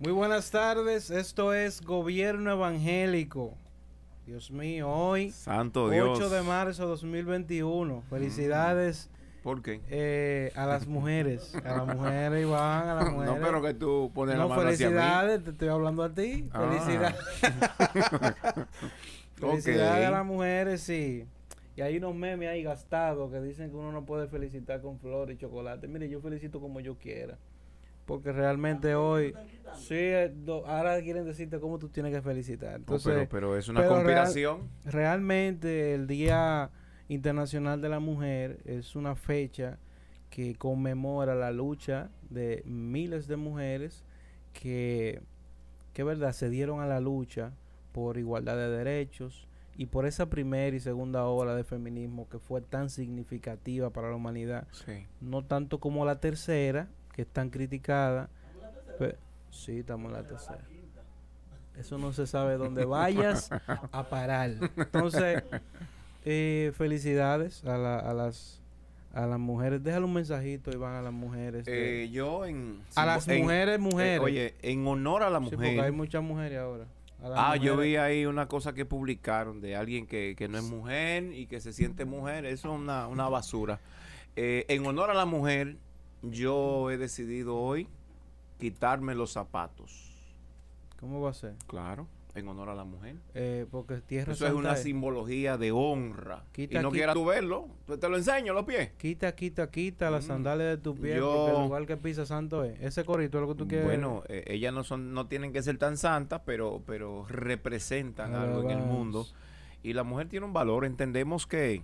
Muy 0.00 0.12
buenas 0.12 0.50
tardes, 0.50 1.10
esto 1.10 1.52
es 1.52 1.80
Gobierno 1.82 2.52
Evangélico. 2.52 3.54
Dios 4.26 4.50
mío, 4.50 4.88
hoy, 4.88 5.30
Santo 5.30 5.88
Dios. 5.90 6.18
8 6.18 6.28
de 6.30 6.42
marzo 6.42 6.82
de 6.84 6.88
2021. 6.90 8.02
Felicidades 8.10 9.10
¿Por 9.42 9.62
qué? 9.62 9.80
eh, 9.88 10.52
a 10.54 10.66
las 10.66 10.86
mujeres, 10.86 11.54
a 11.64 11.78
las 11.84 11.96
mujeres 11.96 12.42
Iván, 12.42 12.88
a 12.88 12.94
las 12.94 13.12
mujeres. 13.12 13.34
No, 13.34 13.40
pero 13.44 13.62
que 13.62 13.74
tú 13.74 14.10
pones 14.14 14.36
la 14.36 14.42
No, 14.42 14.48
mano 14.50 14.68
hacia 14.68 14.88
mí. 14.90 14.94
felicidades, 14.94 15.44
te 15.44 15.50
estoy 15.50 15.68
hablando 15.68 16.02
a 16.04 16.14
ti. 16.14 16.48
Ah. 16.52 16.68
Felicidades. 16.68 17.16
felicidades 19.34 20.06
a 20.06 20.10
las 20.10 20.26
mujeres, 20.26 20.80
sí. 20.82 21.26
Y 21.74 21.80
hay 21.80 21.96
unos 21.96 22.14
memes 22.14 22.48
ahí 22.50 22.62
gastados 22.62 23.32
que 23.32 23.40
dicen 23.40 23.70
que 23.70 23.76
uno 23.76 23.90
no 23.92 24.04
puede 24.04 24.28
felicitar 24.28 24.80
con 24.82 24.98
flores 24.98 25.36
y 25.36 25.38
chocolate. 25.40 25.88
Mire, 25.88 26.08
yo 26.08 26.20
felicito 26.20 26.60
como 26.60 26.80
yo 26.80 26.96
quiera. 26.98 27.38
Porque 28.08 28.32
realmente 28.32 28.94
hoy, 28.96 29.34
sí, 29.76 29.94
eh, 29.94 30.32
do- 30.34 30.66
ahora 30.66 31.00
quieren 31.02 31.24
decirte 31.26 31.60
cómo 31.60 31.78
tú 31.78 31.88
tienes 31.90 32.12
que 32.12 32.22
felicitar. 32.22 32.70
No, 32.72 32.76
Entonces, 32.78 33.12
pero, 33.14 33.28
pero 33.28 33.56
es 33.56 33.68
una 33.68 33.80
pero 33.82 33.90
real- 34.02 34.04
conspiración. 34.24 34.68
realmente 34.86 35.94
el 35.94 36.06
Día 36.08 36.70
Internacional 37.08 37.80
de 37.80 37.88
la 37.88 38.00
Mujer 38.00 38.58
es 38.64 38.96
una 38.96 39.14
fecha 39.14 39.78
que 40.30 40.56
conmemora 40.56 41.34
la 41.34 41.50
lucha 41.52 42.10
de 42.30 42.62
miles 42.66 43.28
de 43.28 43.36
mujeres 43.36 44.04
que, 44.52 45.20
que 45.92 46.02
verdad, 46.02 46.32
se 46.32 46.50
dieron 46.50 46.80
a 46.80 46.86
la 46.86 47.00
lucha 47.00 47.52
por 47.92 48.18
igualdad 48.18 48.56
de 48.56 48.68
derechos 48.70 49.46
y 49.76 49.86
por 49.86 50.06
esa 50.06 50.26
primera 50.28 50.74
y 50.76 50.80
segunda 50.80 51.24
ola 51.26 51.54
de 51.54 51.64
feminismo 51.64 52.28
que 52.28 52.38
fue 52.38 52.60
tan 52.60 52.90
significativa 52.90 53.90
para 53.90 54.08
la 54.10 54.16
humanidad 54.16 54.66
Sí. 54.72 55.06
no 55.20 55.44
tanto 55.44 55.78
como 55.78 56.04
la 56.04 56.20
tercera, 56.20 56.88
que 57.18 57.22
es 57.22 57.28
tan 57.28 57.50
criticada. 57.50 58.30
pe- 58.96 59.16
sí, 59.50 59.80
estamos 59.80 60.06
en 60.12 60.18
la 60.18 60.22
tercera. 60.22 60.60
Eso 61.76 61.98
no 61.98 62.12
se 62.12 62.28
sabe 62.28 62.56
dónde 62.56 62.84
vayas 62.84 63.50
a 63.90 64.08
parar. 64.08 64.52
Entonces, 64.76 65.42
eh, 66.24 66.70
felicidades 66.76 67.64
a, 67.64 67.76
la- 67.76 67.98
a 67.98 68.14
las 68.14 68.62
a 69.12 69.26
las 69.26 69.40
mujeres. 69.40 69.82
Déjale 69.82 70.04
un 70.04 70.12
mensajito, 70.12 70.70
Iván, 70.70 70.94
a 70.94 71.02
las 71.02 71.12
mujeres. 71.12 71.64
de- 71.64 72.04
Eh, 72.04 72.10
yo 72.10 72.46
en... 72.46 72.78
a 72.94 73.04
las 73.04 73.26
en- 73.26 73.42
mujeres, 73.42 73.74
eh, 73.74 73.78
mujeres. 73.78 74.20
oye, 74.20 74.54
en 74.62 74.86
honor 74.86 75.24
a 75.24 75.30
la 75.30 75.40
Sí, 75.40 75.46
porque 75.50 75.66
hay 75.70 75.74
mujer... 75.76 75.92
muchas 75.92 76.22
mujeres 76.22 76.58
ahora. 76.60 76.84
Ah, 77.34 77.56
yo 77.56 77.76
vi 77.76 77.96
ahí 77.96 78.26
una 78.26 78.46
cosa 78.46 78.74
que 78.74 78.84
publicaron 78.84 79.60
de 79.60 79.74
alguien 79.74 80.06
que, 80.06 80.36
que 80.38 80.46
no 80.46 80.56
es 80.58 80.62
mujer 80.62 81.32
y 81.32 81.46
que 81.48 81.60
se 81.60 81.72
siente 81.72 82.04
mujer. 82.04 82.44
Eso 82.44 82.72
es 82.72 82.78
una, 82.80 83.08
una 83.08 83.28
basura. 83.28 83.80
Eh, 84.36 84.66
en 84.68 84.86
honor 84.86 85.10
a 85.10 85.14
la 85.14 85.24
mujer, 85.24 85.78
yo 86.22 86.90
he 86.90 86.96
decidido 86.98 87.56
hoy 87.56 87.88
quitarme 88.58 89.14
los 89.14 89.32
zapatos. 89.32 90.14
¿Cómo 90.98 91.20
va 91.20 91.30
a 91.30 91.34
ser? 91.34 91.54
Claro, 91.68 92.08
en 92.34 92.48
honor 92.48 92.70
a 92.70 92.74
la 92.74 92.82
mujer. 92.84 93.16
Eh, 93.34 93.66
porque 93.70 94.00
tierra 94.00 94.32
Eso 94.32 94.46
es 94.48 94.52
una 94.52 94.72
es- 94.72 94.82
simbología 94.82 95.56
de 95.56 95.70
honra. 95.70 96.44
Quita, 96.52 96.80
y 96.80 96.82
no 96.82 96.90
quieras 96.90 97.14
tú 97.14 97.24
verlo, 97.24 97.68
te 98.00 98.08
lo 98.08 98.16
enseño 98.16 98.52
los 98.52 98.64
pies. 98.64 98.90
Quita, 98.98 99.32
quita, 99.36 99.70
quita 99.70 100.10
las 100.10 100.24
Mm. 100.24 100.28
sandalias 100.28 100.68
de 100.70 100.78
tu 100.78 100.96
pie, 100.96 101.16
Yo- 101.16 101.32
porque 101.32 101.56
el 101.56 101.62
lugar 101.64 101.86
que 101.86 101.96
pisa 101.96 102.26
santo 102.26 102.64
es. 102.64 102.80
Ese 102.80 103.04
corito 103.04 103.38
es 103.38 103.42
lo 103.42 103.48
que 103.48 103.54
tú 103.58 103.68
quieres. 103.68 103.86
Bueno, 103.86 104.24
eh, 104.28 104.42
ellas 104.48 104.74
no 104.74 104.82
son, 104.82 105.14
no 105.14 105.28
tienen 105.28 105.52
que 105.52 105.62
ser 105.62 105.78
tan 105.78 105.96
santas, 105.96 106.42
pero, 106.44 106.82
pero 106.84 107.26
representan 107.28 108.34
algo 108.34 108.62
en 108.62 108.70
el 108.70 108.84
mundo. 108.84 109.24
Y 109.84 109.92
la 109.92 110.02
mujer 110.02 110.28
tiene 110.28 110.44
un 110.46 110.52
valor. 110.52 110.84
Entendemos 110.84 111.46
que 111.46 111.82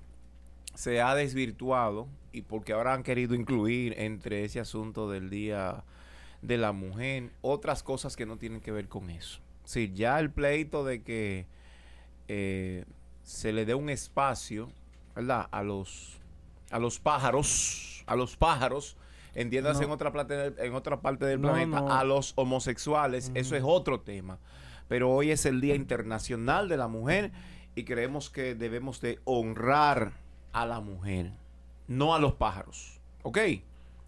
se 0.74 1.00
ha 1.00 1.14
desvirtuado 1.14 2.08
y 2.34 2.42
porque 2.42 2.72
ahora 2.72 2.92
han 2.94 3.02
querido 3.02 3.34
incluir 3.34 3.94
entre 3.98 4.44
ese 4.44 4.60
asunto 4.60 5.08
del 5.10 5.30
día 5.30 5.84
de 6.42 6.58
la 6.58 6.72
mujer 6.72 7.30
otras 7.40 7.82
cosas 7.82 8.16
que 8.16 8.26
no 8.26 8.36
tienen 8.36 8.60
que 8.60 8.72
ver 8.72 8.88
con 8.88 9.08
eso. 9.08 9.40
Sí, 9.64 9.92
ya 9.94 10.18
el 10.20 10.30
pleito 10.30 10.84
de 10.84 11.02
que 11.02 11.46
eh, 12.28 12.84
se 13.22 13.52
le 13.52 13.64
dé 13.64 13.74
un 13.74 13.88
espacio, 13.88 14.70
¿verdad? 15.14 15.48
A 15.50 15.62
los 15.62 16.20
a 16.70 16.78
los 16.78 16.98
pájaros, 16.98 18.02
a 18.06 18.16
los 18.16 18.36
pájaros, 18.36 18.96
entiéndase 19.34 19.80
No. 19.82 19.86
en 19.86 19.92
otra 19.92 20.12
parte 20.12 20.34
del- 20.34 20.58
en 20.58 20.74
otra 20.74 21.00
parte 21.00 21.24
del 21.24 21.40
No, 21.40 21.52
planeta, 21.52 21.80
no. 21.80 21.92
a 21.92 22.02
los 22.04 22.32
homosexuales, 22.36 23.30
eso 23.34 23.54
es 23.54 23.62
otro 23.64 24.00
tema. 24.00 24.38
Pero 24.88 25.10
hoy 25.10 25.30
es 25.30 25.46
el 25.46 25.60
Día 25.60 25.74
Internacional 25.76 26.68
de 26.68 26.76
la 26.76 26.88
Mujer 26.88 27.30
y 27.76 27.84
creemos 27.84 28.28
que 28.28 28.54
debemos 28.54 29.00
de 29.00 29.20
honrar 29.24 30.12
a 30.52 30.66
la 30.66 30.80
mujer, 30.80 31.32
no 31.88 32.14
a 32.14 32.18
los 32.18 32.34
pájaros. 32.34 33.00
¿Ok? 33.22 33.38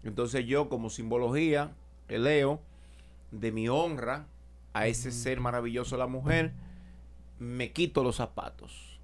Entonces 0.03 0.45
yo 0.45 0.69
como 0.69 0.89
simbología 0.89 1.71
leo 2.07 2.61
de 3.31 3.51
mi 3.51 3.67
honra 3.67 4.25
a 4.73 4.87
ese 4.87 5.11
ser 5.11 5.39
maravilloso 5.39 5.97
la 5.97 6.07
mujer, 6.07 6.53
me 7.39 7.71
quito 7.71 8.03
los 8.03 8.17
zapatos. 8.17 8.99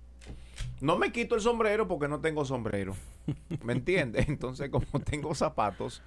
No 0.79 0.97
me 0.97 1.11
quito 1.11 1.35
el 1.35 1.41
sombrero 1.41 1.87
porque 1.87 2.07
no 2.07 2.21
tengo 2.21 2.45
sombrero. 2.45 2.95
¿Me 3.63 3.73
entiendes? 3.73 4.27
Entonces 4.29 4.69
como 4.69 4.99
tengo 5.03 5.33
zapatos, 5.35 6.01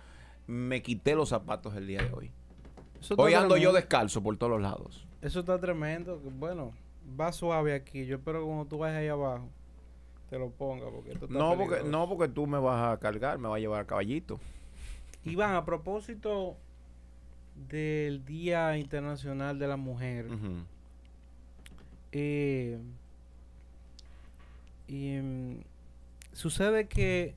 me 0.46 0.82
quité 0.82 1.14
los 1.14 1.30
zapatos 1.30 1.74
el 1.76 1.86
día 1.86 2.02
de 2.02 2.12
hoy. 2.12 2.30
Hoy 3.16 3.34
ando 3.34 3.56
yo 3.56 3.72
descalzo 3.72 4.22
por 4.22 4.36
todos 4.36 4.52
los 4.52 4.62
lados. 4.62 5.06
Eso 5.20 5.40
está 5.40 5.58
tremendo. 5.58 6.20
Bueno, 6.38 6.72
va 7.18 7.32
suave 7.32 7.74
aquí. 7.74 8.06
Yo 8.06 8.16
espero 8.16 8.40
que 8.40 8.46
cuando 8.46 8.64
tú 8.66 8.78
vayas 8.78 8.98
ahí 8.98 9.08
abajo 9.08 9.48
te 10.30 10.38
lo 10.38 10.50
ponga 10.50 10.90
porque 10.90 11.12
esto 11.12 11.26
está 11.26 11.38
No 11.38 11.50
porque, 11.56 11.76
peligroso. 11.76 11.90
no 11.90 12.08
porque 12.08 12.28
tú 12.32 12.46
me 12.46 12.58
vas 12.58 12.92
a 12.92 12.98
cargar, 12.98 13.38
me 13.38 13.48
vas 13.48 13.56
a 13.56 13.60
llevar 13.60 13.80
a 13.82 13.86
caballito. 13.86 14.40
Iván, 15.24 15.54
a 15.54 15.64
propósito 15.64 16.56
del 17.68 18.24
Día 18.24 18.76
Internacional 18.76 19.58
de 19.58 19.66
la 19.68 19.76
Mujer, 19.76 20.26
eh, 22.12 22.78
y, 24.88 25.16
mm, 25.18 25.60
sucede 26.32 26.86
que 26.86 27.34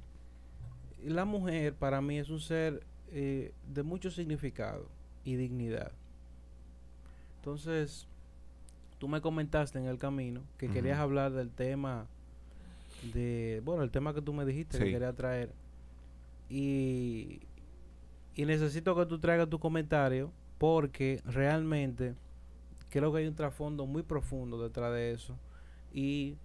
la 1.04 1.26
mujer 1.26 1.74
para 1.74 2.02
mí 2.02 2.20
es 2.20 2.30
un 2.30 2.40
ser 2.40 2.84
eh, 3.12 3.54
de 3.68 3.84
mucho 3.84 4.12
significado 4.12 4.86
y 5.24 5.36
dignidad. 5.36 5.92
Entonces, 7.38 8.08
tú 9.00 9.08
me 9.08 9.22
comentaste 9.22 9.80
en 9.80 9.86
el 9.88 9.98
camino 9.98 10.42
que 10.58 10.70
querías 10.70 11.00
hablar 11.00 11.32
del 11.32 11.50
tema 11.50 12.06
de, 13.02 13.62
bueno, 13.64 13.84
el 13.84 13.92
tema 13.92 14.14
que 14.14 14.22
tú 14.22 14.34
me 14.34 14.46
dijiste 14.46 14.78
que 14.78 14.86
Sí. 14.86 14.92
querías 14.92 15.16
traer. 15.16 15.52
Y, 16.50 17.42
y 18.36 18.46
necesito 18.46 18.96
que 18.96 19.06
tú 19.06 19.20
traigas 19.20 19.50
tu 19.50 19.60
comentario 19.60 20.32
porque 20.58 21.22
realmente 21.26 22.16
creo 22.90 23.12
que 23.14 23.20
hay 23.20 23.28
un 23.28 23.36
trasfondo 23.36 23.86
muy 23.86 24.02
profundo 24.04 24.62
detrás 24.62 24.92
de 24.94 25.12
eso 25.12 25.38
y, 25.94 26.36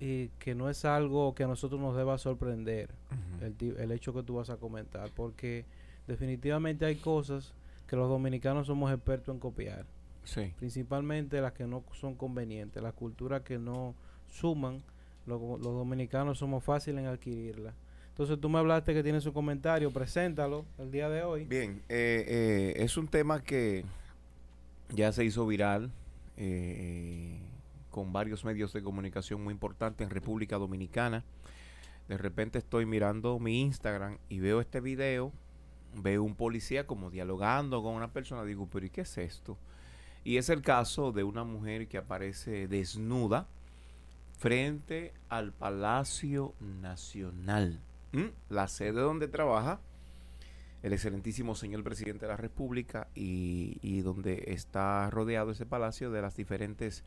y 0.00 0.28
que 0.38 0.54
no 0.54 0.68
es 0.68 0.84
algo 0.84 1.34
que 1.34 1.44
a 1.44 1.46
nosotros 1.46 1.80
nos 1.80 1.96
deba 1.96 2.18
sorprender 2.18 2.90
Ujú. 3.10 3.44
el, 3.44 3.54
ti- 3.54 3.74
el 3.78 3.90
hecho 3.92 4.12
que 4.12 4.22
tú 4.22 4.34
vas 4.34 4.50
a 4.50 4.56
comentar 4.58 5.10
porque 5.14 5.64
definitivamente 6.06 6.84
hay 6.84 6.96
cosas 6.96 7.54
que 7.86 7.96
los 7.96 8.08
dominicanos 8.08 8.66
somos 8.66 8.92
expertos 8.92 9.34
en 9.34 9.40
copiar 9.40 9.86
Sí. 10.24 10.52
principalmente 10.58 11.40
las 11.40 11.52
que 11.54 11.66
no 11.66 11.82
son 11.92 12.14
convenientes 12.14 12.82
las 12.82 12.92
culturas 12.92 13.40
que 13.42 13.58
no 13.58 13.94
suman 14.26 14.82
lo- 15.28 15.58
los 15.58 15.72
dominicanos 15.74 16.38
somos 16.38 16.64
fáciles 16.64 17.00
en 17.02 17.06
adquirirlas 17.08 17.74
entonces 18.08 18.40
tú 18.40 18.48
me 18.48 18.58
hablaste 18.58 18.94
que 18.94 19.02
tienes 19.04 19.24
un 19.26 19.32
comentario 19.32 19.90
preséntalo 19.92 20.64
el 20.78 20.90
día 20.90 21.08
de 21.08 21.22
hoy 21.22 21.44
Bien, 21.44 21.82
eh, 21.88 22.24
eh, 22.26 22.82
es 22.82 22.96
un 22.96 23.06
tema 23.06 23.40
que 23.42 23.84
ya 24.90 25.12
se 25.12 25.24
hizo 25.24 25.46
viral 25.46 25.90
eh, 26.36 27.38
con 27.90 28.12
varios 28.12 28.44
medios 28.44 28.72
de 28.72 28.82
comunicación 28.82 29.42
muy 29.42 29.52
importantes 29.52 30.04
en 30.06 30.10
República 30.10 30.56
Dominicana. 30.56 31.24
De 32.08 32.16
repente 32.16 32.58
estoy 32.58 32.86
mirando 32.86 33.38
mi 33.38 33.60
Instagram 33.60 34.18
y 34.28 34.38
veo 34.40 34.60
este 34.60 34.80
video, 34.80 35.32
veo 35.94 36.22
un 36.22 36.34
policía 36.34 36.86
como 36.86 37.10
dialogando 37.10 37.82
con 37.82 37.94
una 37.94 38.12
persona, 38.12 38.44
digo, 38.44 38.68
pero 38.70 38.86
¿y 38.86 38.90
qué 38.90 39.02
es 39.02 39.18
esto? 39.18 39.58
Y 40.24 40.36
es 40.38 40.48
el 40.48 40.62
caso 40.62 41.12
de 41.12 41.24
una 41.24 41.44
mujer 41.44 41.86
que 41.88 41.98
aparece 41.98 42.66
desnuda 42.68 43.46
frente 44.38 45.12
al 45.28 45.52
Palacio 45.52 46.54
Nacional, 46.60 47.80
¿m? 48.12 48.32
la 48.48 48.68
sede 48.68 49.00
donde 49.00 49.26
trabaja 49.26 49.80
el 50.82 50.92
excelentísimo 50.92 51.56
señor 51.56 51.82
presidente 51.82 52.26
de 52.26 52.30
la 52.30 52.36
República 52.36 53.08
y, 53.14 54.00
donde 54.02 54.44
está 54.46 55.10
rodeado 55.10 55.50
ese 55.50 55.66
palacio 55.66 56.12
de 56.12 56.22
las 56.22 56.36
diferentes 56.36 57.02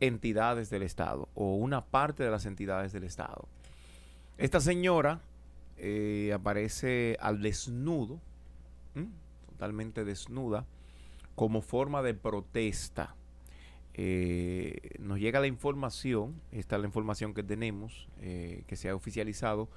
entidades 0.00 0.68
del 0.68 0.82
Estado 0.82 1.28
o 1.34 1.54
una 1.54 1.84
parte 1.84 2.24
de 2.24 2.30
las 2.30 2.44
entidades 2.44 2.92
del 2.92 3.04
Estado. 3.04 3.48
Esta 4.36 4.60
señora 4.60 5.20
eh, 5.76 6.32
aparece 6.34 7.16
al 7.20 7.40
desnudo, 7.40 8.20
totalmente 9.46 10.04
desnuda, 10.04 10.66
como 11.36 11.62
forma 11.62 12.02
de 12.02 12.14
protesta. 12.14 13.14
Eh, 14.00 14.94
nos 15.00 15.18
llega 15.18 15.40
la 15.40 15.48
información, 15.48 16.40
esta 16.52 16.76
es 16.76 16.82
la 16.82 16.86
información 16.86 17.34
que 17.34 17.42
tenemos, 17.42 18.06
eh, 18.20 18.62
que 18.68 18.76
se 18.76 18.88
ha 18.88 18.94
oficializado, 18.94 19.68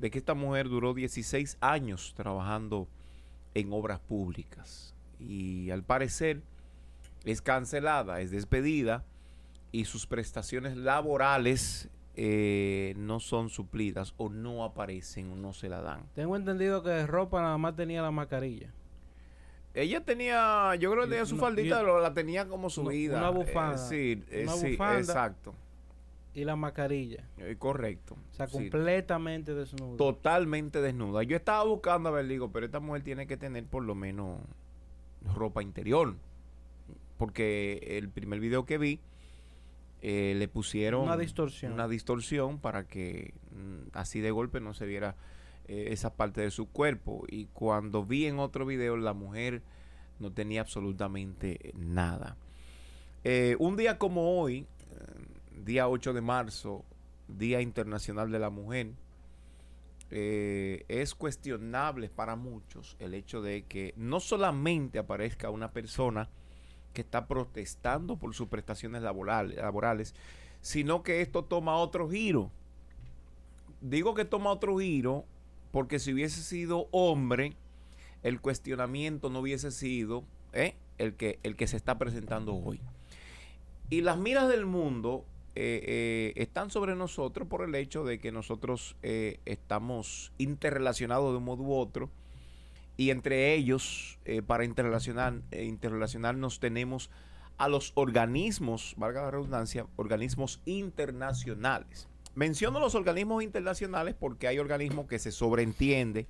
de 0.00 0.10
que 0.10 0.18
esta 0.18 0.34
mujer 0.34 0.68
duró 0.68 0.94
16 0.94 1.58
años 1.60 2.12
trabajando 2.16 2.88
en 3.54 3.72
obras 3.72 4.00
públicas 4.00 4.96
y 5.20 5.70
al 5.70 5.84
parecer 5.84 6.42
es 7.24 7.40
cancelada, 7.40 8.20
es 8.20 8.32
despedida 8.32 9.04
y 9.70 9.84
sus 9.84 10.08
prestaciones 10.08 10.76
laborales 10.76 11.88
eh, 12.16 12.94
no 12.96 13.20
son 13.20 13.48
suplidas 13.48 14.12
o 14.16 14.28
no 14.28 14.64
aparecen 14.64 15.30
o 15.30 15.36
no 15.36 15.52
se 15.52 15.68
la 15.68 15.82
dan. 15.82 16.02
Tengo 16.16 16.34
entendido 16.34 16.82
que 16.82 17.06
ropa 17.06 17.42
nada 17.42 17.58
más 17.58 17.76
tenía 17.76 18.02
la 18.02 18.10
mascarilla. 18.10 18.72
Ella 19.74 20.02
tenía, 20.04 20.74
yo 20.76 20.90
creo 20.90 21.04
que 21.04 21.10
tenía 21.10 21.26
su 21.26 21.36
No, 21.36 21.42
faldita, 21.42 21.76
y- 21.76 21.80
pero 21.80 22.00
la 22.00 22.12
tenía 22.14 22.48
como 22.48 22.68
subida. 22.70 23.18
una 23.18 23.30
bufanda. 23.30 23.74
Eh, 23.76 23.78
sí, 23.88 24.24
eh, 24.30 24.42
Una 24.44 24.52
sí, 24.54 24.70
bufanda. 24.72 24.98
exacto. 24.98 25.54
Y 26.34 26.44
la 26.44 26.56
mascarilla. 26.56 27.24
Eh, 27.38 27.56
correcto. 27.58 28.16
O 28.32 28.34
sea, 28.34 28.46
Sí. 28.46 28.52
completamente 28.52 29.54
desnudo. 29.54 29.96
Totalmente 29.96 30.80
desnuda. 30.80 31.22
Yo 31.22 31.36
estaba 31.36 31.64
buscando 31.64 32.08
a 32.08 32.12
ver, 32.12 32.26
digo, 32.28 32.50
pero 32.52 32.66
esta 32.66 32.80
mujer 32.80 33.02
tiene 33.02 33.26
que 33.26 33.36
tener 33.36 33.64
por 33.66 33.82
lo 33.84 33.94
menos 33.94 34.40
ropa 35.34 35.62
interior. 35.62 36.14
Porque 37.16 37.96
el 37.98 38.08
primer 38.08 38.40
video 38.40 38.64
que 38.64 38.78
vi 38.78 39.00
eh, 40.00 40.34
le 40.36 40.46
pusieron 40.46 41.02
Una 41.02 41.16
distorsión. 41.16 41.72
una 41.72 41.88
distorsión 41.88 42.60
para 42.60 42.84
que 42.86 43.34
mm, 43.50 43.88
así 43.94 44.20
de 44.20 44.30
golpe 44.30 44.60
no 44.60 44.72
se 44.72 44.86
viera 44.86 45.16
eh, 45.68 45.92
esa 45.92 46.14
parte 46.14 46.40
de 46.40 46.50
su 46.50 46.70
cuerpo. 46.70 47.24
Y 47.28 47.46
cuando 47.52 48.02
vi 48.02 48.24
en 48.24 48.38
otro 48.38 48.64
video, 48.64 48.96
la 48.96 49.12
mujer 49.12 49.62
no 50.18 50.32
tenía 50.32 50.62
absolutamente 50.62 51.74
nada. 51.76 52.36
Eh, 53.22 53.54
un 53.58 53.76
día 53.76 53.98
como 53.98 54.40
hoy, 54.40 54.60
eh, 54.60 55.64
día 55.64 55.86
8 55.86 56.14
de 56.14 56.22
marzo, 56.22 56.86
Día 57.28 57.60
Internacional 57.60 58.30
de 58.30 58.38
la 58.38 58.48
Mujer, 58.48 58.92
es 60.10 61.14
cuestionable 61.14 62.08
para 62.08 62.34
muchos 62.34 62.96
el 62.98 63.12
hecho 63.12 63.42
de 63.42 63.64
que 63.64 63.92
no 63.98 64.20
solamente 64.20 64.98
aparezca 64.98 65.50
una 65.50 65.70
persona 65.70 66.30
que 66.94 67.02
está 67.02 67.26
protestando 67.26 68.16
por 68.16 68.34
sus 68.34 68.48
prestaciones 68.48 69.02
laborales, 69.02 69.58
laborales, 69.58 70.14
sino 70.62 71.02
que 71.02 71.20
esto 71.20 71.44
toma 71.44 71.76
otro 71.76 72.08
giro. 72.08 72.50
Digo 73.82 74.14
que 74.14 74.24
toma 74.24 74.50
otro 74.50 74.78
giro 74.78 75.26
porque 75.70 75.98
si 75.98 76.12
hubiese 76.12 76.42
sido 76.42 76.88
hombre, 76.90 77.54
el 78.22 78.40
cuestionamiento 78.40 79.30
no 79.30 79.40
hubiese 79.40 79.70
sido 79.70 80.24
¿eh? 80.52 80.74
el, 80.98 81.14
que, 81.14 81.38
el 81.42 81.56
que 81.56 81.66
se 81.66 81.76
está 81.76 81.98
presentando 81.98 82.54
hoy. 82.54 82.80
Y 83.90 84.02
las 84.02 84.18
miras 84.18 84.48
del 84.48 84.66
mundo 84.66 85.24
eh, 85.54 85.82
eh, 85.86 86.32
están 86.36 86.70
sobre 86.70 86.94
nosotros 86.94 87.48
por 87.48 87.62
el 87.62 87.74
hecho 87.74 88.04
de 88.04 88.18
que 88.18 88.32
nosotros 88.32 88.96
estamos 89.02 90.32
interrelacionados 90.38 91.32
de 91.32 91.38
un 91.38 91.44
modo 91.44 91.62
u 91.62 91.74
otro 91.74 92.10
y 92.96 93.10
entre 93.10 93.54
ellos, 93.54 94.18
para 94.46 94.64
interrelacionar, 94.64 95.40
interrelacionarnos, 95.52 96.58
tenemos 96.58 97.10
a 97.56 97.68
los 97.68 97.92
organismos, 97.94 98.94
valga 98.96 99.22
la 99.22 99.30
redundancia, 99.30 99.86
organismos 99.96 100.60
internacionales. 100.64 102.08
Menciono 102.38 102.78
los 102.78 102.94
organismos 102.94 103.42
internacionales 103.42 104.14
porque 104.14 104.46
hay 104.46 104.60
organismos 104.60 105.08
que 105.08 105.18
se 105.18 105.32
sobreentiende, 105.32 106.28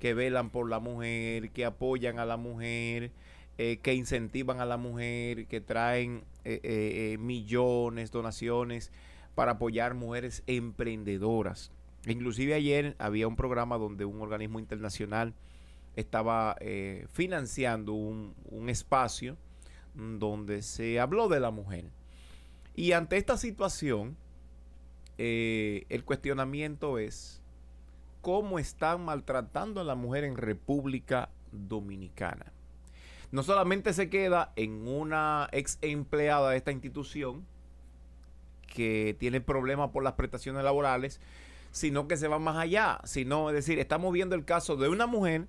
que 0.00 0.14
velan 0.14 0.48
por 0.48 0.70
la 0.70 0.80
mujer, 0.80 1.50
que 1.50 1.66
apoyan 1.66 2.18
a 2.18 2.24
la 2.24 2.38
mujer, 2.38 3.10
eh, 3.58 3.80
que 3.82 3.92
incentivan 3.92 4.62
a 4.62 4.64
la 4.64 4.78
mujer, 4.78 5.46
que 5.46 5.60
traen 5.60 6.24
eh, 6.46 6.60
eh, 6.62 7.12
eh, 7.12 7.18
millones, 7.18 8.10
donaciones 8.10 8.90
para 9.34 9.52
apoyar 9.52 9.92
mujeres 9.92 10.42
emprendedoras. 10.46 11.70
Inclusive 12.06 12.54
ayer 12.54 12.96
había 12.98 13.28
un 13.28 13.36
programa 13.36 13.76
donde 13.76 14.06
un 14.06 14.22
organismo 14.22 14.58
internacional 14.58 15.34
estaba 15.96 16.56
eh, 16.60 17.06
financiando 17.12 17.92
un, 17.92 18.34
espacio 18.70 19.36
donde 19.94 20.62
se 20.62 20.98
habló 20.98 21.28
de 21.28 21.40
la 21.40 21.50
mujer. 21.50 21.90
Y 22.74 22.92
ante 22.92 23.18
esta 23.18 23.36
situación, 23.36 24.16
eh, 25.18 25.86
el 25.88 26.04
cuestionamiento 26.04 26.98
es 26.98 27.42
cómo 28.20 28.58
están 28.58 29.04
maltratando 29.04 29.80
a 29.80 29.84
la 29.84 29.94
mujer 29.94 30.24
en 30.24 30.36
República 30.36 31.30
Dominicana. 31.52 32.52
No 33.30 33.42
solamente 33.42 33.92
se 33.92 34.08
queda 34.08 34.52
en 34.56 34.86
una 34.88 35.48
ex 35.52 35.78
empleada 35.82 36.50
de 36.50 36.56
esta 36.56 36.72
institución 36.72 37.44
que 38.66 39.16
tiene 39.18 39.40
problemas 39.40 39.90
por 39.90 40.02
las 40.02 40.14
prestaciones 40.14 40.64
laborales, 40.64 41.20
sino 41.70 42.08
que 42.08 42.16
se 42.16 42.28
va 42.28 42.38
más 42.38 42.56
allá. 42.56 43.00
Sino, 43.04 43.50
es 43.50 43.54
decir, 43.54 43.78
estamos 43.78 44.12
viendo 44.12 44.34
el 44.34 44.44
caso 44.44 44.76
de 44.76 44.88
una 44.88 45.06
mujer 45.06 45.46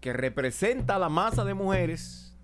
que 0.00 0.12
representa 0.12 0.96
a 0.96 0.98
la 0.98 1.08
masa 1.08 1.44
de 1.44 1.54
mujeres 1.54 2.36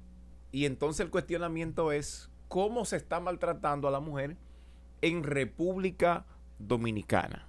y 0.52 0.64
entonces 0.64 1.04
el 1.04 1.10
cuestionamiento 1.10 1.92
es 1.92 2.30
cómo 2.48 2.84
se 2.84 2.96
está 2.96 3.20
maltratando 3.20 3.86
a 3.86 3.90
la 3.90 4.00
mujer 4.00 4.36
en 5.02 5.22
República 5.22 6.26
Dominicana. 6.58 7.46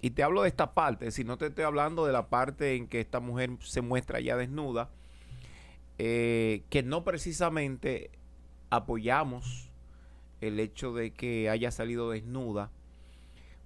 Y 0.00 0.10
te 0.10 0.22
hablo 0.22 0.42
de 0.42 0.48
esta 0.48 0.74
parte, 0.74 1.10
si 1.10 1.24
no 1.24 1.38
te 1.38 1.46
estoy 1.46 1.64
hablando 1.64 2.04
de 2.04 2.12
la 2.12 2.28
parte 2.28 2.76
en 2.76 2.88
que 2.88 3.00
esta 3.00 3.20
mujer 3.20 3.50
se 3.60 3.80
muestra 3.80 4.20
ya 4.20 4.36
desnuda, 4.36 4.90
eh, 5.98 6.62
que 6.68 6.82
no 6.82 7.04
precisamente 7.04 8.10
apoyamos 8.68 9.70
el 10.40 10.60
hecho 10.60 10.92
de 10.92 11.12
que 11.12 11.48
haya 11.48 11.70
salido 11.70 12.10
desnuda, 12.10 12.70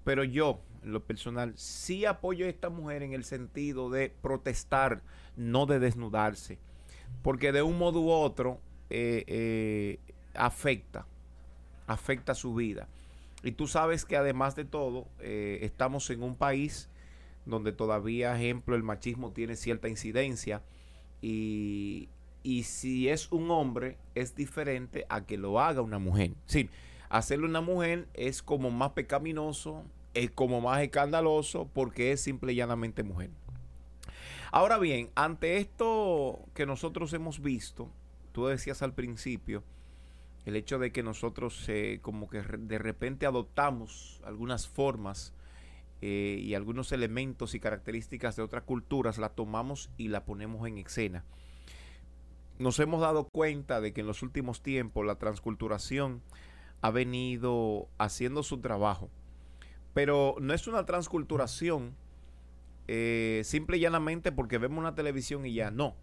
pero 0.05 0.23
yo, 0.25 0.61
en 0.85 0.93
lo 0.93 1.03
personal, 1.03 1.55
sí 1.57 2.05
apoyo 2.05 2.47
a 2.47 2.49
esta 2.49 2.71
mujer 2.71 3.03
en 3.03 3.15
el 3.15 3.25
sentido 3.25 3.91
de 3.91 4.11
protestar, 4.11 5.03
no 5.37 5.67
de 5.67 5.81
desnudarse, 5.81 6.59
porque 7.23 7.51
de 7.51 7.63
un 7.63 7.79
modo 7.79 8.01
u 8.01 8.11
otro 8.11 8.61
eh, 8.91 9.25
eh, 9.27 9.99
afecta, 10.35 11.07
afecta 11.87 12.35
su 12.35 12.55
vida. 12.55 12.89
Y 13.43 13.53
tú 13.53 13.67
sabes 13.67 14.05
que 14.05 14.17
además 14.17 14.57
de 14.57 14.65
todo, 14.65 15.07
eh, 15.21 15.61
estamos 15.63 16.11
en 16.11 16.23
un 16.23 16.37
país 16.37 16.89
donde 17.47 17.73
todavía, 17.73 18.37
ejemplo, 18.37 18.75
el 18.77 18.83
machismo 18.83 19.33
tiene 19.33 19.57
cierta 19.57 19.89
incidencia 19.89 20.63
y, 21.23 22.09
y 22.43 22.65
si 22.65 23.09
es 23.09 23.31
un 23.33 23.51
hombre 23.51 23.97
es 24.15 24.35
diferente 24.35 25.07
a 25.09 25.25
que 25.25 25.39
lo 25.39 25.61
haga 25.61 25.81
una 25.81 25.99
mujer. 25.99 26.33
Sí, 26.47 26.69
hacerlo 27.09 27.47
una 27.47 27.61
mujer 27.61 28.09
es 28.15 28.43
como 28.43 28.71
más 28.71 28.91
pecaminoso, 28.91 29.85
es 30.15 30.31
como 30.31 30.61
más 30.61 30.83
escandaloso 30.83 31.69
porque 31.73 32.13
es 32.13 32.21
simple 32.21 32.53
y 32.53 32.57
llanamente 32.57 33.03
mujer. 33.03 33.31
Ahora 34.51 34.79
bien, 34.79 35.11
ante 35.15 35.59
esto 35.59 36.41
que 36.55 36.67
nosotros 36.67 37.13
hemos 37.13 37.41
visto, 37.41 37.91
tú 38.33 38.47
decías 38.47 38.83
al 38.83 38.95
principio, 38.95 39.63
el 40.45 40.57
hecho 40.57 40.79
de 40.79 40.93
que 40.93 41.03
nosotros 41.03 41.69
eh, 41.69 41.99
como 42.03 42.29
que 42.29 42.41
de 42.41 42.79
repente 42.79 43.27
adoptamos 43.27 44.21
algunas 44.25 44.69
formas 44.69 45.35
eh, 46.01 46.39
y 46.41 46.55
algunos 46.55 46.93
elementos 46.93 47.55
y 47.55 47.61
características 47.61 48.37
de 48.37 48.43
otras 48.43 48.63
culturas, 48.63 49.19
la 49.19 49.31
tomamos 49.31 49.91
y 49.97 50.09
la 50.09 50.25
ponemos 50.25 50.67
en 50.67 50.79
escena. 50.79 51.25
Nos 52.59 52.79
hemos 52.81 53.01
dado 53.01 53.29
cuenta 53.29 53.81
de 53.81 53.93
que 53.93 54.01
en 54.01 54.07
los 54.07 54.23
últimos 54.23 54.63
tiempos 54.63 55.05
la 55.05 55.17
transculturación 55.17 56.23
ha 56.81 56.91
venido 56.91 57.89
haciendo 57.99 58.43
su 58.43 58.59
trabajo, 58.59 59.11
pero 59.93 60.37
no 60.41 60.55
es 60.55 60.67
una 60.67 60.87
transculturación 60.87 61.95
eh, 62.87 63.43
simple 63.45 63.77
y 63.77 63.81
llanamente 63.81 64.33
porque 64.33 64.59
vemos 64.59 64.79
una 64.79 64.95
televisión 64.95 65.45
y 65.45 65.53
ya 65.53 65.71
no 65.71 65.95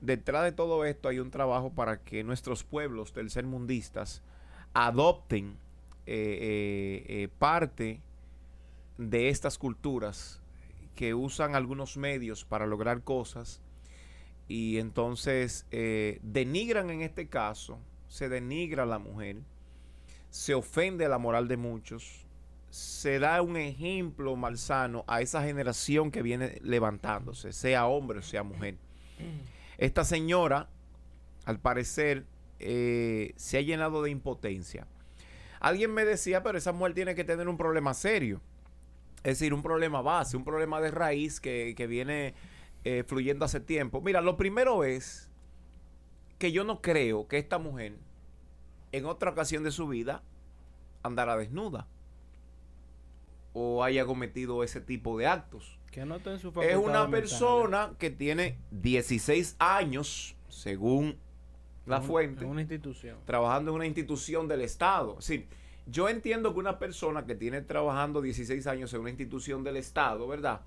detrás 0.00 0.44
de 0.44 0.52
todo 0.52 0.84
esto 0.84 1.08
hay 1.08 1.18
un 1.18 1.30
trabajo 1.30 1.70
para 1.70 2.00
que 2.02 2.24
nuestros 2.24 2.64
pueblos 2.64 3.12
tercermundistas 3.12 4.22
adopten 4.72 5.56
eh, 6.06 6.38
eh, 6.40 7.04
eh, 7.08 7.28
parte 7.38 8.00
de 8.98 9.28
estas 9.28 9.58
culturas 9.58 10.40
que 10.94 11.14
usan 11.14 11.54
algunos 11.54 11.96
medios 11.96 12.44
para 12.44 12.66
lograr 12.66 13.02
cosas 13.02 13.60
y 14.48 14.78
entonces 14.78 15.64
eh, 15.70 16.18
denigran 16.22 16.90
en 16.90 17.02
este 17.02 17.28
caso, 17.28 17.78
se 18.08 18.28
denigra 18.28 18.82
a 18.82 18.86
la 18.86 18.98
mujer, 18.98 19.36
se 20.30 20.54
ofende 20.54 21.08
la 21.08 21.18
moral 21.18 21.46
de 21.46 21.56
muchos, 21.56 22.26
se 22.68 23.18
da 23.20 23.40
un 23.42 23.56
ejemplo 23.56 24.34
malsano 24.36 25.04
a 25.06 25.20
esa 25.20 25.42
generación 25.44 26.10
que 26.10 26.22
viene 26.22 26.58
levantándose, 26.62 27.52
sea 27.52 27.86
hombre 27.86 28.18
o 28.18 28.22
sea 28.22 28.42
mujer. 28.42 28.76
Esta 29.80 30.04
señora, 30.04 30.68
al 31.46 31.58
parecer, 31.58 32.26
eh, 32.58 33.32
se 33.36 33.56
ha 33.56 33.62
llenado 33.62 34.02
de 34.02 34.10
impotencia. 34.10 34.86
Alguien 35.58 35.94
me 35.94 36.04
decía, 36.04 36.42
pero 36.42 36.58
esa 36.58 36.72
mujer 36.72 36.92
tiene 36.92 37.14
que 37.14 37.24
tener 37.24 37.48
un 37.48 37.56
problema 37.56 37.94
serio. 37.94 38.42
Es 39.24 39.38
decir, 39.38 39.54
un 39.54 39.62
problema 39.62 40.02
base, 40.02 40.36
un 40.36 40.44
problema 40.44 40.82
de 40.82 40.90
raíz 40.90 41.40
que, 41.40 41.72
que 41.74 41.86
viene 41.86 42.34
eh, 42.84 43.04
fluyendo 43.06 43.46
hace 43.46 43.58
tiempo. 43.58 44.02
Mira, 44.02 44.20
lo 44.20 44.36
primero 44.36 44.84
es 44.84 45.30
que 46.38 46.52
yo 46.52 46.62
no 46.62 46.82
creo 46.82 47.26
que 47.26 47.38
esta 47.38 47.56
mujer, 47.56 47.94
en 48.92 49.06
otra 49.06 49.30
ocasión 49.30 49.64
de 49.64 49.70
su 49.70 49.88
vida, 49.88 50.22
andara 51.02 51.38
desnuda 51.38 51.86
o 53.52 53.82
haya 53.82 54.06
cometido 54.06 54.62
ese 54.62 54.80
tipo 54.80 55.18
de 55.18 55.26
actos 55.26 55.78
Que 55.90 56.04
no 56.04 56.16
está 56.16 56.32
en 56.32 56.38
su 56.38 56.52
es 56.60 56.76
una 56.76 57.10
persona 57.10 57.94
que 57.98 58.10
tiene 58.10 58.58
16 58.70 59.56
años 59.58 60.36
según 60.48 61.18
la 61.86 62.00
fuente, 62.00 62.44
una 62.44 62.60
institución. 62.60 63.18
trabajando 63.24 63.70
en 63.70 63.76
una 63.76 63.86
institución 63.86 64.46
del 64.46 64.60
Estado. 64.60 65.18
Es 65.18 65.32
yo 65.86 66.08
entiendo 66.08 66.52
que 66.52 66.60
una 66.60 66.78
persona 66.78 67.26
que 67.26 67.34
tiene 67.34 67.62
trabajando 67.62 68.20
16 68.20 68.66
años 68.68 68.92
en 68.94 69.00
una 69.00 69.10
institución 69.10 69.64
del 69.64 69.76
Estado, 69.76 70.28
¿verdad? 70.28 70.60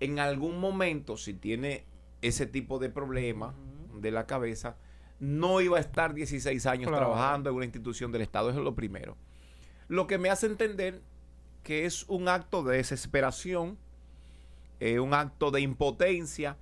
En 0.00 0.18
algún 0.18 0.58
momento, 0.58 1.16
si 1.16 1.32
tiene 1.32 1.86
ese 2.20 2.46
tipo 2.46 2.78
de 2.78 2.90
problema 2.90 3.54
de 3.94 4.10
la 4.10 4.26
cabeza, 4.26 4.76
no 5.18 5.60
iba 5.60 5.78
a 5.78 5.80
estar 5.80 6.12
16 6.12 6.66
años 6.66 6.90
trabajando 6.90 7.48
en 7.48 7.56
una 7.56 7.64
institución 7.64 8.12
del 8.12 8.22
Estado. 8.22 8.50
Eso 8.50 8.58
es 8.58 8.64
lo 8.64 8.74
primero. 8.74 9.16
Lo 9.88 10.06
que 10.06 10.18
me 10.18 10.28
hace 10.28 10.46
entender 10.46 11.00
que 11.64 11.86
es 11.86 12.04
un 12.08 12.28
acto 12.28 12.62
de 12.62 12.76
desesperación, 12.76 13.78
eh, 14.78 15.00
un 15.00 15.14
acto 15.14 15.50
de 15.50 15.62
impotencia, 15.62 16.56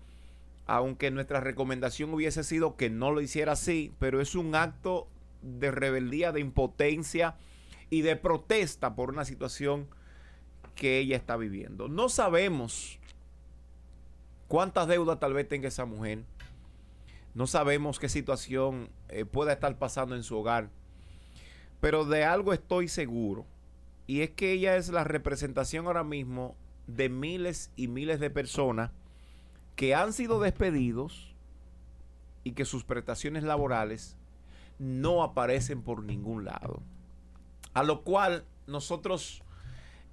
aunque 0.67 1.11
nuestra 1.11 1.41
recomendación 1.41 2.15
hubiese 2.15 2.45
sido 2.45 2.77
que 2.77 2.89
no 2.89 3.11
lo 3.11 3.21
hiciera 3.21 3.53
así, 3.53 3.93
pero 3.99 4.21
es 4.21 4.35
un 4.35 4.55
acto 4.55 5.09
de 5.43 5.73
rebeldía, 5.73 6.33
de 6.33 6.41
impotencia 6.41 7.35
y 7.91 8.03
de 8.03 8.17
protesta 8.17 8.95
por 8.95 9.11
una 9.11 9.25
situación 9.25 9.89
que 10.77 10.99
ella 10.99 11.17
está 11.17 11.37
viviendo. 11.37 11.89
No 11.89 12.09
sabemos 12.09 13.01
cuántas 14.47 14.87
deudas 14.87 15.19
tal 15.19 15.35
vez 15.35 15.49
tenga 15.49 15.69
esa 15.69 15.85
mujer. 15.85 16.25
No 17.35 17.47
sabemos 17.47 17.99
qué 17.99 18.09
situación 18.09 18.89
eh, 19.09 19.25
pueda 19.25 19.53
estar 19.53 19.79
pasando 19.79 20.15
en 20.15 20.23
su 20.23 20.39
hogar. 20.39 20.71
Pero 21.81 22.05
de 22.05 22.25
algo 22.25 22.53
estoy 22.53 22.87
seguro. 22.87 23.47
Y 24.07 24.23
es 24.23 24.31
que 24.31 24.53
ella 24.53 24.77
es 24.77 24.89
la 24.89 25.05
representación 25.05 25.87
ahora 25.87 26.05
mismo 26.05 26.57
de 26.87 27.09
miles 27.09 27.71
y 27.77 27.89
miles 27.89 28.21
de 28.21 28.31
personas 28.31 28.91
que 29.77 29.95
han 29.95 30.13
sido 30.13 30.41
despedidos 30.41 31.35
y 32.45 32.53
que 32.53 32.65
sus 32.65 32.85
prestaciones 32.85 33.45
laborales 33.45 34.17
no 34.79 35.23
aparecen 35.23 35.83
por 35.83 36.03
ningún 36.03 36.45
lado. 36.45 36.83
A 37.75 37.83
lo 37.83 38.03
cual 38.03 38.45
nosotros, 38.67 39.43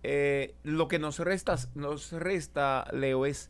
eh, 0.04 0.56
lo 0.64 0.88
que 0.88 1.00
nos 1.00 1.20
resta, 1.20 1.58
nos 1.76 2.12
resta, 2.12 2.86
Leo, 2.94 3.26
es 3.26 3.50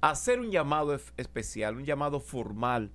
hacer 0.00 0.40
un 0.40 0.50
llamado 0.50 0.98
especial, 1.16 1.76
un 1.76 1.84
llamado 1.84 2.20
formal. 2.20 2.90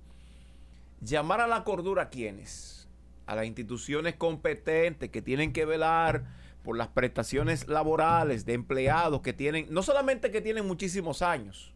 Llamar 1.00 1.40
a 1.40 1.46
la 1.46 1.64
cordura 1.64 2.04
a 2.04 2.08
quienes, 2.08 2.88
a 3.26 3.34
las 3.34 3.46
instituciones 3.46 4.14
competentes 4.14 5.10
que 5.10 5.20
tienen 5.22 5.52
que 5.52 5.66
velar 5.66 6.24
por 6.66 6.76
las 6.76 6.88
prestaciones 6.88 7.68
laborales 7.68 8.44
de 8.44 8.54
empleados 8.54 9.20
que 9.20 9.32
tienen, 9.32 9.68
no 9.70 9.84
solamente 9.84 10.32
que 10.32 10.40
tienen 10.40 10.66
muchísimos 10.66 11.22
años, 11.22 11.72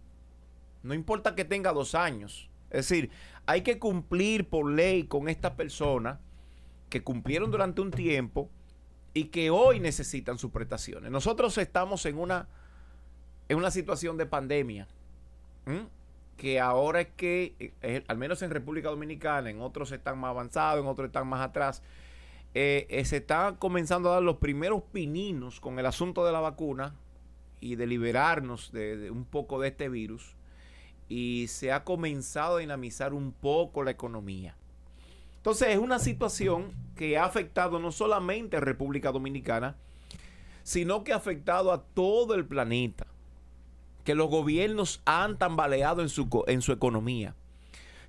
no 0.82 0.94
importa 0.94 1.36
que 1.36 1.44
tenga 1.44 1.72
dos 1.72 1.94
años. 1.94 2.50
Es 2.70 2.88
decir, 2.88 3.12
hay 3.46 3.62
que 3.62 3.78
cumplir 3.78 4.48
por 4.48 4.68
ley 4.68 5.04
con 5.04 5.28
estas 5.28 5.52
personas 5.52 6.18
que 6.88 7.04
cumplieron 7.04 7.52
durante 7.52 7.80
un 7.80 7.92
tiempo 7.92 8.50
y 9.14 9.26
que 9.26 9.50
hoy 9.50 9.78
necesitan 9.78 10.38
sus 10.38 10.50
prestaciones. 10.50 11.12
Nosotros 11.12 11.56
estamos 11.58 12.04
en 12.06 12.18
una, 12.18 12.48
en 13.48 13.58
una 13.58 13.70
situación 13.70 14.16
de 14.16 14.26
pandemia, 14.26 14.88
que 16.36 16.58
ahora 16.58 17.02
es 17.02 17.08
que, 17.16 17.72
eh, 17.80 18.02
al 18.08 18.18
menos 18.18 18.42
en 18.42 18.50
República 18.50 18.88
Dominicana, 18.88 19.50
en 19.50 19.60
otros 19.60 19.92
están 19.92 20.18
más 20.18 20.30
avanzados, 20.30 20.82
en 20.82 20.88
otros 20.88 21.06
están 21.06 21.28
más 21.28 21.42
atrás, 21.42 21.80
eh, 22.54 22.86
eh, 22.90 23.04
se 23.04 23.18
están 23.18 23.56
comenzando 23.56 24.10
a 24.10 24.14
dar 24.14 24.22
los 24.22 24.38
primeros 24.38 24.82
pininos 24.92 25.60
con 25.60 25.78
el 25.78 25.86
asunto 25.86 26.24
de 26.24 26.32
la 26.32 26.40
vacuna 26.40 26.94
y 27.60 27.76
de 27.76 27.86
liberarnos 27.86 28.72
de 28.72 29.10
un 29.10 29.24
poco 29.24 29.60
de 29.60 29.68
este 29.68 29.88
virus 29.88 30.34
y 31.08 31.46
se 31.48 31.72
ha 31.72 31.84
comenzado 31.84 32.56
a 32.56 32.60
dinamizar 32.60 33.14
un 33.14 33.32
poco 33.32 33.82
la 33.82 33.90
economía. 33.90 34.56
Entonces 35.36 35.68
es 35.68 35.78
una 35.78 35.98
situación 35.98 36.72
que 36.96 37.18
ha 37.18 37.24
afectado 37.24 37.78
no 37.78 37.92
solamente 37.92 38.56
a 38.56 38.60
República 38.60 39.10
Dominicana, 39.10 39.76
sino 40.62 41.02
que 41.02 41.12
ha 41.12 41.16
afectado 41.16 41.72
a 41.72 41.82
todo 41.82 42.34
el 42.34 42.46
planeta. 42.46 43.06
Que 44.04 44.14
los 44.14 44.28
gobiernos 44.28 45.02
han 45.04 45.38
tambaleado 45.38 46.02
en 46.02 46.08
su, 46.08 46.44
en 46.46 46.62
su 46.62 46.72
economía. 46.72 47.34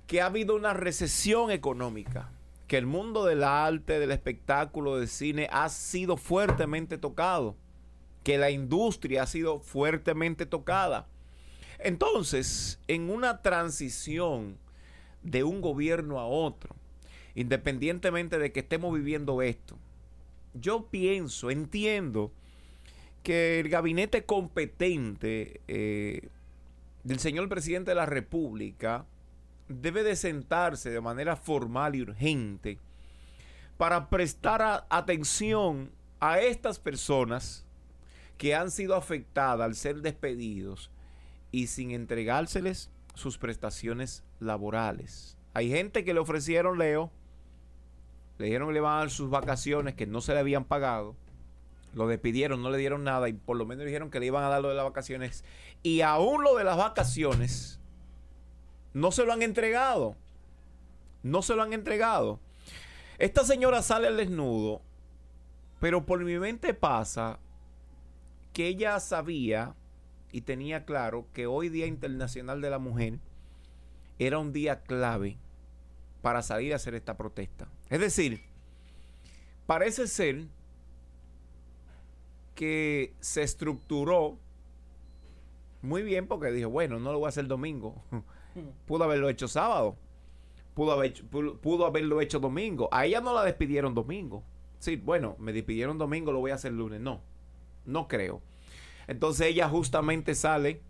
Que 0.06 0.20
ha 0.20 0.26
habido 0.26 0.54
una 0.54 0.74
recesión 0.74 1.50
económica. 1.50 2.30
Que 2.72 2.78
el 2.78 2.86
mundo 2.86 3.26
del 3.26 3.44
arte, 3.44 3.98
del 3.98 4.12
espectáculo, 4.12 4.96
del 4.96 5.08
cine 5.08 5.46
ha 5.52 5.68
sido 5.68 6.16
fuertemente 6.16 6.96
tocado. 6.96 7.54
Que 8.24 8.38
la 8.38 8.50
industria 8.50 9.24
ha 9.24 9.26
sido 9.26 9.60
fuertemente 9.60 10.46
tocada 10.46 11.06
entonces, 11.84 12.78
en 12.86 13.10
una 13.10 13.42
transición 13.42 14.56
de 15.22 15.42
un 15.42 15.60
gobierno 15.60 16.20
a 16.20 16.26
otro, 16.26 16.76
independientemente 17.34 18.38
de 18.38 18.52
que 18.52 18.60
estemos 18.60 18.94
viviendo 18.94 19.42
esto, 19.42 19.76
yo 20.54 20.86
pienso, 20.86 21.50
entiendo 21.50 22.30
que 23.24 23.60
el 23.60 23.68
gabinete 23.68 24.24
competente 24.24 25.60
eh, 25.66 26.28
del 27.02 27.18
señor 27.18 27.48
presidente 27.48 27.92
de 27.92 27.94
la 27.96 28.06
República 28.06 29.06
debe 29.80 30.02
de 30.02 30.16
sentarse 30.16 30.90
de 30.90 31.00
manera 31.00 31.36
formal 31.36 31.94
y 31.94 32.02
urgente 32.02 32.78
para 33.76 34.08
prestar 34.08 34.86
atención 34.90 35.90
a 36.20 36.40
estas 36.40 36.78
personas 36.78 37.64
que 38.38 38.54
han 38.54 38.70
sido 38.70 38.94
afectadas 38.94 39.64
al 39.64 39.74
ser 39.74 40.02
despedidos 40.02 40.90
y 41.50 41.66
sin 41.66 41.90
entregárseles 41.90 42.90
sus 43.14 43.38
prestaciones 43.38 44.24
laborales. 44.40 45.36
Hay 45.54 45.70
gente 45.70 46.04
que 46.04 46.14
le 46.14 46.20
ofrecieron, 46.20 46.78
Leo, 46.78 47.10
le 48.38 48.46
dijeron 48.46 48.68
que 48.68 48.74
le 48.74 48.78
iban 48.78 48.94
a 48.94 48.98
dar 48.98 49.10
sus 49.10 49.30
vacaciones 49.30 49.94
que 49.94 50.06
no 50.06 50.20
se 50.20 50.32
le 50.32 50.40
habían 50.40 50.64
pagado. 50.64 51.14
Lo 51.94 52.08
despidieron, 52.08 52.62
no 52.62 52.70
le 52.70 52.78
dieron 52.78 53.04
nada 53.04 53.28
y 53.28 53.34
por 53.34 53.56
lo 53.56 53.66
menos 53.66 53.84
dijeron 53.84 54.10
que 54.10 54.18
le 54.18 54.26
iban 54.26 54.44
a 54.44 54.48
dar 54.48 54.62
lo 54.62 54.70
de 54.70 54.74
las 54.74 54.84
vacaciones. 54.84 55.44
Y 55.82 56.00
aún 56.00 56.42
lo 56.42 56.56
de 56.56 56.64
las 56.64 56.78
vacaciones 56.78 57.81
no 58.92 59.12
se 59.12 59.24
lo 59.24 59.32
han 59.32 59.42
entregado. 59.42 60.16
No 61.22 61.42
se 61.42 61.54
lo 61.54 61.62
han 61.62 61.72
entregado. 61.72 62.40
Esta 63.18 63.44
señora 63.44 63.82
sale 63.82 64.08
al 64.08 64.16
desnudo, 64.16 64.82
pero 65.80 66.04
por 66.04 66.24
mi 66.24 66.38
mente 66.38 66.74
pasa 66.74 67.38
que 68.52 68.66
ella 68.66 68.98
sabía 69.00 69.74
y 70.32 70.40
tenía 70.42 70.84
claro 70.84 71.26
que 71.32 71.46
hoy 71.46 71.68
Día 71.68 71.86
Internacional 71.86 72.60
de 72.60 72.70
la 72.70 72.78
Mujer 72.78 73.20
era 74.18 74.38
un 74.38 74.52
día 74.52 74.82
clave 74.82 75.38
para 76.22 76.42
salir 76.42 76.72
a 76.72 76.76
hacer 76.76 76.94
esta 76.94 77.16
protesta. 77.16 77.68
Es 77.90 78.00
decir, 78.00 78.42
parece 79.66 80.06
ser 80.06 80.46
que 82.54 83.14
se 83.20 83.42
estructuró 83.42 84.38
muy 85.82 86.02
bien 86.02 86.26
porque 86.26 86.50
dijo, 86.50 86.70
bueno, 86.70 86.98
no 86.98 87.12
lo 87.12 87.18
voy 87.18 87.26
a 87.26 87.30
hacer 87.30 87.46
domingo. 87.46 88.02
pudo 88.86 89.04
haberlo 89.04 89.28
hecho 89.28 89.48
sábado. 89.48 89.96
Pudo, 90.74 90.92
haber, 90.92 91.22
pudo, 91.24 91.86
haberlo 91.86 92.20
hecho 92.20 92.40
domingo. 92.40 92.88
A 92.92 93.04
ella 93.04 93.20
no 93.20 93.34
la 93.34 93.44
despidieron 93.44 93.94
domingo. 93.94 94.42
Sí, 94.78 94.96
bueno, 94.96 95.36
me 95.38 95.52
despidieron 95.52 95.98
domingo, 95.98 96.32
lo 96.32 96.40
voy 96.40 96.50
a 96.50 96.54
hacer 96.54 96.72
lunes. 96.72 97.00
No, 97.00 97.20
no 97.84 98.08
creo. 98.08 98.40
Entonces 99.06 99.48
ella 99.48 99.68
justamente 99.68 100.34
sale 100.34 100.80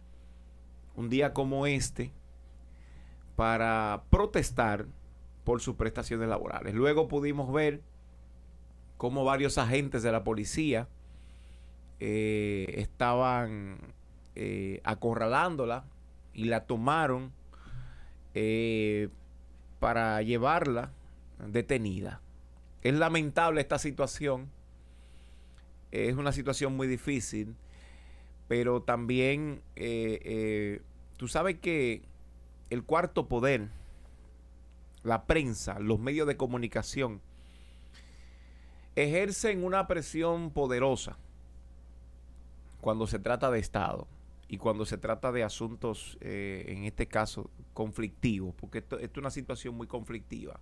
un 0.95 1.09
día 1.09 1.33
como 1.33 1.67
este 1.67 2.13
para 3.35 4.05
protestar 4.11 4.87
por 5.45 5.61
sus 5.61 5.75
prestaciones 5.75 6.29
laborales. 6.29 6.75
Luego 6.75 7.09
pudimos 7.09 7.53
ver 7.53 7.83
cómo 8.97 9.25
varios 9.25 9.59
agentes 9.59 10.03
de 10.05 10.13
la 10.13 10.23
policía 10.23 10.89
eh, 11.99 12.75
estaban 12.77 13.79
eh, 14.37 14.81
acorralándola 14.85 15.85
y 16.33 16.45
la 16.45 16.67
tomaron 16.67 17.33
eh, 18.35 19.09
para 19.81 20.23
llevarla 20.23 20.93
detenida. 21.47 22.21
Es 22.83 22.95
lamentable 22.95 23.61
esta 23.61 23.79
situación. 23.79 24.51
Es 25.91 26.17
una 26.17 26.33
situación 26.33 26.77
muy 26.77 26.87
difícil 26.87 27.55
pero 28.53 28.83
también 28.83 29.63
eh, 29.77 30.21
eh, 30.25 30.83
tú 31.17 31.27
sabes 31.27 31.59
que 31.59 32.03
el 32.69 32.85
cuarto 32.85 33.27
poder, 33.27 33.71
la 35.03 35.25
prensa, 35.25 35.79
los 35.79 35.99
medios 35.99 36.27
de 36.27 36.37
comunicación, 36.37 37.23
ejercen 38.95 39.65
una 39.65 39.87
presión 39.87 40.51
poderosa 40.51 41.17
cuando 42.83 43.07
se 43.07 43.19
trata 43.19 43.51
de 43.51 43.59
Estado 43.59 44.07
y 44.53 44.59
cuando 44.59 44.85
se 44.85 44.99
trata 44.99 45.33
de 45.33 45.45
asuntos, 45.45 46.19
eh, 46.21 46.67
en 46.69 46.85
este 46.85 47.07
caso, 47.07 47.49
conflictivos, 47.73 48.55
porque 48.55 48.81
esto, 48.81 48.99
es 48.99 49.09
una 49.17 49.31
situación 49.31 49.75
muy 49.75 49.87
conflictiva. 49.87 50.61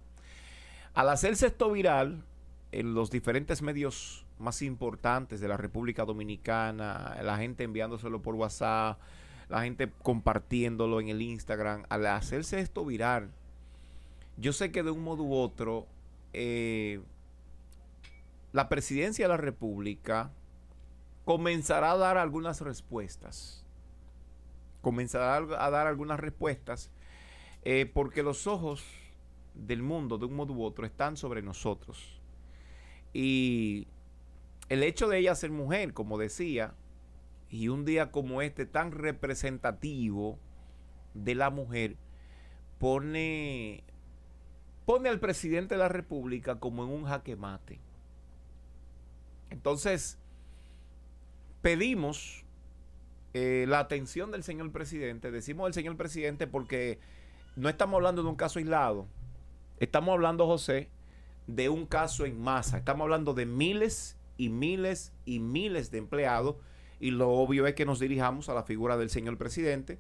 Al 0.95 1.09
hacerse 1.09 1.49
esto 1.49 1.73
viral, 1.73 2.23
en 2.71 2.95
los 2.95 3.11
diferentes 3.11 3.63
medios 3.63 4.25
más 4.39 4.63
importantes 4.63 5.41
de 5.41 5.49
la 5.49 5.57
República 5.57 6.05
Dominicana, 6.05 7.19
la 7.21 7.37
gente 7.37 7.65
enviándoselo 7.65 8.23
por 8.23 8.37
WhatsApp, 8.37 9.01
la 9.49 9.63
gente 9.63 9.91
compartiéndolo 10.05 11.01
en 11.01 11.09
el 11.09 11.21
Instagram, 11.21 11.83
al 11.89 12.07
hacerse 12.07 12.61
esto 12.61 12.85
viral, 12.85 13.33
yo 14.37 14.53
sé 14.53 14.71
que 14.71 14.85
de 14.85 14.93
un 14.93 15.03
modo 15.03 15.25
u 15.25 15.35
otro, 15.35 15.89
eh, 16.33 17.01
la 18.53 18.69
presidencia 18.69 19.25
de 19.25 19.31
la 19.31 19.37
República 19.37 20.31
comenzará 21.25 21.91
a 21.91 21.97
dar 21.97 22.19
algunas 22.19 22.61
respuestas. 22.61 23.65
Comenzará 24.81 25.37
a 25.37 25.71
dar 25.71 25.87
algunas 25.87 26.19
respuestas 26.21 26.91
eh, 27.63 27.91
porque 27.93 28.23
los 28.23 28.47
ojos 28.47 28.85
del 29.55 29.83
mundo, 29.83 30.19
de 30.19 30.27
un 30.27 30.35
modo 30.35 30.53
u 30.55 30.65
otro, 30.65 30.87
están 30.87 31.17
sobre 31.17 31.43
nosotros. 31.43 32.21
Y 33.13 33.89
el 34.69 34.83
hecho 34.83 35.09
de 35.09 35.19
ella 35.19 35.35
ser 35.35 35.51
mujer, 35.51 35.93
como 35.93 36.17
decía, 36.17 36.75
y 37.51 37.69
un 37.69 37.85
día 37.85 38.11
como 38.13 38.43
este 38.43 38.65
tan 38.67 38.93
representativo 38.93 40.39
de 41.15 41.35
la 41.35 41.51
mujer, 41.51 41.97
pone, 42.79 43.83
pone 44.87 45.09
al 45.09 45.21
presidente 45.21 45.75
de 45.75 45.81
la 45.81 45.89
República 45.89 46.61
como 46.61 46.85
en 46.85 46.91
un 46.91 47.05
jaque 47.05 47.37
mate. 47.37 47.81
Entonces, 49.51 50.19
pedimos 51.61 52.45
eh, 53.35 53.65
la 53.69 53.79
atención 53.79 54.31
del 54.31 54.43
señor 54.43 54.73
presidente. 54.73 55.31
Decimos 55.31 55.67
del 55.67 55.75
señor 55.75 55.97
presidente 55.97 56.47
porque 56.47 56.99
no 57.57 57.69
estamos 57.69 57.97
hablando 57.97 58.23
de 58.23 58.29
un 58.29 58.37
caso 58.37 58.59
aislado. 58.59 59.07
Estamos 59.79 60.13
hablando, 60.13 60.47
José, 60.47 60.89
de 61.47 61.69
un 61.69 61.87
caso 61.87 62.27
en 62.27 62.41
masa. 62.41 62.79
Estamos 62.79 63.05
hablando 63.05 63.35
de 63.35 63.47
miles 63.47 64.17
y 64.37 64.49
miles 64.49 65.13
y 65.25 65.41
miles 65.41 65.91
de 65.91 65.99
empleados. 65.99 66.57
Y 66.99 67.13
lo 67.13 67.31
obvio 67.31 67.67
es 67.67 67.75
que 67.75 67.87
nos 67.87 67.99
dirijamos 67.99 68.49
a 68.49 68.55
la 68.55 68.63
figura 68.63 68.97
del 68.97 69.09
señor 69.09 69.39
presidente, 69.39 69.99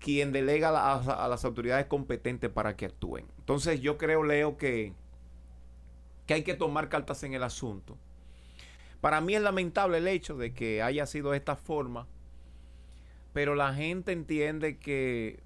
quien 0.00 0.32
delega 0.32 0.70
a, 0.70 1.24
a 1.24 1.28
las 1.28 1.44
autoridades 1.44 1.86
competentes 1.86 2.50
para 2.50 2.76
que 2.76 2.86
actúen. 2.86 3.26
Entonces 3.38 3.80
yo 3.80 3.96
creo, 3.96 4.24
Leo, 4.24 4.56
que, 4.56 4.92
que 6.26 6.34
hay 6.34 6.42
que 6.42 6.54
tomar 6.54 6.88
cartas 6.88 7.22
en 7.22 7.34
el 7.34 7.44
asunto 7.44 7.96
para 9.02 9.20
mí 9.20 9.34
es 9.34 9.42
lamentable 9.42 9.98
el 9.98 10.06
hecho 10.06 10.36
de 10.36 10.54
que 10.54 10.80
haya 10.80 11.06
sido 11.06 11.32
de 11.32 11.36
esta 11.36 11.56
forma, 11.56 12.06
pero 13.32 13.54
la 13.54 13.74
gente 13.74 14.12
entiende 14.12 14.78
que 14.78 15.40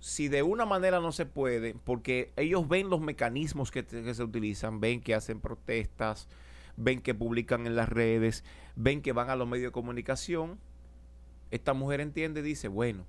si 0.00 0.28
de 0.28 0.42
una 0.42 0.66
manera 0.66 1.00
no 1.00 1.12
se 1.12 1.26
puede, 1.26 1.74
porque 1.74 2.30
ellos 2.36 2.68
ven 2.68 2.90
los 2.90 3.00
mecanismos 3.00 3.70
que, 3.70 3.82
se 3.84 4.22
utilizan, 4.22 4.80
ven 4.80 5.00
que 5.00 5.14
hacen 5.14 5.40
protestas, 5.40 6.28
ven 6.76 7.00
que 7.00 7.14
publican 7.14 7.66
en 7.66 7.74
las 7.74 7.88
redes, 7.88 8.44
ven 8.76 9.00
que 9.00 9.12
van 9.12 9.30
a 9.30 9.36
los 9.36 9.48
medios 9.48 9.68
de 9.68 9.72
comunicación, 9.72 10.58
esta 11.50 11.72
mujer 11.72 12.00
entiende 12.00 12.40
y 12.40 12.42
dice, 12.42 12.68
bueno, 12.68 13.06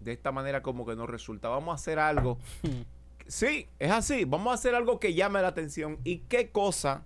de 0.00 0.12
esta 0.12 0.32
manera 0.32 0.62
como 0.62 0.86
que 0.86 0.96
no 0.96 1.06
resulta, 1.06 1.48
vamos 1.48 1.72
a 1.72 1.74
hacer 1.74 1.98
algo. 1.98 2.38
sí, 3.26 3.68
es 3.78 3.90
así, 3.90 4.24
vamos 4.24 4.50
a 4.50 4.54
hacer 4.54 4.74
algo 4.74 4.98
que 4.98 5.14
llame 5.14 5.42
la 5.42 5.48
atención. 5.48 5.98
¿Y 6.04 6.18
qué 6.20 6.48
cosa? 6.48 7.04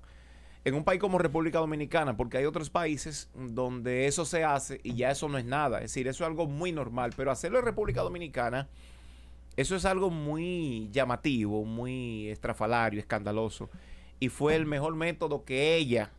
En 0.64 0.74
un 0.74 0.84
país 0.84 1.00
como 1.00 1.18
República 1.18 1.58
Dominicana, 1.58 2.16
porque 2.16 2.38
hay 2.38 2.44
otros 2.44 2.70
países 2.70 3.30
donde 3.34 4.06
eso 4.06 4.24
se 4.24 4.44
hace 4.44 4.80
y 4.82 4.94
ya 4.94 5.10
eso 5.10 5.28
no 5.28 5.38
es 5.38 5.44
nada. 5.44 5.78
Es 5.78 5.84
decir, 5.84 6.08
eso 6.08 6.24
es 6.24 6.28
algo 6.28 6.46
muy 6.46 6.72
normal, 6.72 7.12
pero 7.16 7.30
hacerlo 7.30 7.58
en 7.58 7.64
República 7.64 8.02
Dominicana, 8.02 8.68
eso 9.56 9.76
es 9.76 9.84
algo 9.84 10.10
muy 10.10 10.88
llamativo, 10.92 11.64
muy 11.64 12.28
estrafalario, 12.28 13.00
escandaloso. 13.00 13.70
Y 14.20 14.28
fue 14.28 14.56
el 14.56 14.66
mejor 14.66 14.94
método 14.94 15.44
que 15.44 15.76
ella, 15.76 16.10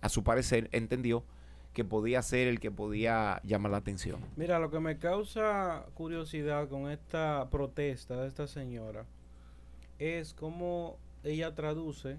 a 0.00 0.08
su 0.08 0.22
parecer, 0.24 0.68
entendió 0.72 1.24
que 1.72 1.84
podía 1.84 2.20
ser 2.22 2.48
el 2.48 2.58
que 2.58 2.70
podía 2.70 3.40
llamar 3.44 3.72
la 3.72 3.78
atención. 3.78 4.20
Mira, 4.36 4.58
lo 4.58 4.70
que 4.70 4.80
me 4.80 4.98
causa 4.98 5.86
curiosidad 5.94 6.68
con 6.68 6.90
esta 6.90 7.48
protesta 7.50 8.20
de 8.20 8.28
esta 8.28 8.46
señora 8.48 9.06
es 9.98 10.34
cómo 10.34 10.98
ella 11.22 11.54
traduce 11.54 12.18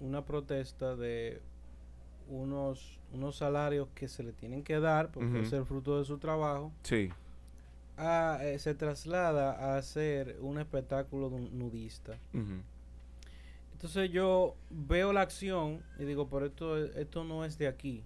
una 0.00 0.24
protesta 0.24 0.96
de 0.96 1.40
unos, 2.28 3.00
unos 3.12 3.36
salarios 3.36 3.88
que 3.94 4.08
se 4.08 4.22
le 4.22 4.32
tienen 4.32 4.62
que 4.62 4.80
dar 4.80 5.10
porque 5.10 5.40
es 5.40 5.52
el 5.52 5.64
fruto 5.64 5.98
de 5.98 6.04
su 6.04 6.18
trabajo. 6.18 6.72
Sí. 6.82 7.10
Eh, 7.96 8.56
se 8.58 8.74
traslada 8.74 9.52
a 9.52 9.76
hacer 9.76 10.36
un 10.40 10.58
espectáculo 10.58 11.30
nudista. 11.30 12.18
Entonces 13.72 14.10
yo 14.10 14.56
veo 14.70 15.12
la 15.12 15.20
acción 15.20 15.82
y 15.98 16.04
digo, 16.04 16.28
pero 16.28 16.46
esto, 16.46 16.76
esto 16.76 17.24
no 17.24 17.44
es 17.44 17.58
de 17.58 17.68
aquí. 17.68 18.02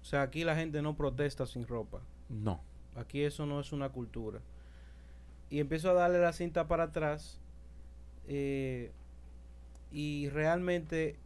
O 0.00 0.04
sea, 0.04 0.22
aquí 0.22 0.44
la 0.44 0.56
gente 0.56 0.80
no 0.80 0.96
protesta 0.96 1.46
sin 1.46 1.66
ropa. 1.66 2.00
No. 2.28 2.62
Aquí 2.96 3.22
eso 3.22 3.46
no 3.46 3.60
es 3.60 3.72
una 3.72 3.90
cultura. 3.90 4.40
Y 5.50 5.60
empiezo 5.60 5.90
a 5.90 5.94
darle 5.94 6.20
la 6.20 6.32
cinta 6.32 6.66
para 6.66 6.84
atrás. 6.84 7.40
Eh, 8.26 8.90
y 9.92 10.28
realmente 10.30 11.16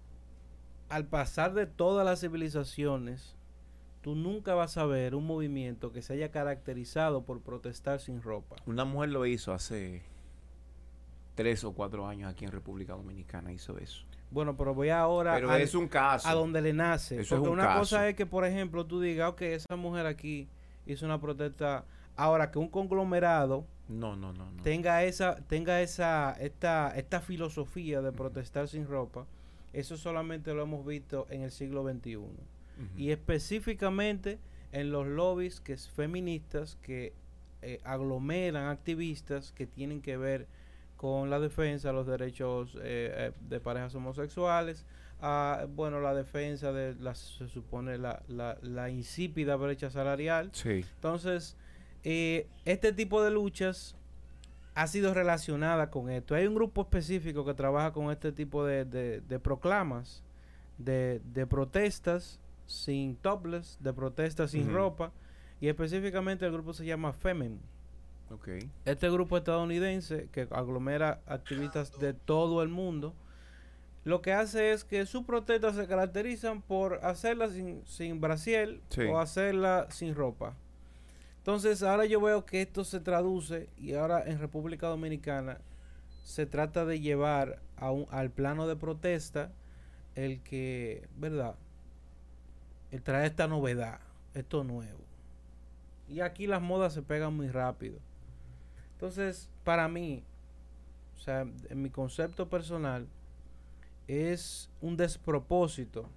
al 0.93 1.07
pasar 1.07 1.55
de 1.55 1.65
todas 1.65 2.05
las 2.05 2.21
civilizaciones, 2.21 3.35
tú 4.03 4.15
nunca 4.15 4.55
vas 4.55 4.77
a 4.77 4.85
ver 4.85 5.15
un 5.15 5.27
movimiento 5.27 5.91
que 5.91 6.03
se 6.03 6.13
haya 6.13 6.31
caracterizado 6.31 7.25
por 7.25 7.41
protestar 7.41 7.99
sin 7.99 8.21
ropa. 8.21 8.57
Una 8.67 8.85
mujer 8.85 9.09
lo 9.09 9.25
hizo 9.25 9.55
hace 9.55 10.03
tres 11.35 11.65
o 11.65 11.73
cuatro 11.73 12.07
años 12.07 12.31
aquí 12.31 12.45
en 12.45 12.53
República 12.53 12.93
Dominicana, 12.93 13.55
hizo 13.55 13.79
eso. 13.79 14.05
Bueno, 14.31 14.55
pero 14.55 14.75
voy 14.75 14.91
ahora 14.91 15.35
pero 15.35 15.55
es 15.55 15.75
un 15.75 15.89
caso. 15.89 16.29
a 16.29 16.35
donde 16.35 16.61
le 16.61 16.75
nace. 16.75 17.25
Porque 17.25 17.49
una 17.49 17.79
cosa 17.79 18.07
es 18.07 18.15
que, 18.15 18.27
por 18.27 18.45
ejemplo, 18.45 18.85
tú 18.85 19.01
digas, 19.01 19.31
ok, 19.31 19.43
esa 19.43 19.77
mujer 19.77 20.05
aquí 20.05 20.51
hizo 20.85 21.07
una 21.07 21.19
protesta. 21.19 21.87
Ahora 22.17 22.51
que 22.51 22.59
un 22.59 22.69
conglomerado 22.69 23.67
no, 23.89 24.15
no, 24.15 24.35
no, 24.35 24.45
tenga 24.63 25.05
esa, 25.05 25.37
tenga 25.47 25.81
esa, 25.81 26.33
esta, 26.33 26.93
esta 26.95 27.23
filosofía 27.23 28.03
de 28.03 28.13
protestar 28.13 28.69
sin 28.69 28.87
ropa 28.87 29.27
eso 29.73 29.97
solamente 29.97 30.55
lo 30.55 30.63
hemos 30.63 30.85
visto 30.85 31.27
en 31.31 31.43
el 31.43 31.51
siglo 31.51 31.83
XXI. 31.83 32.19
Y 32.97 33.11
específicamente 33.11 34.39
en 34.73 34.91
los 34.91 35.07
lobbies 35.07 35.61
que 35.61 35.75
es 35.75 35.89
feministas 35.89 36.77
que 36.83 37.13
eh, 37.61 37.81
aglomeran 37.85 38.69
activistas 38.69 39.53
que 39.53 39.67
tienen 39.67 40.03
que 40.03 40.17
ver 40.17 40.49
con 40.97 41.31
la 41.31 41.39
defensa 41.39 41.89
de 41.89 41.95
los 41.95 42.07
derechos 42.07 42.75
eh, 42.77 42.81
eh, 42.83 43.33
de 43.49 43.61
parejas 43.61 43.95
homosexuales, 43.95 44.85
a, 45.21 45.67
bueno, 45.69 46.01
la 46.01 46.15
defensa 46.15 46.73
de, 46.73 46.97
la, 46.97 47.15
se 47.15 47.47
supone, 47.49 47.99
la, 47.99 48.23
la, 48.27 48.59
la 48.63 48.91
insípida 48.91 49.55
brecha 49.55 49.91
salarial. 49.91 50.51
Sí. 50.53 50.85
Entonces, 50.95 51.57
este 52.03 52.93
tipo 52.93 53.23
de 53.23 53.31
luchas 53.31 53.95
ha 54.75 54.87
sido 54.87 55.13
relacionada 55.15 55.91
con 55.91 56.11
esto. 56.11 56.35
Hay 56.35 56.47
un 56.47 56.55
grupo 56.55 56.83
específico 56.83 57.45
que 57.45 57.55
trabaja 57.55 57.93
con 57.93 58.11
este 58.11 58.33
tipo 58.33 58.65
de, 58.65 58.85
de, 58.85 59.39
proclamas, 59.39 60.23
de, 60.79 61.21
de, 61.33 61.47
protestas 61.47 62.41
sin 62.67 63.17
topless, 63.17 63.77
de 63.81 63.93
protestas 63.93 64.53
sin 64.53 64.73
ropa, 64.73 65.13
y 65.61 65.69
específicamente 65.69 66.47
el 66.47 66.53
grupo 66.53 66.73
se 66.73 66.87
llama 66.87 67.13
Femen. 67.13 67.61
Okay. 68.31 68.71
Este 68.87 69.11
grupo 69.11 69.37
estadounidense 69.37 70.29
que 70.33 70.49
aglomera 70.51 71.21
activistas 71.27 71.99
de 71.99 72.15
todo 72.15 72.63
el 72.63 72.69
mundo, 72.69 73.15
lo 74.05 74.23
que 74.23 74.33
hace 74.33 74.73
es 74.73 74.85
que 74.85 75.05
sus 75.05 75.25
protestas 75.25 75.77
se 75.77 75.87
caracterizan 75.87 76.63
por 76.63 77.05
hacerlas 77.05 77.53
sin, 77.53 77.87
sin 77.87 78.21
brasiel 78.21 78.81
o 79.11 79.19
hacerla 79.19 79.87
sin 79.91 80.15
ropa. 80.15 80.57
Entonces, 81.43 81.83
ahora 81.83 82.05
yo 82.05 82.21
veo 82.21 82.47
que 82.47 82.63
esto 82.63 82.85
se 82.85 83.01
traduce 83.01 83.69
y 83.77 83.95
ahora 83.95 84.23
en 84.25 84.39
República 84.39 84.87
Dominicana 84.87 85.59
se 86.23 86.47
trata 86.47 86.85
de 86.85 87.01
llevar 87.01 87.59
a 87.77 87.91
un, 87.91 88.07
al 88.13 88.31
plano 88.31 88.69
de 88.69 88.77
protesta 88.77 89.51
el 90.15 90.41
que, 90.45 91.09
¿verdad? 91.17 91.57
El 92.93 93.03
trae 93.03 93.27
esta 93.27 93.49
novedad, 93.49 93.99
esto 94.35 94.63
nuevo. 94.63 95.01
Y 96.09 96.21
aquí 96.21 96.47
las 96.47 96.63
modas 96.63 96.93
se 96.93 97.03
pegan 97.03 97.35
muy 97.35 97.49
rápido. 97.49 97.99
Entonces, 98.93 99.51
para 99.65 99.89
mí, 99.89 100.23
o 101.17 101.19
sea, 101.19 101.41
en 101.41 101.83
mi 101.83 101.91
concepto 101.91 102.49
personal, 102.49 103.09
es 104.07 104.71
un 104.81 104.97
despropósito 104.97 106.09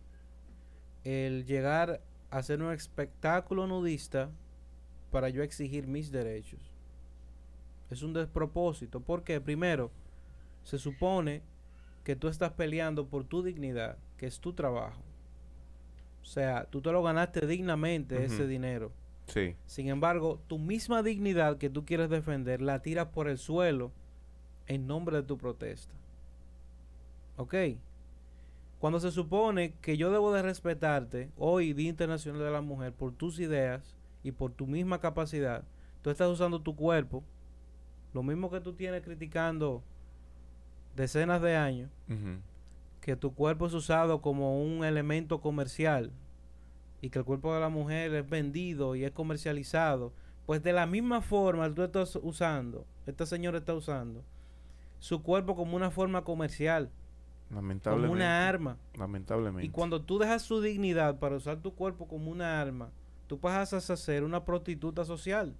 el 1.03 1.47
llegar 1.47 1.99
a 2.29 2.37
hacer 2.37 2.61
un 2.61 2.71
espectáculo 2.71 3.65
nudista 3.65 4.29
para 5.15 5.29
yo 5.29 5.43
exigir 5.43 5.87
mis 5.87 6.11
derechos. 6.11 6.59
Es 7.89 8.03
un 8.03 8.11
despropósito. 8.11 8.99
Porque 8.99 9.39
primero, 9.39 9.89
se 10.65 10.77
supone 10.77 11.41
que 12.03 12.17
tú 12.17 12.27
estás 12.27 12.51
peleando 12.51 13.07
por 13.07 13.23
tu 13.23 13.41
dignidad, 13.41 13.97
que 14.17 14.27
es 14.27 14.41
tu 14.41 14.51
trabajo. 14.51 15.01
O 16.21 16.25
sea, 16.25 16.65
tú 16.65 16.81
te 16.81 16.91
lo 16.91 17.01
ganaste 17.01 17.47
dignamente 17.47 18.25
ese 18.25 18.45
dinero. 18.45 18.91
Sí. 19.27 19.55
Sin 19.65 19.87
embargo, 19.87 20.41
tu 20.47 20.59
misma 20.59 21.01
dignidad 21.01 21.59
que 21.59 21.69
tú 21.69 21.85
quieres 21.85 22.09
defender 22.09 22.61
la 22.61 22.81
tiras 22.81 23.07
por 23.07 23.29
el 23.29 23.37
suelo 23.37 23.93
en 24.67 24.85
nombre 24.85 25.15
de 25.15 25.23
tu 25.23 25.37
protesta. 25.37 25.95
¿Ok? 27.37 27.55
Cuando 28.79 28.99
se 28.99 29.11
supone 29.11 29.75
que 29.81 29.95
yo 29.95 30.11
debo 30.11 30.33
de 30.33 30.41
respetarte 30.41 31.31
hoy, 31.37 31.71
Día 31.71 31.87
Internacional 31.87 32.41
de 32.41 32.51
la 32.51 32.59
Mujer, 32.59 32.91
por 32.91 33.13
tus 33.13 33.39
ideas, 33.39 33.95
y 34.25 34.31
por 34.31 34.51
tu 34.51 34.65
misma 34.65 34.99
capacidad, 34.99 35.63
tú 36.01 36.09
estás 36.09 36.27
usando 36.27 36.59
tu 36.59 36.75
cuerpo, 36.75 37.23
lo 38.11 38.23
mismo 38.23 38.49
que 38.49 38.59
tú 38.59 38.73
tienes 38.73 39.03
criticando 39.03 39.83
decenas 40.95 41.43
de 41.43 41.55
años, 41.55 41.91
que 43.01 43.15
tu 43.15 43.35
cuerpo 43.35 43.67
es 43.67 43.73
usado 43.75 44.23
como 44.23 44.59
un 44.63 44.83
elemento 44.83 45.41
comercial 45.41 46.11
y 47.01 47.11
que 47.11 47.19
el 47.19 47.25
cuerpo 47.25 47.53
de 47.53 47.59
la 47.59 47.69
mujer 47.69 48.15
es 48.15 48.27
vendido 48.27 48.95
y 48.95 49.03
es 49.03 49.11
comercializado, 49.11 50.11
pues 50.47 50.63
de 50.63 50.73
la 50.73 50.87
misma 50.87 51.21
forma 51.21 51.71
tú 51.71 51.83
estás 51.83 52.15
usando, 52.15 52.87
esta 53.05 53.27
señora 53.27 53.59
está 53.59 53.75
usando 53.75 54.23
su 54.97 55.21
cuerpo 55.21 55.55
como 55.55 55.75
una 55.75 55.91
forma 55.91 56.23
comercial, 56.23 56.89
como 57.83 58.11
una 58.11 58.47
arma. 58.47 58.77
Lamentablemente. 58.97 59.67
Y 59.67 59.69
cuando 59.69 60.01
tú 60.01 60.17
dejas 60.17 60.41
su 60.41 60.61
dignidad 60.61 61.19
para 61.19 61.35
usar 61.35 61.61
tu 61.61 61.75
cuerpo 61.75 62.07
como 62.07 62.31
una 62.31 62.59
arma, 62.59 62.89
tú 63.27 63.39
pasas 63.39 63.89
a 63.89 63.97
ser 63.97 64.23
una 64.23 64.43
prostituta 64.43 65.05
social. 65.05 65.53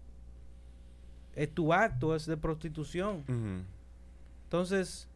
Es 1.36 1.54
tu 1.54 1.73
acto, 1.73 2.15
es 2.15 2.25
de 2.25 2.38
prostitución. 2.38 3.23
Entonces, 4.45 5.08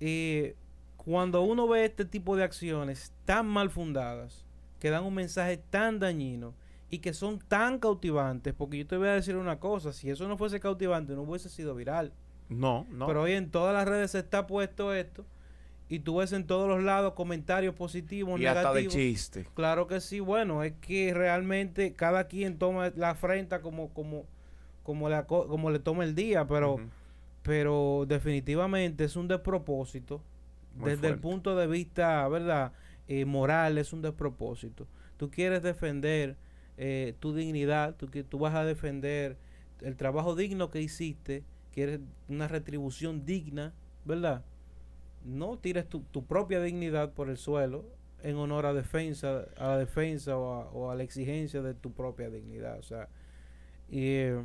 eh, 0.00 0.56
cuando 0.96 1.42
uno 1.42 1.68
ve 1.68 1.84
este 1.84 2.04
tipo 2.04 2.36
de 2.36 2.44
acciones 2.44 3.12
tan 3.24 3.46
mal 3.46 3.70
fundadas, 3.70 4.44
que 4.80 4.90
dan 4.90 5.04
un 5.04 5.14
mensaje 5.14 5.56
tan 5.56 5.98
dañino 5.98 6.52
y 6.90 6.98
que 6.98 7.14
son 7.14 7.38
tan 7.38 7.78
cautivantes, 7.78 8.54
porque 8.54 8.78
yo 8.78 8.86
te 8.86 8.96
voy 8.96 9.08
a 9.08 9.12
decir 9.12 9.36
una 9.36 9.60
cosa, 9.60 9.92
si 9.92 10.10
eso 10.10 10.26
no 10.28 10.36
fuese 10.36 10.60
cautivante 10.60 11.14
no 11.14 11.22
hubiese 11.22 11.48
sido 11.48 11.74
viral. 11.74 12.12
No, 12.48 12.86
no. 12.90 13.06
Pero 13.06 13.22
hoy 13.22 13.32
en 13.32 13.50
todas 13.50 13.74
las 13.74 13.86
redes 13.86 14.12
se 14.12 14.20
está 14.20 14.46
puesto 14.46 14.92
esto 14.94 15.24
y 15.88 16.00
tú 16.00 16.16
ves 16.16 16.32
en 16.32 16.46
todos 16.46 16.68
los 16.68 16.82
lados 16.82 17.14
comentarios 17.14 17.74
positivos, 17.74 18.40
y 18.40 18.46
hasta 18.46 18.72
de 18.72 18.82
negativos. 18.82 18.94
chiste. 18.94 19.46
Claro 19.54 19.86
que 19.86 20.00
sí, 20.00 20.20
bueno, 20.20 20.62
es 20.62 20.72
que 20.80 21.14
realmente 21.14 21.92
cada 21.94 22.26
quien 22.26 22.58
toma 22.58 22.92
la 22.96 23.10
afrenta 23.10 23.60
como 23.62 23.90
como 23.90 24.24
como 24.82 25.08
la 25.08 25.26
co- 25.26 25.48
como 25.48 25.70
le 25.70 25.78
toma 25.78 26.04
el 26.04 26.14
día, 26.14 26.46
pero 26.46 26.80
pero 27.42 28.04
definitivamente 28.08 29.04
es 29.04 29.16
un 29.16 29.28
despropósito 29.28 30.20
Muy 30.76 30.90
desde 30.90 31.08
el 31.08 31.14
punto 31.18 31.54
de 31.56 31.66
vista, 31.66 32.26
¿verdad? 32.28 32.72
Eh, 33.08 33.24
moral 33.24 33.78
es 33.78 33.92
un 33.92 34.02
despropósito. 34.02 34.86
Tú 35.16 35.30
quieres 35.30 35.62
defender 35.62 36.36
eh, 36.76 37.14
tu 37.20 37.34
dignidad, 37.34 37.94
tú, 37.94 38.08
tú 38.28 38.38
vas 38.38 38.54
a 38.54 38.64
defender 38.64 39.36
el 39.80 39.96
trabajo 39.96 40.34
digno 40.34 40.70
que 40.70 40.82
hiciste, 40.82 41.44
quieres 41.72 42.00
una 42.28 42.48
retribución 42.48 43.24
digna, 43.24 43.72
¿verdad? 44.04 44.44
No 45.26 45.58
tires 45.58 45.88
tu, 45.88 46.00
tu 46.00 46.24
propia 46.24 46.60
dignidad 46.62 47.12
por 47.12 47.28
el 47.28 47.36
suelo 47.36 47.84
en 48.22 48.36
honor 48.36 48.66
a 48.66 48.72
defensa, 48.72 49.44
a 49.56 49.66
la 49.68 49.78
defensa 49.78 50.36
o 50.38 50.52
a, 50.52 50.70
o 50.70 50.90
a 50.90 50.94
la 50.94 51.02
exigencia 51.02 51.62
de 51.62 51.74
tu 51.74 51.92
propia 51.92 52.30
dignidad. 52.30 52.78
O 52.78 52.82
sea, 52.82 53.08
y, 53.90 54.06
eh, 54.06 54.44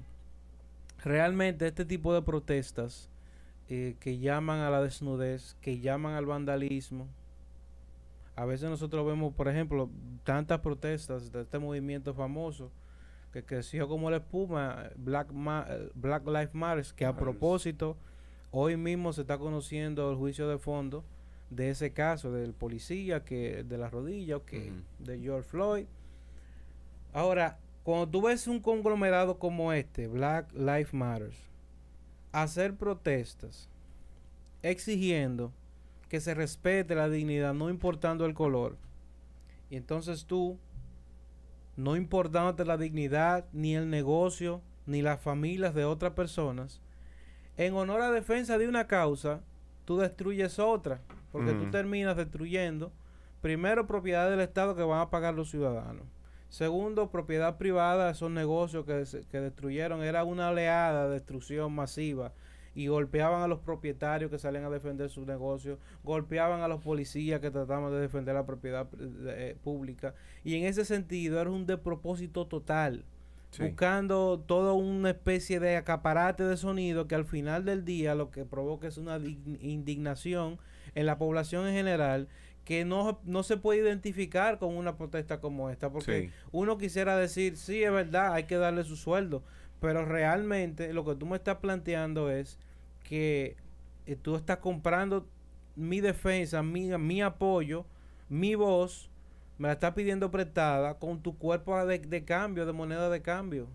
realmente 1.04 1.67
este 1.67 1.86
tipo 1.86 2.13
de 2.13 2.22
protestas 2.22 3.10
eh, 3.70 3.96
que 4.00 4.17
llaman 4.20 4.60
a 4.60 4.70
la 4.70 4.82
desnudez, 4.82 5.56
que 5.62 5.80
llaman 5.80 6.15
al 6.15 6.26
vandalismo. 6.26 7.08
A 8.36 8.46
veces 8.46 8.70
nosotros 8.70 9.06
vemos, 9.06 9.34
por 9.34 9.48
ejemplo, 9.48 9.89
tantas 10.24 10.60
protestas 10.60 11.32
de 11.32 11.41
este 11.41 11.60
movimiento 11.60 12.13
famoso 12.13 12.72
que 13.32 13.44
creció 13.44 13.88
como 13.88 14.10
la 14.10 14.17
espuma, 14.17 14.89
Black, 14.96 15.32
Ma- 15.32 15.67
Black 15.94 16.26
Lives 16.28 16.54
Matter, 16.54 16.86
que 16.96 17.06
a 17.06 17.15
propósito, 17.15 17.98
hoy 18.52 18.78
mismo 18.78 19.14
se 19.14 19.22
está 19.22 19.38
conociendo 19.38 20.10
el 20.12 20.18
juicio 20.18 20.48
de 20.48 20.58
fondo 20.58 21.04
de 21.50 21.70
ese 21.70 21.92
caso 21.92 22.32
del 22.32 22.54
policía 22.54 23.24
que 23.26 23.64
de 23.64 23.78
la 23.78 23.90
rodilla, 23.90 24.38
ok, 24.38 24.54
Ujú. 24.54 25.06
de 25.06 25.20
George 25.20 25.50
Floyd. 25.50 25.86
Ahora, 27.14 27.58
cuando 27.84 28.08
tú 28.08 28.22
ves 28.22 28.48
un 28.48 28.60
conglomerado 28.60 29.38
como 29.38 29.74
este, 29.74 30.08
Black 30.08 30.52
Lives 30.54 30.94
Matter, 30.94 31.32
hacer 32.32 32.76
protestas 32.76 33.70
exigiendo 34.62 35.52
que 36.08 36.22
se 36.22 36.34
respete 36.34 36.96
la 36.96 37.10
dignidad, 37.10 37.54
no 37.54 37.70
importando 37.70 38.26
el 38.26 38.34
color, 38.34 38.78
y 39.70 39.76
entonces 39.78 40.26
tú, 40.26 40.58
no 41.76 41.96
importando 41.96 42.64
la 42.64 42.78
dignidad, 42.78 43.46
ni 43.54 43.76
el 43.76 43.90
negocio, 43.90 44.62
ni 44.86 45.02
las 45.02 45.20
familias 45.22 45.74
de 45.74 45.86
otras 45.86 46.14
personas, 46.14 46.82
en 47.58 47.74
honor 47.76 48.02
a 48.02 48.12
defensa 48.12 48.58
de 48.58 48.68
una 48.68 48.88
causa, 48.88 49.42
tú 49.86 49.98
destruyes 49.98 50.60
otra, 50.60 51.02
porque 51.32 51.54
tú 51.54 51.70
terminas 51.72 52.18
destruyendo, 52.18 52.92
primero, 53.42 53.88
propiedad 53.88 54.30
del 54.30 54.42
Estado 54.42 54.76
que 54.76 54.84
van 54.84 55.02
a 55.02 55.10
pagar 55.10 55.34
los 55.34 55.50
ciudadanos. 55.50 56.04
Segundo, 56.50 57.10
propiedad 57.10 57.58
privada, 57.58 58.10
esos 58.10 58.30
negocios 58.30 58.86
que, 58.86 59.04
que 59.30 59.40
destruyeron, 59.40 60.04
era 60.04 60.24
una 60.24 60.50
oleada 60.50 61.08
de 61.08 61.14
destrucción 61.14 61.74
masiva 61.74 62.34
y 62.74 62.88
golpeaban 62.88 63.42
a 63.42 63.48
los 63.48 63.60
propietarios 63.60 64.32
que 64.32 64.40
salían 64.40 64.66
a 64.66 64.70
defender 64.70 65.10
sus 65.10 65.28
negocios, 65.28 65.78
golpeaban 66.04 66.62
a 66.62 66.68
los 66.68 66.82
policías 66.82 67.42
que 67.42 67.52
trataban 67.52 67.92
de 67.92 68.00
defender 68.00 68.36
la 68.36 68.46
propiedad 68.46 68.88
eh, 69.28 69.58
pública. 69.64 70.14
Y 70.44 70.56
en 70.56 70.66
ese 70.66 70.86
sentido 70.86 71.42
era 71.42 71.50
un 71.50 71.66
despropósito 71.66 72.48
total 72.48 73.04
Sí. 73.52 73.64
buscando 73.64 74.40
toda 74.48 74.74
una 74.74 75.10
especie 75.12 75.60
de 75.60 75.76
acaparate 75.78 76.44
de 76.46 76.56
sonido 76.58 77.08
que 77.08 77.16
al 77.16 77.26
final 77.26 77.66
del 77.66 77.84
día 77.86 78.16
lo 78.16 78.32
que 78.32 78.46
provoca 78.46 78.88
es 78.88 78.98
una 78.98 79.20
dig- 79.20 79.60
indignación 79.62 80.58
en 80.96 81.06
la 81.06 81.18
población 81.18 81.68
en 81.68 81.74
general 81.76 82.28
que 82.66 82.86
no, 82.86 83.20
no 83.26 83.44
se 83.44 83.58
puede 83.58 83.80
identificar 83.82 84.58
con 84.58 84.76
una 84.78 84.96
protesta 84.98 85.42
como 85.42 85.70
esta 85.70 85.92
porque 85.92 86.22
Sí. 86.22 86.30
uno 86.54 86.78
quisiera 86.78 87.18
decir 87.18 87.58
sí 87.58 87.84
es 87.84 87.92
verdad 87.92 88.34
hay 88.34 88.46
que 88.46 88.56
darle 88.56 88.84
su 88.86 88.96
sueldo 88.96 89.44
pero 89.82 90.06
realmente 90.06 90.94
lo 90.94 91.04
que 91.04 91.16
tú 91.16 91.26
me 91.26 91.36
estás 91.38 91.58
planteando 91.58 92.30
es 92.32 92.58
que 93.04 93.58
eh, 94.06 94.16
tú 94.16 94.36
estás 94.36 94.58
comprando 94.58 95.28
mi 95.76 96.00
defensa 96.02 96.64
mi, 96.64 96.88
mi 96.98 97.22
apoyo 97.22 97.86
mi 98.30 98.56
voz 98.56 99.10
me 99.58 99.68
la 99.68 99.74
estás 99.74 99.94
pidiendo 99.94 100.32
prestada 100.32 100.96
con 100.98 101.22
tu 101.22 101.38
cuerpo 101.38 101.86
de, 101.86 102.00
de 102.00 102.24
cambio 102.26 102.66
de 102.66 102.74
moneda 102.74 103.10
de 103.10 103.22
cambio 103.22 103.68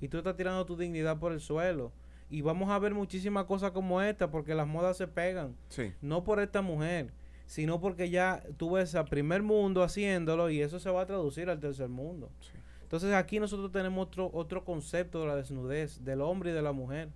y 0.00 0.08
tú 0.08 0.18
estás 0.18 0.36
tirando 0.36 0.64
tu 0.66 0.76
dignidad 0.76 1.18
por 1.18 1.32
el 1.32 1.40
suelo. 1.40 1.92
Y 2.30 2.42
vamos 2.42 2.70
a 2.70 2.78
ver 2.78 2.94
muchísimas 2.94 3.44
cosas 3.44 3.72
como 3.72 4.00
esta 4.00 4.30
porque 4.30 4.54
las 4.54 4.66
modas 4.66 4.96
se 4.96 5.06
pegan. 5.08 5.56
Sí. 5.68 5.92
No 6.00 6.22
por 6.24 6.38
esta 6.40 6.62
mujer, 6.62 7.12
sino 7.46 7.80
porque 7.80 8.08
ya 8.08 8.42
tú 8.56 8.72
ves 8.72 8.94
al 8.94 9.06
primer 9.06 9.42
mundo 9.42 9.82
haciéndolo 9.82 10.48
y 10.48 10.62
eso 10.62 10.78
se 10.78 10.90
va 10.90 11.02
a 11.02 11.06
traducir 11.06 11.50
al 11.50 11.58
tercer 11.60 11.88
mundo. 11.88 12.30
Sí. 12.40 12.52
Entonces 12.82 13.12
aquí 13.14 13.38
nosotros 13.40 13.70
tenemos 13.72 14.06
otro, 14.06 14.30
otro 14.32 14.64
concepto 14.64 15.20
de 15.20 15.26
la 15.26 15.36
desnudez, 15.36 16.04
del 16.04 16.20
hombre 16.20 16.50
y 16.50 16.54
de 16.54 16.62
la 16.62 16.72
mujer. 16.72 17.08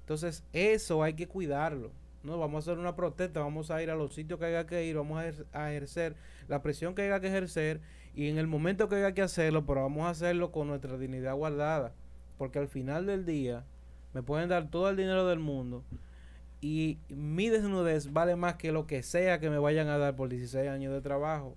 Entonces 0.00 0.44
eso 0.52 1.02
hay 1.02 1.14
que 1.14 1.26
cuidarlo. 1.26 1.90
No, 2.22 2.38
vamos 2.38 2.56
a 2.66 2.70
hacer 2.70 2.78
una 2.80 2.96
protesta, 2.96 3.40
vamos 3.40 3.70
a 3.70 3.82
ir 3.82 3.90
a 3.90 3.94
los 3.94 4.14
sitios 4.14 4.38
que 4.40 4.46
haya 4.46 4.66
que 4.66 4.84
ir, 4.84 4.96
vamos 4.96 5.18
a, 5.18 5.28
ejer- 5.28 5.46
a 5.52 5.70
ejercer 5.70 6.16
la 6.48 6.62
presión 6.62 6.94
que 6.94 7.02
haya 7.02 7.20
que 7.20 7.28
ejercer 7.28 7.80
y 8.14 8.28
en 8.28 8.38
el 8.38 8.46
momento 8.46 8.88
que 8.88 8.96
haya 8.96 9.12
que 9.12 9.22
hacerlo, 9.22 9.66
pero 9.66 9.82
vamos 9.82 10.06
a 10.06 10.10
hacerlo 10.10 10.52
con 10.52 10.68
nuestra 10.68 10.96
dignidad 10.96 11.34
guardada. 11.34 11.92
Porque 12.38 12.58
al 12.58 12.68
final 12.68 13.06
del 13.06 13.24
día 13.26 13.64
me 14.14 14.22
pueden 14.22 14.48
dar 14.48 14.68
todo 14.70 14.88
el 14.90 14.96
dinero 14.96 15.26
del 15.26 15.38
mundo 15.38 15.84
y 16.60 16.98
mi 17.08 17.48
desnudez 17.50 18.12
vale 18.12 18.34
más 18.36 18.54
que 18.56 18.72
lo 18.72 18.86
que 18.86 19.02
sea 19.02 19.38
que 19.40 19.50
me 19.50 19.58
vayan 19.58 19.88
a 19.88 19.98
dar 19.98 20.16
por 20.16 20.28
16 20.28 20.68
años 20.68 20.92
de 20.92 21.00
trabajo. 21.02 21.54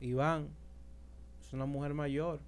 Iván 0.00 0.48
es 1.40 1.52
una 1.52 1.66
mujer 1.66 1.94
mayor. 1.94 2.40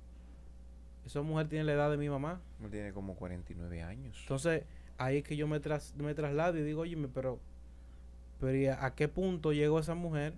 Esa 1.06 1.22
mujer 1.22 1.48
tiene 1.48 1.64
la 1.64 1.72
edad 1.72 1.90
de 1.90 1.96
mi 1.96 2.08
mamá. 2.08 2.40
Tiene 2.70 2.92
como 2.92 3.14
49 3.16 3.82
años. 3.82 4.16
Entonces, 4.22 4.64
ahí 4.98 5.18
es 5.18 5.24
que 5.24 5.36
yo 5.36 5.48
me, 5.48 5.58
tras- 5.60 5.94
me 5.96 6.14
traslado 6.14 6.58
y 6.58 6.62
digo, 6.62 6.82
oye, 6.82 6.96
pero, 7.12 7.38
pero 8.38 8.54
¿y 8.56 8.66
a, 8.66 8.84
a 8.84 8.94
qué 8.94 9.08
punto 9.08 9.52
llegó 9.52 9.78
esa 9.80 9.94
mujer? 9.94 10.34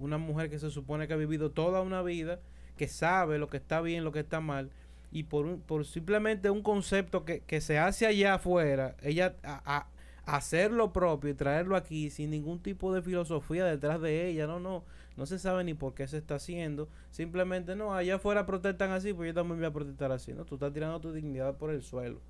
Una 0.00 0.18
mujer 0.18 0.50
que 0.50 0.58
se 0.58 0.70
supone 0.70 1.06
que 1.06 1.14
ha 1.14 1.16
vivido 1.16 1.50
toda 1.50 1.82
una 1.82 2.02
vida, 2.02 2.40
que 2.76 2.88
sabe 2.88 3.38
lo 3.38 3.48
que 3.48 3.58
está 3.58 3.80
bien, 3.80 4.04
lo 4.04 4.12
que 4.12 4.20
está 4.20 4.40
mal, 4.40 4.70
y 5.12 5.24
por, 5.24 5.46
un- 5.46 5.60
por 5.60 5.84
simplemente 5.86 6.50
un 6.50 6.62
concepto 6.62 7.24
que, 7.24 7.40
que 7.40 7.60
se 7.60 7.78
hace 7.78 8.06
allá 8.06 8.34
afuera, 8.34 8.96
ella 9.02 9.34
a, 9.44 9.86
hacer 10.26 10.70
lo 10.70 10.92
propio 10.92 11.30
y 11.30 11.34
traerlo 11.34 11.76
aquí 11.76 12.10
sin 12.10 12.30
ningún 12.30 12.60
tipo 12.60 12.94
de 12.94 13.02
filosofía 13.02 13.64
detrás 13.64 14.00
de 14.00 14.28
ella, 14.28 14.46
no, 14.46 14.60
no, 14.60 14.84
no 15.16 15.26
se 15.26 15.38
sabe 15.38 15.64
ni 15.64 15.74
por 15.74 15.94
qué 15.94 16.06
se 16.06 16.18
está 16.18 16.36
haciendo, 16.36 16.88
simplemente 17.10 17.74
no, 17.74 17.94
allá 17.94 18.16
afuera 18.16 18.46
protestan 18.46 18.92
así, 18.92 19.12
pues 19.12 19.28
yo 19.28 19.34
también 19.34 19.58
voy 19.58 19.66
a 19.66 19.72
protestar 19.72 20.12
así, 20.12 20.32
no, 20.32 20.44
tú 20.44 20.54
estás 20.54 20.72
tirando 20.72 21.00
tu 21.00 21.12
dignidad 21.12 21.56
por 21.56 21.70
el 21.70 21.82
suelo. 21.82 22.20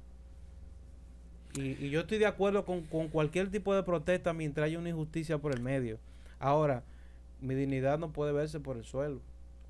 Y, 1.55 1.85
y 1.85 1.91
yo 1.91 2.01
estoy 2.01 2.19
de 2.19 2.27
acuerdo 2.27 2.65
con, 2.65 2.83
con 2.85 3.09
cualquier 3.09 3.51
tipo 3.51 3.75
de 3.75 3.83
protesta 3.83 4.33
mientras 4.33 4.67
haya 4.67 4.79
una 4.79 4.91
injusticia 4.91 5.39
por 5.39 5.53
el 5.53 5.61
medio. 5.61 5.99
Ahora, 6.39 6.85
mi 7.41 7.55
dignidad 7.55 7.99
no 7.99 8.13
puede 8.13 8.33
verse 8.33 8.61
por 8.61 8.77
el 8.77 8.85
suelo. 8.85 9.21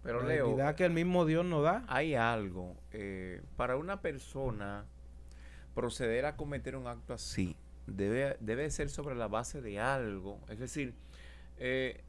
Pero 0.03 0.23
la 0.23 0.29
Leo, 0.29 0.47
dignidad 0.47 0.75
que 0.77 0.85
el 0.85 0.93
mismo 0.93 1.27
Dios 1.27 1.45
nos 1.45 1.63
da. 1.63 1.85
hay 1.89 2.15
algo. 2.15 2.77
eh, 2.93 3.43
para 3.57 3.77
una 3.77 4.01
persona 4.01 4.87
proceder 5.75 6.25
a 6.25 6.37
cometer 6.37 6.77
un 6.77 6.87
acto 6.87 7.15
así 7.15 7.57
debe, 7.87 8.37
debe 8.41 8.71
ser 8.71 8.91
sobre 8.91 9.15
la 9.15 9.29
base 9.29 9.61
de 9.61 9.79
algo. 9.79 10.41
Es 10.49 10.59
decir, 10.59 10.95
eh, 11.59 12.03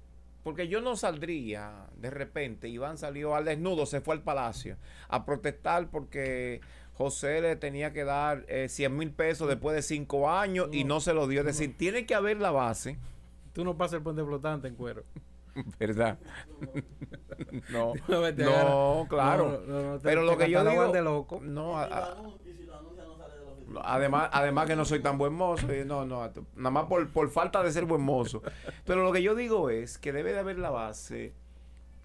porque 0.43 0.67
yo 0.67 0.81
no 0.81 0.95
saldría 0.95 1.87
de 1.97 2.09
repente, 2.09 2.67
Iván 2.67 2.97
salió 2.97 3.35
al 3.35 3.45
desnudo, 3.45 3.85
se 3.85 4.01
fue 4.01 4.15
al 4.15 4.23
palacio 4.23 4.77
a 5.07 5.25
protestar 5.25 5.89
porque 5.89 6.61
José 6.93 7.41
le 7.41 7.55
tenía 7.55 7.93
que 7.93 8.03
dar 8.03 8.45
eh, 8.47 8.67
100 8.69 8.95
mil 8.95 9.11
pesos 9.11 9.47
después 9.47 9.75
de 9.75 9.81
cinco 9.81 10.29
años 10.29 10.69
y 10.71 10.83
no 10.83 10.99
se 10.99 11.13
lo 11.13 11.27
dio. 11.27 11.41
Es 11.41 11.45
decir, 11.45 11.77
tiene 11.77 12.05
que 12.05 12.15
haber 12.15 12.37
la 12.39 12.51
base. 12.51 12.97
Tú 13.53 13.63
no 13.65 13.77
pasas 13.77 13.95
el 13.95 14.03
puente 14.03 14.23
flotante 14.23 14.67
en 14.67 14.75
cuero. 14.75 15.03
¿Verdad? 15.79 16.17
no, 17.71 17.93
No, 18.37 19.07
claro. 19.09 19.63
No, 19.67 19.73
no, 19.73 19.91
no, 19.93 19.97
te- 19.99 20.03
Pero 20.03 20.23
lo 20.23 20.37
te 20.37 20.45
que 20.45 20.51
yo 20.51 20.63
digo, 20.63 20.91
de 20.91 21.01
loco. 21.01 21.39
no, 21.41 21.77
a- 21.77 21.83
a- 21.85 22.17
además, 23.83 24.29
además 24.33 24.67
que 24.67 24.75
no 24.75 24.85
soy 24.85 24.99
tan 25.01 25.17
buen 25.17 25.33
mozo, 25.33 25.73
y 25.73 25.85
no, 25.85 26.05
no, 26.05 26.21
nada 26.55 26.71
más 26.71 26.85
por, 26.85 27.09
por 27.09 27.29
falta 27.29 27.63
de 27.63 27.71
ser 27.71 27.85
buen 27.85 28.01
mozo. 28.01 28.41
Pero 28.85 29.03
lo 29.03 29.11
que 29.11 29.21
yo 29.23 29.35
digo 29.35 29.69
es 29.69 29.97
que 29.97 30.11
debe 30.13 30.33
de 30.33 30.39
haber 30.39 30.57
la 30.59 30.69
base 30.69 31.33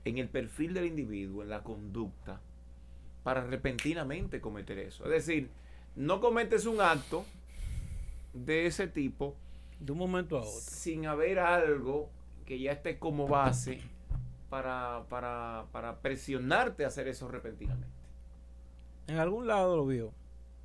en 0.05 0.19
el 0.19 0.29
perfil 0.29 0.75
del 0.75 0.87
individuo, 0.87 1.43
en 1.43 1.51
la 1.51 1.63
conducta, 1.63 2.41
para 3.25 3.43
repentinamente 3.45 4.41
cometer 4.41 4.79
eso. 4.79 5.05
Es 5.05 5.11
decir, 5.27 5.51
no 5.97 6.21
cometes 6.21 6.67
un 6.67 6.81
acto 6.81 7.25
de 8.33 8.67
ese 8.67 8.87
tipo 8.87 9.35
De 9.81 9.93
un 9.93 9.99
momento 9.99 10.39
a 10.39 10.43
otro. 10.43 10.53
sin 10.53 11.07
haber 11.07 11.39
algo 11.39 12.11
que 12.47 12.59
ya 12.59 12.73
esté 12.73 12.99
como 12.99 13.29
base 13.29 13.81
para, 14.49 15.05
para, 15.09 15.67
para 15.73 16.01
presionarte 16.01 16.85
a 16.85 16.89
hacer 16.89 17.09
eso 17.09 17.29
repentinamente. 17.29 17.89
En 19.09 19.19
algún 19.19 19.47
lado 19.47 19.77
lo 19.77 19.87
vio. 19.87 20.13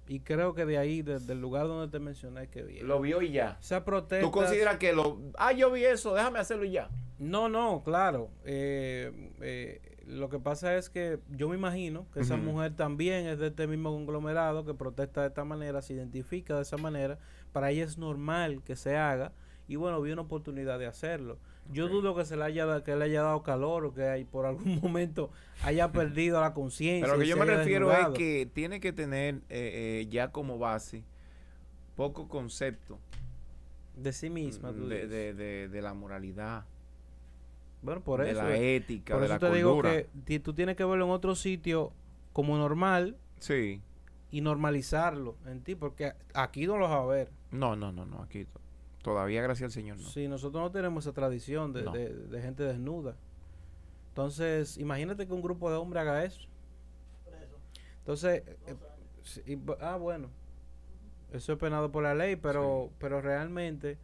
Y 0.08 0.20
creo 0.20 0.54
que 0.54 0.66
de 0.66 0.78
ahí, 0.78 1.02
desde 1.02 1.34
el 1.34 1.42
lugar 1.42 1.68
donde 1.68 1.92
te 1.92 2.00
mencioné 2.00 2.48
que 2.48 2.64
vi. 2.64 2.80
Lo 2.80 3.00
vio 3.00 3.22
y 3.22 3.32
ya. 3.32 3.58
Esa 3.62 3.86
protesta. 3.86 4.26
¿Tú 4.26 4.32
consideras 4.32 4.78
que 4.78 4.94
lo... 4.94 5.20
Ah, 5.38 5.54
yo 5.54 5.72
vi 5.72 5.86
eso, 5.86 6.14
déjame 6.14 6.40
hacerlo 6.40 6.66
y 6.66 6.72
ya. 6.72 6.90
No, 7.18 7.50
no, 7.50 7.84
claro. 7.84 8.30
Eh, 8.44 9.32
eh, 9.42 9.80
lo 10.08 10.30
que 10.30 10.40
pasa 10.40 10.76
es 10.76 10.90
que 10.90 11.20
yo 11.30 11.48
me 11.50 11.56
imagino 11.56 12.08
que 12.14 12.22
esa 12.22 12.36
mujer 12.36 12.76
también 12.76 13.28
es 13.28 13.40
de 13.40 13.48
este 13.48 13.68
mismo 13.68 13.92
conglomerado 13.92 14.66
que 14.66 14.74
protesta 14.74 15.22
de 15.22 15.28
esta 15.28 15.46
manera, 15.46 15.82
se 15.82 15.94
identifica 15.94 16.56
de 16.56 16.64
esa 16.64 16.78
manera. 16.78 17.20
Para 17.54 17.70
ella 17.70 17.86
es 17.86 17.98
normal 17.98 18.64
que 18.64 18.76
se 18.76 18.98
haga. 18.98 19.32
Y 19.68 19.78
bueno, 19.78 20.02
vi 20.02 20.12
una 20.12 20.24
oportunidad 20.24 20.80
de 20.80 20.88
hacerlo. 20.88 21.38
Yo 21.72 21.88
dudo 21.88 22.16
que 22.16 22.26
se 22.26 22.36
le 22.36 22.44
haya 22.44 22.84
que 22.84 22.96
le 22.96 23.06
haya 23.06 23.22
dado 23.24 23.44
calor 23.44 23.86
o 23.86 23.94
que 23.94 24.04
hay- 24.04 24.26
por 24.26 24.46
algún 24.46 24.80
momento 24.82 25.30
haya 25.64 25.92
perdido 25.94 26.42
la 26.42 26.54
conciencia. 26.54 27.06
Pero 27.06 27.16
lo 27.18 27.22
que 27.24 27.28
yo 27.30 27.38
me 27.38 27.46
refiero 27.46 27.88
desnudado. 27.88 28.14
es 28.14 28.18
que 28.20 28.50
tiene 28.54 28.80
que 28.80 28.92
tener 28.94 29.36
eh, 29.50 30.02
eh, 30.02 30.08
ya 30.10 30.32
como 30.32 30.58
base 30.58 31.04
poco 31.96 32.28
concepto 32.28 33.00
de 33.96 34.12
sí 34.14 34.30
misma. 34.30 34.72
tú 34.74 34.88
de, 34.88 35.08
de- 35.08 35.34
de- 35.34 35.68
de 35.70 35.82
la 35.82 35.94
moralidad, 35.94 36.66
bueno, 37.84 38.02
por 38.02 38.22
de 38.24 38.32
eso. 38.32 38.42
la 38.44 38.56
eh, 38.56 38.76
ética, 38.78 39.14
por 39.14 39.22
de 39.22 39.26
eso 39.28 39.34
la 39.36 39.40
te 39.40 39.56
digo 39.56 39.82
que 39.82 40.40
tú 40.40 40.54
tienes 40.54 40.76
que 40.76 40.86
verlo 40.86 41.06
en 41.06 41.12
otro 41.12 41.36
sitio 41.36 41.92
como 42.34 42.58
normal 42.58 43.18
Sí. 43.40 43.82
y 44.32 44.42
normalizarlo 44.42 45.36
en 45.46 45.62
ti, 45.62 45.76
porque 45.76 46.14
aquí 46.34 46.66
no 46.68 46.78
lo 46.78 46.88
vas 46.90 47.00
a 47.02 47.06
ver. 47.06 47.32
No, 47.52 47.76
no, 47.76 47.92
no, 47.92 48.06
no, 48.06 48.22
aquí 48.22 48.46
todavía 49.04 49.42
gracias 49.42 49.66
al 49.68 49.72
Señor 49.72 49.98
no. 49.98 50.08
Si 50.10 50.28
nosotros 50.28 50.62
no 50.64 50.72
tenemos 50.72 51.06
esa 51.06 51.14
tradición 51.14 51.74
de, 51.74 51.84
No. 51.84 51.92
de- 51.92 52.14
de 52.14 52.42
gente 52.42 52.64
desnuda. 52.64 53.16
Entonces, 54.10 54.78
imagínate 54.78 55.26
que 55.28 55.34
un 55.34 55.42
grupo 55.42 55.70
de 55.70 55.78
hombres 55.78 56.02
haga 56.02 56.24
eso. 56.26 56.42
Entonces, 58.00 58.44
eh, 58.68 58.76
sí, 59.24 59.42
y 59.46 59.60
ah, 59.80 59.96
bueno, 59.98 60.30
eso 61.32 61.54
es 61.54 61.60
penado 61.60 61.92
por 61.92 62.04
la 62.04 62.14
ley, 62.16 62.36
pero, 62.36 62.90
pero 63.00 63.22
realmente 63.22 63.98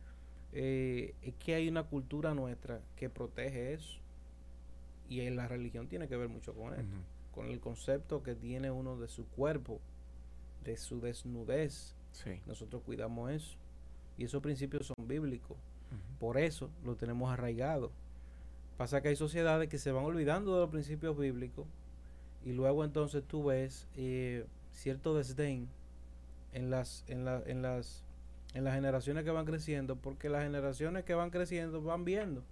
eh, 0.53 1.13
es 1.21 1.33
que 1.35 1.55
hay 1.55 1.67
una 1.67 1.83
cultura 1.83 2.33
nuestra 2.33 2.79
que 2.95 3.09
protege 3.09 3.73
eso. 3.73 3.99
Y 5.09 5.21
en 5.21 5.35
la 5.35 5.47
religión 5.47 5.87
tiene 5.87 6.07
que 6.07 6.15
ver 6.17 6.29
mucho 6.29 6.53
con 6.53 6.73
esto. 6.73 6.95
Con 7.33 7.47
el 7.47 7.59
concepto 7.59 8.23
que 8.23 8.35
tiene 8.35 8.71
uno 8.71 8.97
de 8.97 9.07
su 9.07 9.25
cuerpo, 9.27 9.79
de 10.63 10.75
su 10.77 10.99
desnudez. 11.01 11.95
Sí. 12.11 12.41
Nosotros 12.45 12.81
cuidamos 12.85 13.31
eso. 13.31 13.57
Y 14.17 14.23
esos 14.25 14.41
principios 14.41 14.87
son 14.87 15.07
bíblicos. 15.07 15.57
Por 16.19 16.37
eso 16.37 16.69
lo 16.83 16.95
tenemos 16.95 17.31
arraigado. 17.31 17.91
Pasa 18.77 19.01
que 19.01 19.09
hay 19.09 19.15
sociedades 19.15 19.69
que 19.69 19.77
se 19.77 19.91
van 19.91 20.05
olvidando 20.05 20.53
de 20.55 20.61
los 20.61 20.69
principios 20.69 21.17
bíblicos 21.17 21.65
y 22.45 22.51
luego 22.53 22.83
entonces 22.85 23.23
tú 23.27 23.43
ves 23.45 23.87
eh, 23.95 24.45
cierto 24.71 25.15
desdén 25.15 25.67
en 26.53 26.69
las, 26.69 27.03
en, 27.07 27.25
la- 27.25 27.41
en, 27.45 27.61
las, 27.61 28.03
en 28.53 28.63
las 28.63 28.73
generaciones 28.75 29.23
que 29.23 29.31
van 29.31 29.45
creciendo, 29.45 29.95
porque 29.95 30.29
las 30.29 30.43
generaciones 30.43 31.03
que 31.03 31.13
van 31.15 31.29
creciendo 31.31 31.81
van 31.81 32.05
viendo 32.05 32.43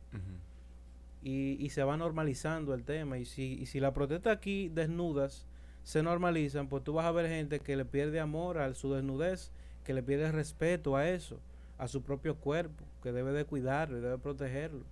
y, 1.23 1.57
y 1.59 1.69
se 1.69 1.83
va 1.83 1.97
normalizando 1.97 2.73
el 2.73 2.83
tema. 2.83 3.17
Y 3.17 3.25
si, 3.25 3.53
y 3.53 3.65
si 3.67 3.79
la 3.79 3.93
protesta 3.93 4.31
aquí 4.31 4.69
desnudas 4.69 5.45
se 5.83 6.01
normalizan, 6.03 6.67
pues 6.67 6.83
tú 6.83 6.93
vas 6.93 7.05
a 7.05 7.11
ver 7.11 7.27
gente 7.27 7.59
que 7.59 7.75
le 7.75 7.85
pierde 7.85 8.19
amor 8.19 8.57
a 8.57 8.73
su 8.73 8.93
desnudez, 8.93 9.51
que 9.83 9.93
le 9.93 10.01
pierde 10.03 10.31
respeto 10.31 10.95
a 10.95 11.07
eso, 11.09 11.39
a 11.77 11.87
su 11.87 12.01
propio 12.01 12.35
cuerpo, 12.37 12.83
que 13.03 13.11
debe 13.11 13.31
de 13.33 13.45
cuidarlo 13.45 13.97
y 13.97 14.01
debe 14.01 14.17
protegerlo. 14.17 14.83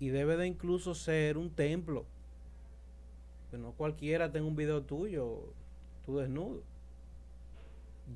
Y 0.00 0.08
debe 0.10 0.36
de 0.36 0.46
incluso 0.46 0.94
ser 0.94 1.38
un 1.38 1.50
templo. 1.50 2.04
Que 3.50 3.58
no 3.58 3.72
cualquiera 3.72 4.30
tenga 4.30 4.46
un 4.46 4.56
video 4.56 4.82
tuyo, 4.82 5.40
tú 6.04 6.18
desnudo. 6.18 6.62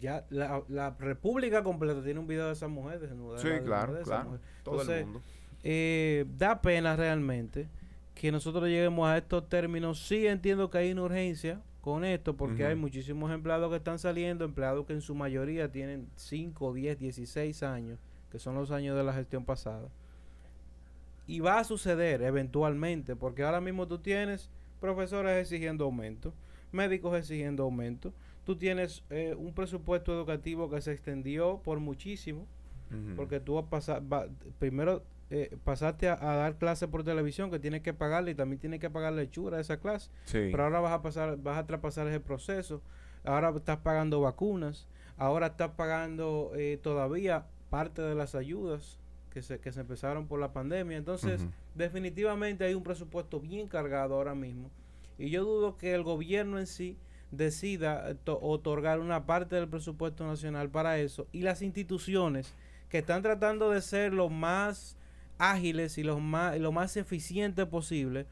Ya 0.00 0.24
la, 0.30 0.62
la 0.68 0.90
república 0.98 1.62
completa 1.62 2.02
tiene 2.02 2.20
un 2.20 2.26
video 2.26 2.46
de 2.46 2.52
esa 2.52 2.68
mujer 2.68 3.00
desnuda. 3.00 3.42
de 3.42 3.58
Sí, 3.58 3.64
claro, 3.64 3.92
de 3.94 4.02
esa 4.02 4.10
claro. 4.10 4.24
mujer. 4.30 4.40
Todo 4.62 4.74
Entonces, 4.80 4.98
el 5.00 5.04
mundo. 5.06 5.22
eh, 5.64 6.24
da 6.38 6.60
pena 6.62 6.96
realmente 6.96 7.68
que 8.14 8.30
nosotros 8.32 8.64
lleguemos 8.68 9.08
a 9.08 9.18
estos 9.18 9.48
términos. 9.48 10.06
Sí 10.06 10.26
entiendo 10.26 10.70
que 10.70 10.78
hay 10.78 10.92
una 10.92 11.02
urgencia 11.02 11.60
con 11.82 12.04
esto 12.04 12.36
porque 12.36 12.64
hay 12.64 12.74
muchísimos 12.76 13.30
empleados 13.30 13.68
que 13.70 13.76
están 13.76 13.98
saliendo, 13.98 14.44
empleados 14.46 14.86
que 14.86 14.94
en 14.94 15.02
su 15.02 15.14
mayoría 15.14 15.70
tienen 15.70 16.08
5, 16.16 16.72
10, 16.72 16.98
16 16.98 17.62
años, 17.62 17.98
que 18.30 18.38
son 18.38 18.54
los 18.54 18.70
años 18.70 18.96
de 18.96 19.04
la 19.04 19.12
gestión 19.12 19.44
pasada. 19.44 19.88
Y 21.26 21.40
va 21.40 21.58
a 21.58 21.64
suceder 21.64 22.22
eventualmente, 22.22 23.14
porque 23.16 23.42
ahora 23.42 23.60
mismo 23.60 23.86
tú 23.86 23.98
tienes 23.98 24.48
profesores 24.80 25.36
exigiendo 25.40 25.84
aumento, 25.84 26.32
médicos 26.72 27.16
exigiendo 27.16 27.62
aumento, 27.64 28.12
tú 28.44 28.56
tienes 28.56 29.04
eh, 29.10 29.34
un 29.38 29.52
presupuesto 29.52 30.12
educativo 30.12 30.68
que 30.70 30.80
se 30.80 30.92
extendió 30.92 31.60
por 31.64 31.78
muchísimo, 31.80 32.46
porque 33.16 33.40
tú 33.40 33.54
vas 33.54 33.64
a 33.64 33.70
pasar, 33.70 34.12
va- 34.12 34.26
primero 34.58 35.02
eh, 35.32 35.56
pasaste 35.64 36.08
a, 36.08 36.14
a 36.20 36.36
dar 36.36 36.56
clases 36.56 36.88
por 36.88 37.02
televisión 37.04 37.50
que 37.50 37.58
tienes 37.58 37.80
que 37.82 37.92
pagarle 37.94 38.30
y 38.30 38.34
también 38.34 38.60
tienes 38.60 38.78
que 38.80 38.90
pagar 38.90 39.12
lechura 39.14 39.56
a 39.56 39.60
esa 39.60 39.78
clase. 39.78 40.10
Sí. 40.26 40.48
Pero 40.50 40.64
ahora 40.64 40.80
vas 40.80 40.92
a 40.92 41.02
pasar, 41.02 41.36
vas 41.38 41.58
a 41.58 41.66
traspasar 41.66 42.06
ese 42.06 42.20
proceso. 42.20 42.82
Ahora 43.24 43.50
estás 43.56 43.78
pagando 43.78 44.20
vacunas. 44.20 44.86
Ahora 45.16 45.46
estás 45.48 45.70
pagando 45.70 46.52
eh, 46.54 46.78
todavía 46.82 47.46
parte 47.70 48.02
de 48.02 48.14
las 48.14 48.34
ayudas 48.34 48.98
que 49.30 49.40
se, 49.42 49.58
que 49.60 49.72
se 49.72 49.80
empezaron 49.80 50.26
por 50.26 50.38
la 50.38 50.52
pandemia. 50.52 50.96
Entonces, 50.98 51.46
definitivamente 51.74 52.64
hay 52.64 52.74
un 52.74 52.82
presupuesto 52.82 53.40
bien 53.40 53.68
cargado 53.68 54.14
ahora 54.14 54.34
mismo. 54.34 54.70
Y 55.18 55.30
yo 55.30 55.44
dudo 55.44 55.76
que 55.76 55.94
el 55.94 56.02
gobierno 56.02 56.58
en 56.58 56.66
sí 56.66 56.96
decida 57.30 58.10
eh, 58.10 58.14
to- 58.24 58.38
otorgar 58.42 59.00
una 59.00 59.24
parte 59.24 59.56
del 59.56 59.68
presupuesto 59.68 60.26
nacional 60.26 60.68
para 60.68 60.98
eso. 60.98 61.26
Y 61.32 61.42
las 61.42 61.62
instituciones 61.62 62.54
que 62.88 62.98
están 62.98 63.22
tratando 63.22 63.70
de 63.70 63.80
ser 63.80 64.12
lo 64.12 64.28
más 64.28 64.98
ágiles 65.42 65.98
y 65.98 66.04
lo 66.04 66.20
más, 66.20 66.58
lo 66.58 66.70
más 66.70 66.96
eficiente 66.96 67.66
posible, 67.66 68.26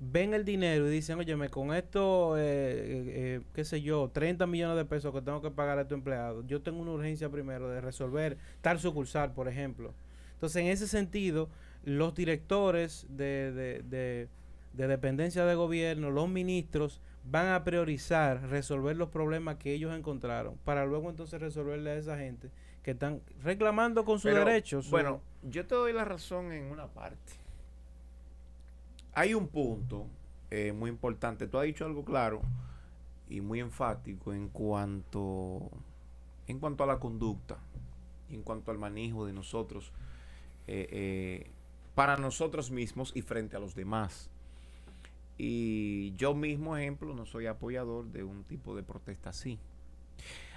ven 0.00 0.34
el 0.34 0.44
dinero 0.44 0.88
y 0.88 0.90
dicen, 0.90 1.18
óyeme, 1.18 1.48
con 1.48 1.72
esto, 1.72 2.36
eh, 2.36 2.42
eh, 2.42 3.04
eh, 3.06 3.40
qué 3.54 3.64
sé 3.64 3.80
yo, 3.80 4.10
30 4.12 4.46
millones 4.46 4.76
de 4.76 4.84
pesos 4.84 5.14
que 5.14 5.22
tengo 5.22 5.40
que 5.40 5.50
pagar 5.50 5.78
a 5.78 5.86
tu 5.86 5.94
empleado, 5.94 6.44
yo 6.46 6.60
tengo 6.60 6.80
una 6.80 6.92
urgencia 6.92 7.28
primero 7.30 7.68
de 7.68 7.80
resolver 7.80 8.38
tal 8.60 8.80
sucursal, 8.80 9.32
por 9.32 9.48
ejemplo. 9.48 9.94
Entonces, 10.34 10.62
en 10.62 10.68
ese 10.68 10.88
sentido, 10.88 11.48
los 11.84 12.14
directores 12.14 13.06
de, 13.08 13.52
de, 13.52 13.82
de, 13.82 14.28
de 14.72 14.86
dependencia 14.88 15.44
de 15.44 15.54
gobierno, 15.54 16.10
los 16.10 16.28
ministros, 16.28 17.00
van 17.30 17.48
a 17.48 17.62
priorizar 17.62 18.48
resolver 18.48 18.96
los 18.96 19.10
problemas 19.10 19.56
que 19.56 19.72
ellos 19.74 19.94
encontraron 19.94 20.56
para 20.64 20.86
luego 20.86 21.10
entonces 21.10 21.40
resolverle 21.40 21.90
a 21.90 21.96
esa 21.96 22.16
gente 22.16 22.50
que 22.88 22.92
están 22.92 23.20
reclamando 23.42 24.02
con 24.06 24.14
sus 24.18 24.30
Pero, 24.30 24.46
derechos. 24.46 24.86
su- 24.86 24.90
Bueno, 24.90 25.20
yo 25.42 25.66
te 25.66 25.74
doy 25.74 25.92
la 25.92 26.06
razón 26.06 26.52
en 26.52 26.70
una 26.70 26.86
parte. 26.86 27.34
Hay 29.12 29.34
un 29.34 29.46
punto 29.48 30.06
eh, 30.50 30.72
muy 30.72 30.88
importante. 30.88 31.46
Tú 31.48 31.58
has 31.58 31.66
dicho 31.66 31.84
algo 31.84 32.02
claro 32.02 32.40
y 33.28 33.42
muy 33.42 33.60
enfático 33.60 34.32
en 34.32 34.48
cuanto 34.48 35.68
en 36.46 36.58
cuanto 36.60 36.82
a 36.82 36.86
la 36.86 36.98
conducta, 36.98 37.58
en 38.30 38.42
cuanto 38.42 38.70
al 38.70 38.78
manejo 38.78 39.26
de 39.26 39.34
nosotros 39.34 39.92
eh, 40.66 40.88
eh, 40.90 41.50
para 41.94 42.16
nosotros 42.16 42.70
mismos 42.70 43.12
y 43.14 43.20
frente 43.20 43.54
a 43.54 43.58
los 43.58 43.74
demás. 43.74 44.30
Y 45.36 46.14
yo 46.16 46.32
mismo, 46.32 46.74
ejemplo, 46.78 47.12
no 47.14 47.26
soy 47.26 47.48
apoyador 47.48 48.06
de 48.06 48.24
un 48.24 48.44
tipo 48.44 48.74
de 48.74 48.82
protesta 48.82 49.28
así. 49.28 49.58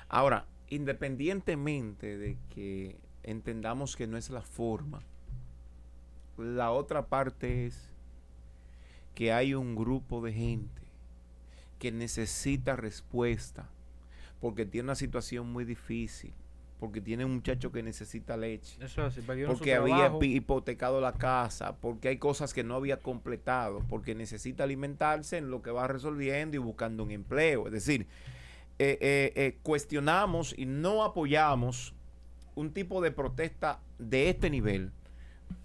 Ahora, 0.08 0.46
independientemente 0.72 2.18
de 2.18 2.38
que 2.50 2.96
entendamos 3.24 3.96
que 3.96 4.08
no 4.08 4.18
es 4.18 4.30
la 4.30 4.42
forma, 4.42 5.02
la 6.38 6.72
otra 6.72 7.06
parte 7.06 7.68
es 7.68 7.90
que 9.14 9.34
hay 9.34 9.54
un 9.54 9.76
grupo 9.76 10.22
de 10.22 10.32
gente 10.34 10.82
que 11.78 11.92
necesita 11.92 12.76
respuesta 12.78 13.70
porque 14.40 14.66
tiene 14.66 14.86
una 14.86 14.96
situación 14.96 15.52
muy 15.52 15.66
difícil, 15.66 16.34
porque 16.80 17.02
tiene 17.02 17.26
un 17.26 17.36
muchacho 17.36 17.72
que 17.72 17.84
necesita 17.84 18.38
leche, 18.38 18.78
Eso 18.84 19.06
es 19.06 19.20
porque 19.46 19.76
había 19.76 19.96
trabajo. 19.98 20.24
hipotecado 20.24 21.02
la 21.02 21.14
casa, 21.14 21.76
porque 21.76 22.08
hay 22.08 22.18
cosas 22.18 22.54
que 22.54 22.64
no 22.64 22.76
había 22.76 22.98
completado, 22.98 23.84
porque 23.90 24.16
necesita 24.16 24.64
alimentarse 24.64 25.38
en 25.38 25.52
lo 25.52 25.62
que 25.62 25.70
va 25.70 25.88
resolviendo 25.88 26.56
y 26.56 26.60
buscando 26.60 27.04
un 27.04 27.12
empleo. 27.12 27.68
Es 27.68 27.74
decir, 27.74 28.08
eh, 28.84 28.98
eh, 29.00 29.32
eh, 29.36 29.60
cuestionamos 29.62 30.58
y 30.58 30.66
no 30.66 31.04
apoyamos 31.04 31.94
un 32.56 32.74
tipo 32.74 33.00
de 33.00 33.12
protesta 33.12 33.80
de 34.00 34.32
este 34.32 34.50
nivel 34.50 34.92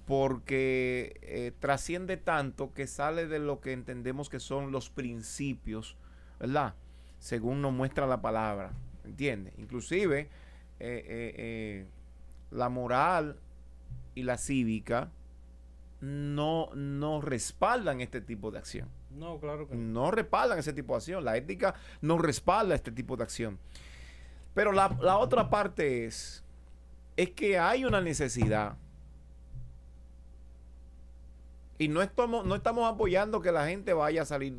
porque 0.04 1.54
trasciende 1.58 2.18
tanto 2.18 2.74
que 2.74 2.86
sale 2.86 3.26
de 3.26 3.38
lo 3.38 3.62
que 3.62 3.72
entendemos 3.72 4.28
que 4.28 4.38
son 4.38 4.70
los 4.70 4.90
principios, 4.90 5.96
¿verdad? 6.38 6.74
Según 7.18 7.62
nos 7.62 7.72
muestra 7.72 8.06
la 8.06 8.20
palabra, 8.20 8.72
¿entiendes? 9.06 9.54
Inclusive 9.56 10.28
la 12.50 12.68
moral 12.68 13.38
y 14.14 14.24
la 14.24 14.36
cívica 14.36 15.10
no, 16.02 16.68
no 16.74 17.22
respaldan 17.22 18.02
este 18.02 18.20
tipo 18.20 18.50
de 18.50 18.58
acción 18.58 18.95
No, 19.16 19.38
claro 19.40 19.66
que 19.66 19.74
no. 19.74 20.04
no 20.04 20.10
respaldan 20.10 20.58
ese 20.58 20.72
tipo 20.72 20.92
de 20.92 20.98
acción. 20.98 21.24
La 21.24 21.36
ética 21.36 21.74
no 22.00 22.18
respalda 22.18 22.74
este 22.74 22.92
tipo 22.92 23.16
de 23.16 23.24
acción. 23.24 23.58
Pero 24.54 24.72
la, 24.72 24.96
la 25.00 25.18
otra 25.18 25.50
parte 25.50 26.06
es, 26.06 26.44
es 27.16 27.30
que 27.30 27.58
hay 27.58 27.84
una 27.84 28.00
necesidad. 28.00 28.76
Y 31.78 31.88
no 31.88 32.02
estamos, 32.02 32.44
no 32.46 32.54
estamos 32.54 32.90
apoyando 32.90 33.40
que 33.40 33.52
la 33.52 33.66
gente 33.66 33.92
vaya 33.92 34.22
a 34.22 34.24
salir 34.24 34.54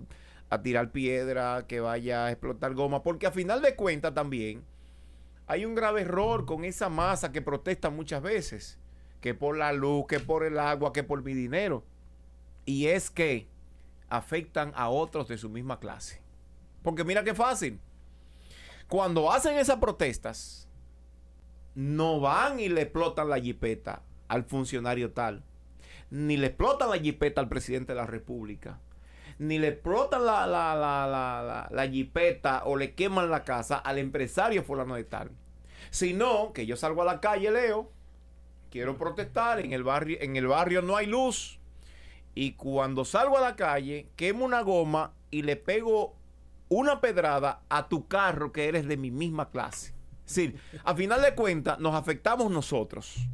a 0.50 0.62
tirar 0.62 0.92
piedra, 0.92 1.66
que 1.68 1.80
vaya 1.80 2.26
a 2.26 2.32
explotar 2.32 2.74
goma, 2.74 3.04
porque 3.04 3.28
a 3.28 3.32
final 3.32 3.62
de 3.62 3.76
cuentas 3.76 4.14
también 4.14 4.64
hay 5.46 5.66
un 5.66 5.76
grave 5.76 6.02
error 6.02 6.46
con 6.46 6.64
esa 6.64 6.90
masa 6.90 7.32
que 7.32 7.42
protesta 7.42 7.90
muchas 7.90 8.22
veces, 8.22 8.78
que 9.22 9.34
por 9.34 9.58
la 9.58 9.74
luz, 9.74 10.06
que 10.08 10.20
por 10.20 10.44
el 10.44 10.60
agua, 10.60 10.94
que 10.94 11.04
por 11.04 11.24
mi 11.24 11.34
dinero. 11.34 11.84
Y 12.66 12.88
es 12.88 13.10
que 13.10 13.48
afectan 14.10 14.72
a 14.76 14.90
otros 14.90 15.28
de 15.28 15.38
su 15.38 15.50
misma 15.50 15.80
clase. 15.80 16.22
Porque 16.84 17.04
mira 17.04 17.24
qué 17.24 17.34
fácil. 17.34 17.80
Cuando 18.88 19.32
hacen 19.32 19.58
esas 19.58 19.78
protestas, 19.78 20.68
no 21.76 22.20
van 22.20 22.60
y 22.60 22.70
le 22.70 22.84
explotan 22.84 23.30
la 23.30 23.40
jipeta 23.40 24.02
al 24.28 24.44
funcionario 24.46 25.12
tal, 25.12 25.44
ni 26.10 26.38
le 26.38 26.48
explotan 26.48 26.90
la 26.90 26.98
jipeta 26.98 27.42
al 27.42 27.50
presidente 27.50 27.94
de 27.94 27.98
la 28.00 28.08
República, 28.08 28.80
ni 29.40 29.60
le 29.60 29.68
explotan 29.68 30.26
la, 30.26 30.48
la, 30.48 30.74
la, 30.76 31.06
la, 31.06 31.68
la- 31.70 31.88
jipeta 31.88 32.64
o 32.66 32.76
le 32.78 32.96
queman 32.96 33.30
la 33.30 33.44
casa 33.44 33.78
al 33.78 33.98
empresario 33.98 34.64
fulano 34.64 34.96
de 34.96 35.04
tal. 35.04 35.32
Sino 35.92 36.54
que 36.54 36.66
yo 36.66 36.76
salgo 36.76 37.02
a 37.02 37.06
la 37.06 37.20
calle, 37.20 37.52
Leo, 37.52 37.92
quiero 38.72 38.98
protestar, 38.98 39.60
en 39.60 39.74
el 39.74 39.84
barrio, 39.84 40.18
en 40.22 40.36
el 40.38 40.48
barrio 40.48 40.82
no 40.82 40.96
hay 40.98 41.06
luz, 41.06 41.57
y 42.38 42.52
cuando 42.52 43.04
salgo 43.04 43.36
a 43.36 43.42
la 43.42 43.56
calle, 43.56 44.10
quemo 44.16 44.46
una 44.46 44.62
goma 44.62 45.12
y 45.32 45.42
le 45.42 45.56
pego 45.56 46.16
una 46.70 47.02
pedrada 47.02 47.62
a 47.68 47.88
tu 47.90 48.08
carro 48.08 48.52
que 48.52 48.68
eres 48.68 48.88
de 48.88 48.96
mi 48.96 49.10
misma 49.10 49.50
clase. 49.50 49.96
Es 50.28 50.36
decir, 50.36 50.60
a 50.84 50.94
final 50.94 51.24
de 51.24 51.34
cuentas, 51.34 51.80
nos 51.80 51.96
afectamos 51.96 52.52
nosotros. 52.52 53.28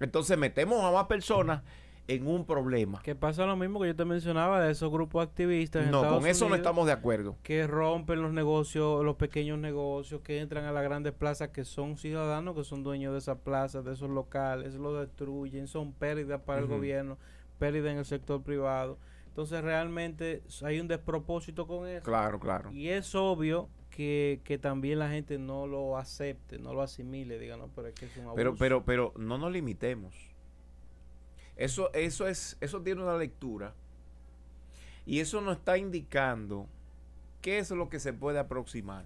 Entonces 0.00 0.36
metemos 0.36 0.82
a 0.84 0.90
más 0.90 1.06
personas 1.06 1.62
en 2.08 2.26
un 2.26 2.44
problema. 2.46 3.00
Que 3.00 3.14
pasa 3.14 3.46
lo 3.46 3.54
mismo 3.54 3.80
que 3.80 3.86
yo 3.86 3.94
te 3.94 4.04
mencionaba 4.04 4.60
de 4.60 4.72
esos 4.72 4.90
grupos 4.90 5.24
activistas. 5.24 5.84
en 5.84 5.92
No, 5.92 5.98
Estados 5.98 6.18
con 6.18 6.26
eso 6.28 6.48
no 6.48 6.56
estamos 6.56 6.84
de 6.86 6.92
acuerdo. 6.92 7.36
Que 7.44 7.64
rompen 7.68 8.22
los 8.22 8.32
negocios, 8.32 9.04
los 9.04 9.14
pequeños 9.14 9.60
negocios, 9.60 10.20
que 10.22 10.40
entran 10.40 10.64
a 10.64 10.72
las 10.72 10.82
grandes 10.82 11.12
plazas, 11.12 11.50
que 11.50 11.64
son 11.64 11.96
ciudadanos, 11.96 12.56
que 12.56 12.64
son 12.64 12.82
dueños 12.82 13.12
de 13.12 13.20
esas 13.20 13.38
plazas, 13.38 13.84
de 13.84 13.92
esos 13.92 14.10
locales, 14.10 14.74
lo 14.74 14.94
destruyen, 14.94 15.68
son 15.68 15.92
pérdidas 15.92 16.40
para 16.40 16.58
el 16.60 16.66
gobierno, 16.66 17.18
pérdidas 17.58 17.92
en 17.92 17.98
el 17.98 18.04
sector 18.04 18.42
privado. 18.42 18.98
Entonces 19.28 19.62
realmente 19.62 20.42
hay 20.62 20.80
un 20.80 20.88
despropósito 20.88 21.66
con 21.66 21.86
eso. 21.86 22.04
Claro, 22.04 22.40
claro. 22.40 22.72
Y 22.72 22.88
es 22.88 23.14
obvio 23.14 23.68
que, 23.90 24.40
que 24.44 24.58
también 24.58 24.98
la 24.98 25.10
gente 25.10 25.38
no 25.38 25.66
lo 25.66 25.96
acepte, 25.96 26.58
no 26.58 26.72
lo 26.72 26.82
asimile, 26.82 27.38
diga, 27.38 27.56
no, 27.56 27.68
pero 27.74 27.88
es 27.88 27.94
que 27.94 28.06
es 28.06 28.16
un 28.16 28.24
abuso. 28.24 28.36
Pero, 28.36 28.56
pero, 28.56 28.84
pero 28.84 29.12
no 29.16 29.38
nos 29.38 29.52
limitemos. 29.52 30.14
Eso, 31.56 31.92
eso 31.92 32.26
es, 32.26 32.56
eso 32.60 32.82
tiene 32.82 33.02
una 33.02 33.16
lectura. 33.16 33.74
Y 35.06 35.20
eso 35.20 35.40
nos 35.40 35.58
está 35.58 35.78
indicando 35.78 36.66
qué 37.40 37.58
es 37.58 37.70
lo 37.70 37.88
que 37.88 37.98
se 37.98 38.12
puede 38.12 38.38
aproximar. 38.38 39.04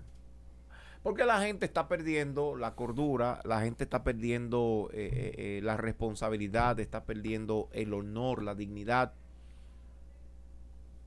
Porque 1.02 1.24
la 1.24 1.40
gente 1.40 1.66
está 1.66 1.88
perdiendo 1.88 2.54
la 2.54 2.74
cordura, 2.76 3.40
la 3.44 3.60
gente 3.60 3.84
está 3.84 4.04
perdiendo 4.04 4.88
eh, 4.92 5.10
eh, 5.12 5.34
eh, 5.36 5.60
la 5.62 5.76
responsabilidad, 5.76 6.78
está 6.78 7.04
perdiendo 7.04 7.68
el 7.72 7.92
honor, 7.92 8.42
la 8.42 8.54
dignidad. 8.54 9.12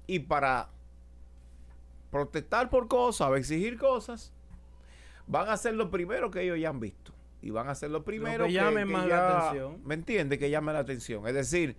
Y 0.06 0.20
para 0.20 0.70
protestar 2.12 2.70
por 2.70 2.90
cosas 2.90 3.30
o 3.30 3.36
exigir 3.38 3.78
cosas, 3.78 4.34
van 5.28 5.48
a 5.48 5.54
hacer 5.54 5.74
lo 5.74 5.90
primero 5.90 6.30
que 6.30 6.42
ellos 6.42 6.60
ya 6.60 6.70
han 6.70 6.82
visto. 6.82 7.14
Y 7.42 7.52
van 7.52 7.70
a 7.70 7.72
hacer 7.72 7.90
lo 7.90 8.04
primero 8.04 8.48
que 8.48 8.54
llame 8.54 8.86
más 8.86 9.08
la 9.08 9.46
atención. 9.46 9.80
¿Me 9.86 9.94
entiende? 9.94 10.38
Que 10.38 10.50
llame 10.50 10.74
la 10.74 10.80
atención. 10.80 11.26
Es 11.28 11.34
decir, 11.34 11.78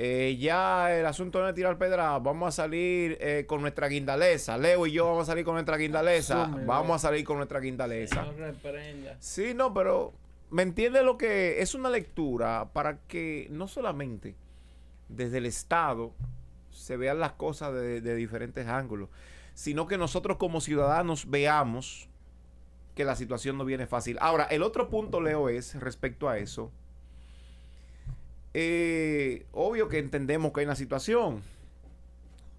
eh, 0.00 0.36
ya 0.38 0.96
el 0.96 1.04
asunto 1.06 1.40
no 1.40 1.48
es 1.48 1.54
tirar 1.56 1.76
pedra, 1.76 2.16
vamos 2.20 2.48
a 2.48 2.62
salir 2.62 3.18
eh, 3.20 3.44
con 3.48 3.60
nuestra 3.60 3.88
guindaleza. 3.88 4.56
Leo 4.56 4.86
y 4.86 4.92
yo 4.92 5.06
vamos 5.06 5.24
a 5.24 5.32
salir 5.32 5.44
con 5.44 5.54
nuestra 5.54 5.76
guindaleza. 5.76 6.44
Asume, 6.44 6.64
vamos 6.64 6.94
a 6.96 6.98
salir 7.08 7.24
con 7.24 7.36
nuestra 7.38 7.58
guindaleza. 7.58 8.24
Reprenda. 8.36 9.16
Sí, 9.18 9.54
no, 9.54 9.74
pero 9.74 10.14
¿me 10.50 10.62
entiende 10.62 11.02
lo 11.02 11.18
que 11.18 11.60
es 11.60 11.74
una 11.74 11.90
lectura 11.90 12.70
para 12.72 12.98
que 13.08 13.48
no 13.50 13.66
solamente 13.66 14.36
desde 15.08 15.38
el 15.38 15.46
Estado 15.46 16.14
se 16.70 16.96
vean 16.96 17.18
las 17.18 17.32
cosas 17.32 17.74
de, 17.74 18.00
de 18.00 18.14
diferentes 18.14 18.68
ángulos, 18.68 19.08
sino 19.54 19.88
que 19.88 19.98
nosotros 19.98 20.36
como 20.36 20.60
ciudadanos 20.60 21.28
veamos 21.28 22.08
que 22.94 23.04
la 23.04 23.16
situación 23.16 23.58
no 23.58 23.64
viene 23.64 23.88
fácil. 23.88 24.16
Ahora, 24.20 24.44
el 24.44 24.62
otro 24.62 24.90
punto, 24.90 25.20
Leo, 25.20 25.48
es 25.48 25.74
respecto 25.74 26.28
a 26.28 26.38
eso. 26.38 26.70
Eh, 28.54 29.46
obvio 29.52 29.88
que 29.88 29.98
entendemos 29.98 30.52
que 30.52 30.60
hay 30.60 30.66
una 30.66 30.76
situación, 30.76 31.42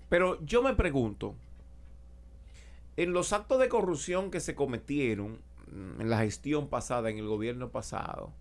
pero 0.10 0.44
yo 0.46 0.62
me 0.62 0.76
pregunto, 0.76 1.36
en 2.98 3.14
los 3.14 3.34
actos 3.34 3.60
de 3.60 3.70
corrupción 3.70 4.32
que 4.32 4.40
se 4.40 4.56
cometieron 4.56 5.40
mm, 5.72 6.02
en 6.02 6.10
la 6.10 6.20
gestión 6.20 6.68
pasada, 6.68 7.10
en 7.10 7.18
el 7.18 7.28
gobierno 7.28 7.70
pasado, 7.70 8.32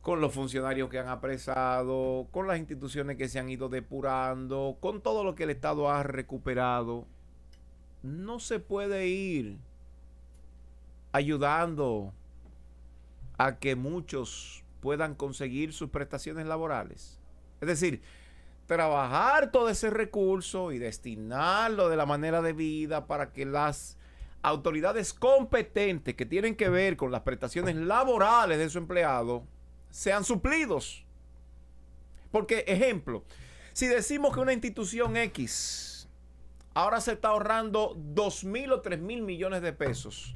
con 0.00 0.20
los 0.20 0.34
funcionarios 0.34 0.88
que 0.88 0.98
han 0.98 1.08
apresado, 1.08 2.26
con 2.32 2.48
las 2.48 2.58
instituciones 2.58 3.16
que 3.16 3.28
se 3.28 3.38
han 3.38 3.48
ido 3.48 3.68
depurando, 3.68 4.76
con 4.80 5.00
todo 5.00 5.22
lo 5.22 5.34
que 5.34 5.44
el 5.44 5.50
Estado 5.50 5.88
ha 5.90 6.02
recuperado, 6.02 7.06
no 8.02 8.40
se 8.40 8.58
puede 8.58 9.06
ir 9.06 9.58
ayudando 11.12 12.12
a 13.38 13.58
que 13.58 13.76
muchos 13.76 14.61
puedan 14.82 15.14
conseguir 15.14 15.72
sus 15.72 15.90
prestaciones 15.90 16.44
laborales. 16.44 17.20
Es 17.60 17.68
decir, 17.68 18.02
trabajar 18.66 19.52
todo 19.52 19.68
ese 19.68 19.90
recurso 19.90 20.72
y 20.72 20.78
destinarlo 20.78 21.88
de 21.88 21.96
la 21.96 22.04
manera 22.04 22.42
debida 22.42 23.06
para 23.06 23.32
que 23.32 23.46
las 23.46 23.96
autoridades 24.42 25.14
competentes 25.14 26.16
que 26.16 26.26
tienen 26.26 26.56
que 26.56 26.68
ver 26.68 26.96
con 26.96 27.12
las 27.12 27.20
prestaciones 27.20 27.76
laborales 27.76 28.58
de 28.58 28.68
su 28.68 28.78
empleado 28.78 29.46
sean 29.90 30.24
suplidos. 30.24 31.06
Porque, 32.32 32.64
ejemplo, 32.66 33.24
si 33.72 33.86
decimos 33.86 34.34
que 34.34 34.40
una 34.40 34.52
institución 34.52 35.16
X 35.16 36.08
ahora 36.74 37.00
se 37.00 37.12
está 37.12 37.28
ahorrando 37.28 37.94
2 37.96 38.44
mil 38.44 38.72
o 38.72 38.80
3 38.80 38.98
mil 38.98 39.22
millones 39.22 39.62
de 39.62 39.72
pesos, 39.72 40.34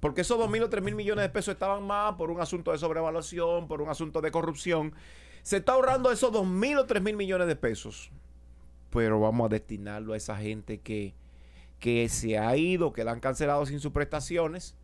porque 0.00 0.20
esos 0.20 0.38
2 0.38 0.50
mil 0.50 0.62
o 0.62 0.68
3 0.68 0.82
mil 0.82 0.94
millones 0.94 1.22
de 1.22 1.28
pesos 1.28 1.54
estaban 1.54 1.82
más 1.82 2.14
por 2.14 2.30
un 2.30 2.40
asunto 2.40 2.72
de 2.72 2.78
sobrevaluación, 2.78 3.68
por 3.68 3.80
un 3.80 3.88
asunto 3.88 4.20
de 4.20 4.30
corrupción, 4.30 4.94
se 5.42 5.58
está 5.58 5.72
ahorrando 5.72 6.10
esos 6.10 6.32
2 6.32 6.46
mil 6.46 6.78
o 6.78 6.86
3 6.86 7.02
mil 7.02 7.16
millones 7.16 7.46
de 7.46 7.56
pesos. 7.56 8.10
Pero 8.90 9.20
vamos 9.20 9.46
a 9.46 9.48
destinarlo 9.48 10.12
a 10.12 10.16
esa 10.16 10.36
gente 10.36 10.80
que, 10.80 11.14
que 11.78 12.08
se 12.08 12.38
ha 12.38 12.56
ido, 12.56 12.92
que 12.92 13.04
la 13.04 13.12
han 13.12 13.20
cancelado 13.20 13.64
sin 13.66 13.80
sus 13.80 13.92
prestaciones. 13.92 14.76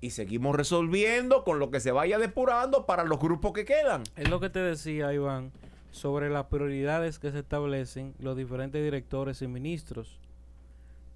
Y 0.00 0.10
seguimos 0.10 0.54
resolviendo 0.54 1.42
con 1.42 1.58
lo 1.58 1.70
que 1.70 1.80
se 1.80 1.90
vaya 1.90 2.18
depurando 2.18 2.86
para 2.86 3.04
los 3.04 3.18
grupos 3.18 3.52
que 3.52 3.64
quedan. 3.64 4.04
Es 4.16 4.28
lo 4.28 4.38
que 4.38 4.48
te 4.48 4.60
decía, 4.60 5.12
Iván, 5.12 5.50
sobre 5.90 6.30
las 6.30 6.46
prioridades 6.46 7.18
que 7.18 7.32
se 7.32 7.40
establecen 7.40 8.14
los 8.20 8.36
diferentes 8.36 8.82
directores 8.82 9.42
y 9.42 9.48
ministros. 9.48 10.20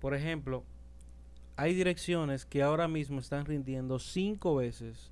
Por 0.01 0.15
ejemplo, 0.15 0.65
hay 1.57 1.75
direcciones 1.75 2.45
que 2.45 2.63
ahora 2.63 2.89
mismo 2.89 3.21
están 3.21 3.45
rindiendo 3.47 3.99
cinco 3.99 4.57
veces, 4.57 5.11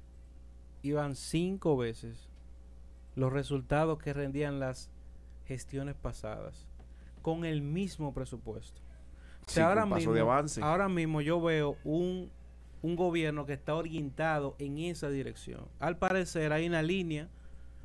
Iván, 0.82 1.14
cinco 1.16 1.76
veces 1.76 2.28
los 3.16 3.32
resultados 3.32 3.99
que 3.99 4.12
rendían 4.12 4.61
las 4.61 4.91
gestiones 5.47 5.95
pasadas 5.97 6.66
con 7.22 7.45
el 7.45 7.61
mismo 7.61 8.14
presupuesto. 8.14 8.80
O 9.47 9.51
sea, 9.51 9.64
Sí, 9.64 9.68
ahora, 9.68 9.84
mismo, 9.86 10.12
de 10.12 10.20
avance. 10.20 10.62
ahora 10.62 10.88
mismo 10.88 11.20
yo 11.20 11.41
veo 11.41 11.76
un 11.84 12.30
un 12.82 12.97
gobierno 12.97 13.47
que 13.47 13.53
está 13.53 13.74
orientado 13.74 14.57
en 14.59 14.78
esa 14.78 15.11
dirección. 15.11 15.66
Al 15.78 15.99
parecer 15.99 16.53
hay 16.53 16.66
una 16.66 16.82
línea, 16.82 17.28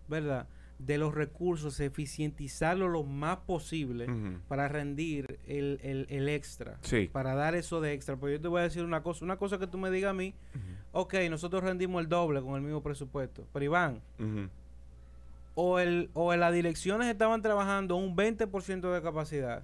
¿verdad? 0.07 0.47
De 0.77 0.97
los 0.97 1.15
recursos, 1.15 1.79
eficientizarlo 1.79 2.89
lo 2.89 3.03
más 3.03 3.37
posible 3.37 4.07
para 4.49 4.67
rendir 4.67 5.39
el, 5.47 5.79
el- 5.81 6.05
el 6.09 6.27
extra. 6.27 6.77
Sí. 6.81 7.09
Para 7.11 7.33
dar 7.33 7.55
eso 7.55 7.79
de 7.79 7.93
extra. 7.93 8.17
Pues 8.17 8.33
yo 8.33 8.41
te 8.41 8.47
voy 8.49 8.59
a 8.59 8.63
decir 8.63 8.83
una 8.83 9.01
cosa, 9.01 9.23
una 9.23 9.37
cosa 9.37 9.57
que 9.57 9.67
tú 9.67 9.77
me 9.77 9.89
digas 9.89 10.11
a 10.11 10.13
mí, 10.13 10.33
ok, 10.91 11.13
nosotros 11.29 11.63
rendimos 11.63 12.01
el 12.01 12.09
doble 12.09 12.41
con 12.41 12.55
el 12.55 12.61
mismo 12.61 12.83
presupuesto. 12.83 13.45
Pero 13.53 13.63
Iván, 13.65 14.01
o, 15.55 15.79
el, 15.79 16.09
o 16.13 16.33
en 16.33 16.41
las 16.41 16.53
direcciones 16.53 17.07
estaban 17.07 17.41
trabajando 17.41 17.95
un 17.95 18.15
20% 18.17 18.91
de 18.93 19.01
capacidad, 19.01 19.63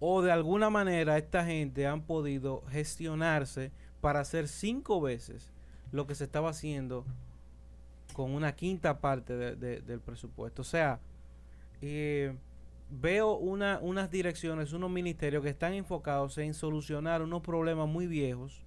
o 0.00 0.20
de 0.22 0.32
alguna 0.32 0.68
manera 0.70 1.16
esta 1.16 1.44
gente 1.46 1.86
han 1.86 2.02
podido 2.02 2.62
gestionarse 2.70 3.70
para 4.00 4.20
hacer 4.20 4.48
cinco 4.48 5.00
veces 5.00 5.52
lo 5.92 6.06
que 6.08 6.14
se 6.16 6.24
estaba 6.24 6.50
haciendo 6.50 7.04
con 8.14 8.30
una 8.34 8.54
quinta 8.54 9.00
parte 9.00 9.36
de- 9.36 9.56
de- 9.56 9.80
del 9.82 10.00
presupuesto. 10.00 10.62
O 10.62 10.64
sea, 10.64 11.00
eh, 11.82 12.34
veo 12.88 13.34
una, 13.36 13.78
unas 13.82 14.10
direcciones, 14.10 14.72
unos 14.72 14.90
ministerios 14.90 15.42
que 15.42 15.50
están 15.50 15.74
enfocados 15.74 16.38
en 16.38 16.54
solucionar 16.54 17.20
unos 17.20 17.42
problemas 17.42 17.88
muy 17.88 18.06
viejos 18.06 18.64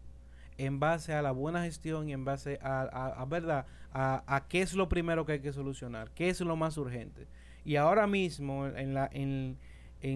en 0.60 0.80
base 0.80 1.14
a 1.14 1.22
la 1.22 1.32
buena 1.32 1.64
gestión 1.64 2.10
y 2.10 2.14
en 2.14 2.26
base 2.26 2.60
a, 2.62 2.82
a- 2.82 3.26
verdad 3.26 3.66
a, 3.93 4.45
qué 4.50 4.62
es 4.62 4.74
lo 4.76 4.89
primero 4.89 5.26
que 5.26 5.32
hay 5.34 5.39
que 5.39 5.54
solucionar, 5.54 6.12
qué 6.12 6.30
es 6.30 6.41
lo 6.41 6.56
más 6.56 6.78
urgente. 6.78 7.26
Y 7.64 7.78
ahora 7.78 8.06
mismo 8.06 8.68
en, 8.68 8.93
la, 8.93 9.10
en, 9.12 9.58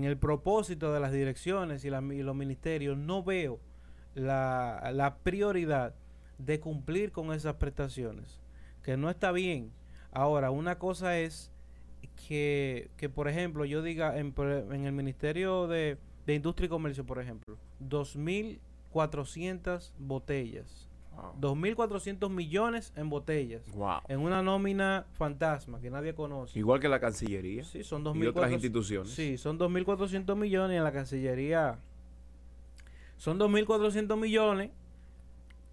el 0.04 0.18
propósito 0.18 0.94
de 0.94 1.00
las 1.00 1.12
direcciones 1.12 1.86
y, 1.86 1.90
la- 1.90 2.02
los 2.02 2.36
ministerios 2.36 2.98
no 2.98 3.24
veo 3.24 3.60
la 4.92 5.18
prioridad 5.24 5.96
de 6.38 6.60
cumplir 6.60 7.12
con 7.12 7.32
esas 7.34 7.56
prestaciones, 7.56 8.41
que 8.84 8.98
no 8.98 9.10
está 9.10 9.32
bien. 9.32 9.72
Ahora, 10.12 10.52
una 10.52 10.78
cosa 10.80 11.18
es 11.20 11.52
que, 12.28 12.90
que 12.98 13.10
por 13.10 13.28
ejemplo, 13.28 13.66
yo 13.66 13.82
diga 13.82 14.18
en, 14.18 14.32
por- 14.34 14.50
en 14.74 14.86
el 14.86 14.92
Ministerio 14.92 15.68
de, 15.68 15.98
de 16.26 16.36
Industria 16.36 16.66
y 16.66 16.70
Comercio, 16.70 17.06
por 17.06 17.20
ejemplo, 17.20 17.58
2.400 18.92 19.92
botellas, 19.98 20.88
Wow. 21.14 21.56
2.400 21.56 22.30
millones 22.30 22.94
en 22.96 23.10
botellas, 23.10 23.70
Wow. 23.74 24.00
en 24.08 24.22
una 24.22 24.42
nómina 24.42 25.06
fantasma 25.14 25.82
que 25.82 25.90
nadie 25.90 26.16
conoce. 26.16 26.58
Igual 26.58 26.80
que 26.80 26.88
la 26.88 27.02
Cancillería 27.02 27.66
Sí, 27.66 27.84
son 27.84 28.02
y 28.16 28.26
otras 28.26 28.50
2.400 28.50 28.54
instituciones. 28.54 29.12
Sí, 29.12 29.38
son 29.38 29.60
2.400 29.60 30.36
millones 30.38 30.76
y 30.76 30.78
en 30.78 30.84
la 30.86 30.94
Cancillería 30.94 31.80
son 33.18 33.38
2.400 33.40 34.18
millones 34.18 34.72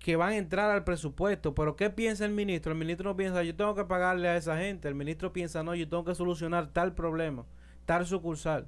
que 0.08 0.16
van 0.16 0.30
a 0.32 0.36
entrar 0.38 0.70
al 0.70 0.84
presupuesto. 0.84 1.54
Pero 1.54 1.76
¿qué 1.76 1.90
piensa 1.90 2.24
el 2.24 2.30
ministro? 2.32 2.72
El 2.72 2.78
ministro 2.78 3.10
no 3.10 3.14
piensa, 3.14 3.42
yo 3.42 3.54
tengo 3.54 3.74
que 3.74 3.84
pagarle 3.84 4.26
a 4.26 4.38
esa 4.38 4.56
gente. 4.56 4.88
El 4.88 4.94
ministro 4.94 5.34
piensa, 5.34 5.62
no, 5.62 5.74
yo 5.74 5.86
tengo 5.86 6.02
que 6.02 6.14
solucionar 6.14 6.72
tal 6.72 6.94
problema, 6.94 7.44
tal 7.84 8.06
sucursal. 8.06 8.66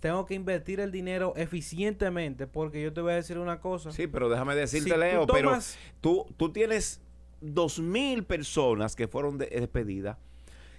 Tengo 0.00 0.26
que 0.26 0.34
invertir 0.34 0.80
el 0.80 0.90
dinero 0.90 1.34
eficientemente 1.36 2.48
porque 2.48 2.82
yo 2.82 2.92
te 2.92 3.00
voy 3.00 3.12
a 3.12 3.14
decir 3.14 3.38
una 3.38 3.60
cosa. 3.60 3.92
Sí, 3.92 4.08
pero 4.08 4.28
déjame 4.28 4.56
decirte, 4.56 4.88
Si 4.88 4.92
tú 4.92 4.98
Leo, 4.98 5.24
pero 5.28 5.52
tú, 6.00 6.26
tú 6.36 6.50
tienes 6.50 7.00
dos 7.40 7.78
mil 7.78 8.24
personas 8.24 8.96
que 8.96 9.06
fueron 9.06 9.38
de- 9.38 9.46
despedidas 9.46 10.16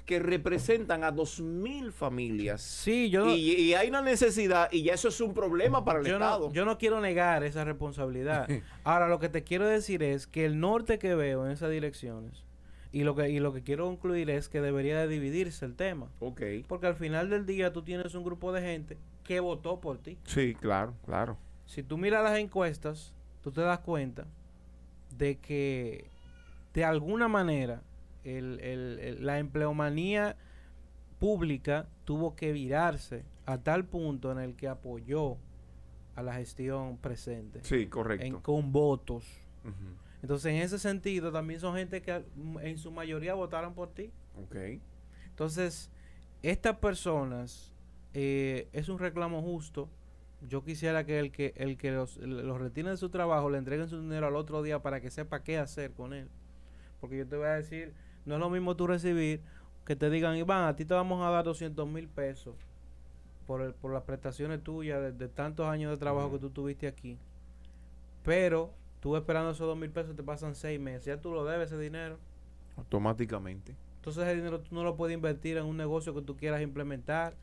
que 0.05 0.19
representan 0.19 1.03
a 1.05 1.11
dos 1.11 1.39
mil 1.39 1.91
familias. 1.93 2.61
Sí, 2.61 3.09
yo 3.09 3.25
no- 3.25 3.35
y, 3.35 3.51
y 3.51 3.73
hay 3.73 3.87
una 3.89 4.01
necesidad 4.01 4.69
y 4.71 4.83
ya 4.83 4.93
eso 4.95 5.07
es 5.07 5.21
un 5.21 5.33
problema 5.33 5.85
para 5.85 5.99
el 5.99 6.05
yo 6.05 6.13
Estado. 6.15 6.47
no, 6.49 6.53
yo 6.53 6.65
no 6.65 6.77
quiero 6.77 6.99
negar 6.99 7.43
esa 7.43 7.63
responsabilidad. 7.63 8.47
Ahora, 8.83 9.07
lo 9.07 9.19
que 9.19 9.29
te 9.29 9.43
quiero 9.43 9.65
decir 9.67 10.03
es 10.03 10.27
que 10.27 10.45
el 10.45 10.59
norte 10.59 10.99
que 10.99 11.15
veo 11.15 11.45
en 11.45 11.51
esas 11.51 11.71
direcciones, 11.71 12.43
y 12.91 13.03
lo 13.03 13.15
que, 13.15 13.29
y 13.29 13.39
lo 13.39 13.53
que 13.53 13.63
quiero 13.63 13.85
concluir 13.85 14.29
es 14.29 14.49
que 14.49 14.61
debería 14.61 14.99
de 14.99 15.07
dividirse 15.07 15.65
el 15.65 15.75
tema. 15.75 16.11
ok. 16.19 16.41
Porque 16.67 16.87
al 16.87 16.95
final 16.95 17.29
del 17.29 17.45
día 17.45 17.71
tú 17.73 17.81
tienes 17.81 18.13
un 18.13 18.23
grupo 18.23 18.51
de 18.51 18.61
gente 18.61 18.97
que 19.23 19.39
votó 19.39 19.79
por 19.79 19.97
ti. 19.99 20.17
Sí, 20.25 20.53
claro, 20.53 20.93
claro. 21.05 21.37
Si 21.65 21.81
tú 21.81 21.97
miras 21.97 22.23
las 22.23 22.37
encuestas, 22.37 23.13
tú 23.41 23.51
te 23.51 23.61
das 23.61 23.79
cuenta 23.79 24.25
de 25.17 25.37
que 25.39 26.09
de 26.73 26.83
alguna 26.83 27.27
manera 27.29 27.81
el- 28.23 28.59
el- 28.61 28.99
el- 28.99 29.25
la 29.25 29.39
empleomanía 29.39 30.35
pública 31.19 31.87
tuvo 32.05 32.35
que 32.35 32.51
virarse 32.51 33.23
a 33.45 33.57
tal 33.57 33.85
punto 33.85 34.31
en 34.31 34.39
el 34.39 34.55
que 34.55 34.67
apoyó 34.67 35.37
a 36.15 36.21
la 36.23 36.33
gestión 36.35 36.97
presente 36.97 37.59
Sí, 37.63 37.87
correcto. 37.87 38.25
en, 38.25 38.39
con 38.41 38.71
votos. 38.71 39.25
Entonces, 40.21 40.53
en 40.53 40.61
ese 40.61 40.79
sentido, 40.79 41.31
también 41.31 41.59
son 41.59 41.75
gente 41.75 42.01
que 42.01 42.23
en 42.61 42.77
su 42.77 42.91
mayoría 42.91 43.33
votaron 43.33 43.73
por 43.73 43.89
ti. 43.93 44.11
Ok. 44.41 44.55
Entonces, 45.29 45.89
estas 46.41 46.77
personas 46.77 47.71
eh, 48.13 48.67
es 48.73 48.89
un 48.89 48.99
reclamo 48.99 49.41
justo. 49.41 49.89
Yo 50.47 50.63
quisiera 50.63 51.05
que 51.05 51.19
el 51.19 51.31
que 51.31 51.53
el 51.55 51.77
que 51.77 51.91
los, 51.91 52.17
los 52.17 52.59
retire 52.59 52.89
de 52.89 52.97
su 52.97 53.09
trabajo 53.09 53.49
le 53.49 53.57
entreguen 53.57 53.87
su 53.89 54.01
dinero 54.01 54.27
al 54.27 54.35
otro 54.35 54.61
día 54.61 54.81
para 54.81 54.99
que 55.01 55.09
sepa 55.09 55.41
qué 55.43 55.57
hacer 55.57 55.91
con 55.93 56.13
él. 56.13 56.27
Porque 57.01 57.17
yo 57.17 57.27
te 57.27 57.35
voy 57.37 57.47
a 57.47 57.53
decir, 57.53 57.93
no 58.25 58.35
es 58.35 58.39
lo 58.39 58.49
mismo 58.49 58.75
tú 58.75 58.87
recibir 58.87 59.41
que 59.85 59.95
te 59.95 60.09
digan, 60.09 60.35
Iván, 60.37 60.65
a 60.67 60.75
ti 60.75 60.85
te 60.85 60.93
vamos 60.93 61.21
a 61.25 61.29
dar 61.29 61.43
200 61.43 61.87
mil 61.87 62.07
pesos 62.07 62.55
por, 63.47 63.61
el- 63.61 63.73
por 63.73 63.91
las 63.93 64.03
prestaciones 64.03 64.63
tuyas 64.63 65.01
de, 65.01 65.11
de 65.11 65.27
tantos 65.27 65.67
años 65.67 65.91
de 65.91 65.97
trabajo 65.97 66.31
que 66.31 66.39
tú 66.39 66.49
tuviste 66.49 66.87
aquí. 66.87 67.17
Pero 68.23 68.71
tú 69.01 69.15
esperando 69.17 69.51
esos 69.51 69.67
2 69.67 69.77
mil 69.77 69.89
pesos 69.89 70.15
te 70.15 70.23
pasan 70.23 70.55
6 70.55 70.79
meses. 70.79 71.05
Ya 71.05 71.17
tú 71.19 71.31
lo 71.33 71.43
debes 71.45 71.71
ese 71.71 71.81
dinero. 71.81 72.17
Automáticamente. 72.77 73.75
Entonces 73.97 74.23
ese 74.25 74.35
dinero 74.35 74.59
tú 74.61 74.73
no 74.75 74.83
lo 74.83 74.95
puedes 74.95 75.13
invertir 75.13 75.57
en 75.57 75.65
un 75.65 75.77
negocio 75.77 76.13
que 76.13 76.21
tú 76.21 76.35
quieras 76.37 76.61
implementar. 76.61 77.35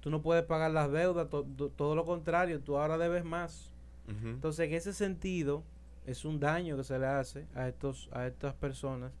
Tú 0.00 0.10
no 0.10 0.22
puedes 0.22 0.44
pagar 0.44 0.70
las 0.70 0.90
deudas, 0.90 1.28
to- 1.28 1.44
to- 1.56 1.68
todo 1.70 1.94
lo 1.94 2.04
contrario, 2.04 2.60
tú 2.60 2.78
ahora 2.78 2.96
debes 2.98 3.24
más. 3.24 3.70
Entonces 4.28 4.66
en 4.68 4.74
ese 4.74 4.92
sentido 4.92 5.62
es 6.06 6.24
un 6.24 6.40
daño 6.40 6.76
que 6.76 6.84
se 6.84 6.98
le 6.98 7.06
hace 7.06 7.46
a 7.54 7.68
estos 7.68 8.08
a 8.12 8.26
estas 8.26 8.54
personas, 8.54 9.12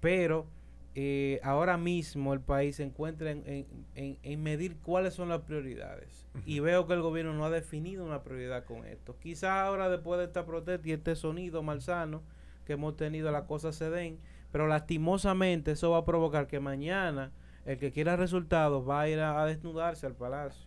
pero 0.00 0.46
eh, 0.94 1.38
ahora 1.44 1.76
mismo 1.76 2.32
el 2.34 2.40
país 2.40 2.76
se 2.76 2.82
encuentra 2.82 3.30
en, 3.30 3.42
en- 3.46 3.66
en- 3.94 4.18
en 4.22 4.42
medir 4.42 4.76
cuáles 4.78 5.14
son 5.14 5.28
las 5.28 5.42
prioridades 5.42 6.26
y 6.44 6.60
veo 6.60 6.86
que 6.86 6.94
el 6.94 7.02
gobierno 7.02 7.34
no 7.34 7.44
ha 7.44 7.50
definido 7.50 8.04
una 8.04 8.22
prioridad 8.22 8.64
con 8.64 8.84
esto. 8.84 9.16
Quizás 9.20 9.50
ahora 9.50 9.88
después 9.88 10.18
de 10.18 10.24
esta 10.26 10.44
protesta 10.46 10.88
y 10.88 10.92
este 10.92 11.14
sonido 11.14 11.62
malsano 11.62 12.22
que 12.64 12.72
hemos 12.74 12.96
tenido 12.96 13.30
las 13.30 13.44
cosas 13.44 13.76
se 13.76 13.90
den, 13.90 14.18
pero 14.50 14.66
lastimosamente 14.66 15.72
eso 15.72 15.90
va 15.90 15.98
a 15.98 16.04
provocar 16.04 16.46
que 16.48 16.58
mañana 16.60 17.30
el 17.64 17.78
que 17.78 17.92
quiera 17.92 18.16
resultados 18.16 18.88
va 18.88 19.02
a 19.02 19.08
ir 19.08 19.20
a, 19.20 19.40
a 19.42 19.46
desnudarse 19.46 20.06
al 20.06 20.14
palacio. 20.14 20.66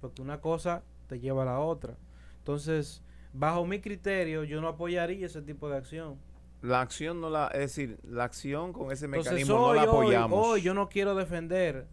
Porque 0.00 0.22
una 0.22 0.40
cosa 0.40 0.82
te 1.06 1.20
lleva 1.20 1.42
a 1.42 1.46
la 1.46 1.60
otra. 1.60 1.96
Entonces, 2.38 3.02
bajo 3.32 3.66
mi 3.66 3.80
criterio, 3.80 4.44
yo 4.44 4.60
no 4.60 4.68
apoyaría 4.68 5.26
ese 5.26 5.42
tipo 5.42 5.68
de 5.68 5.76
acción. 5.76 6.16
La 6.62 6.80
acción 6.80 7.20
no 7.20 7.30
la, 7.30 7.48
es 7.48 7.60
decir, 7.60 7.98
la 8.02 8.24
acción 8.24 8.72
con 8.72 8.90
ese 8.90 9.04
Entonces, 9.06 9.32
mecanismo 9.32 9.58
no 9.58 9.74
la 9.74 9.82
apoyamos. 9.82 10.38
hoy 10.44 10.62
yo 10.62 10.74
no 10.74 10.88
quiero 10.88 11.14
defender 11.14 11.86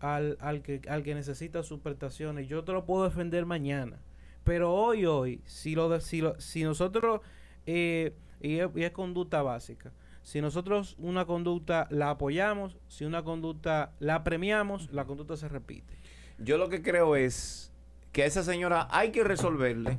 al, 0.00 0.36
al, 0.40 0.62
que, 0.62 0.80
al 0.88 1.02
que 1.04 1.14
necesita 1.14 1.62
sus 1.62 1.78
prestaciones. 1.80 2.48
Yo 2.48 2.64
te 2.64 2.72
lo 2.72 2.84
puedo 2.84 3.04
defender 3.04 3.46
mañana. 3.46 3.98
Pero 4.44 4.72
hoy, 4.74 5.06
hoy, 5.06 5.40
si, 5.44 5.76
lo 5.76 5.88
de- 5.88 6.00
si, 6.00 6.20
lo- 6.20 6.38
si 6.40 6.64
nosotros, 6.64 7.20
eh, 7.66 8.12
y, 8.40 8.58
es, 8.58 8.68
y 8.74 8.82
es 8.82 8.90
conducta 8.90 9.40
básica, 9.42 9.92
si 10.22 10.40
nosotros 10.40 10.96
una 10.98 11.24
conducta 11.24 11.86
la 11.90 12.10
apoyamos, 12.10 12.76
si 12.88 13.04
una 13.04 13.22
conducta 13.22 13.92
la 14.00 14.24
premiamos, 14.24 14.92
la 14.92 15.04
conducta 15.04 15.36
se 15.36 15.48
repite. 15.48 15.96
Yo 16.38 16.58
lo 16.58 16.68
que 16.68 16.82
creo 16.82 17.14
es 17.14 17.72
que 18.10 18.24
a 18.24 18.26
esa 18.26 18.42
señora 18.42 18.88
hay 18.90 19.12
que 19.12 19.22
resolverle 19.22 19.98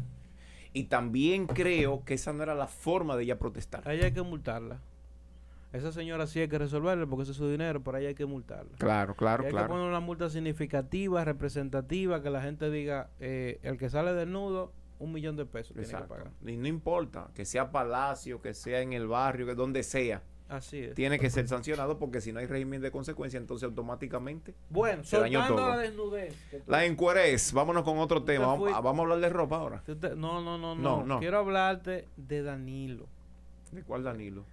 y 0.73 0.85
también 0.85 1.45
creo 1.47 2.03
que 2.03 2.15
esa 2.15 2.33
no 2.33 2.43
era 2.43 2.55
la 2.55 2.67
forma 2.67 3.15
de 3.15 3.23
ella 3.23 3.37
protestar. 3.39 3.87
A 3.87 3.93
ella 3.93 4.05
hay 4.05 4.11
que 4.11 4.21
multarla. 4.23 4.79
Esa 5.71 5.91
señora 5.91 6.27
sí 6.27 6.39
hay 6.39 6.47
que 6.47 6.59
resolverle 6.59 7.07
porque 7.07 7.23
ese 7.23 7.31
es 7.31 7.37
su 7.37 7.49
dinero, 7.49 7.81
pero 7.83 7.97
a 7.97 7.99
ella 7.99 8.09
hay 8.09 8.15
que 8.15 8.27
multarla. 8.27 8.77
Claro, 8.77 9.13
Y 9.13 9.15
claro, 9.15 9.43
hay 9.43 9.47
que 9.47 9.53
claro. 9.53 9.69
poner 9.69 9.87
una 9.87 9.99
multa 9.99 10.29
significativa, 10.29 11.23
representativa, 11.25 12.21
que 12.21 12.29
la 12.29 12.41
gente 12.43 12.69
diga, 12.69 13.09
eh, 13.19 13.59
el 13.63 13.77
que 13.77 13.89
sale 13.89 14.13
desnudo, 14.13 14.71
un 14.99 15.11
millón 15.11 15.35
de 15.35 15.45
pesos 15.45 15.73
tiene 15.73 15.87
que 15.87 15.91
Exacto. 15.93 16.09
pagar. 16.09 16.31
Y 16.45 16.57
no 16.57 16.67
importa, 16.67 17.29
que 17.33 17.43
sea 17.45 17.71
palacio, 17.71 18.39
que 18.41 18.53
sea 18.53 18.81
en 18.81 18.93
el 18.93 19.07
barrio, 19.07 19.47
que 19.47 19.55
donde 19.55 19.81
sea, 19.81 20.21
Así 20.49 20.79
es. 20.79 20.93
tiene 20.95 21.17
que 21.17 21.29
ser 21.29 21.47
sancionado 21.47 21.97
porque 21.97 22.21
si 22.21 22.31
no 22.31 22.39
hay 22.39 22.45
régimen 22.45 22.81
de 22.81 22.91
consecuencia, 22.91 23.37
entonces 23.37 23.65
automáticamente 23.65 24.53
Bueno, 24.69 25.03
Se 25.03 25.17
dañó 25.19 25.39
soltando 25.39 25.61
todo. 25.63 25.71
la 25.71 25.77
desnudez. 25.81 26.35
La 26.67 26.85
encuerez, 26.85 27.53
vámonos 27.53 27.83
con 27.83 27.97
otro 27.97 28.23
tema. 28.23 28.47
Vamos, 28.47 28.71
a 28.71 29.01
hablar 29.01 29.19
de 29.19 29.29
ropa 29.29 29.55
ahora. 29.57 29.81
te- 29.85 29.93
no, 30.15 30.41
no, 30.41 30.57
no, 30.57 30.75
No, 30.75 30.75
no, 30.75 31.03
no. 31.05 31.19
Quiero 31.19 31.39
hablarte 31.39 32.07
de 32.17 32.43
Danilo. 32.43 33.07
¿De 33.71 33.81
cuál 33.83 34.03
Danilo? 34.03 34.45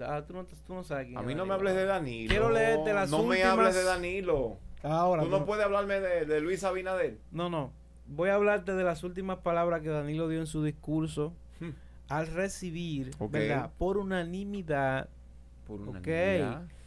Ah, 0.00 0.24
tú, 0.26 0.32
no, 0.32 0.44
tú 0.44 0.74
no 0.74 0.82
sabes 0.82 1.06
quién 1.06 1.18
A 1.18 1.22
mí 1.22 1.34
no 1.34 1.46
me 1.46 1.54
hables 1.54 1.74
de 1.76 1.84
Danilo. 1.84 2.28
Quiero 2.30 2.50
leerte 2.50 2.92
las 2.92 3.08
No 3.10 3.22
me 3.22 3.44
hables 3.44 3.74
de 3.74 3.84
Danilo. 3.84 4.56
Ahora, 4.82 5.22
Tú 5.22 5.28
no 5.28 5.40
no, 5.40 5.46
puedes 5.46 5.64
hablarme 5.64 6.00
de, 6.00 6.24
de 6.26 6.40
Luis 6.40 6.64
Abinader. 6.64 7.18
no, 7.30 7.48
no. 7.48 7.72
Voy 8.08 8.30
a 8.30 8.34
hablarte 8.34 8.74
de 8.74 8.82
las 8.82 9.04
últimas 9.04 9.38
palabras 9.38 9.80
que 9.82 9.88
Danilo 9.88 10.28
dio 10.28 10.40
en 10.40 10.48
su 10.48 10.64
discurso 10.64 11.32
al 12.08 12.26
recibir. 12.26 13.10
¿verdad? 13.30 13.70
Por 13.78 13.98
unanimidad, 13.98 15.08
Por 15.66 15.80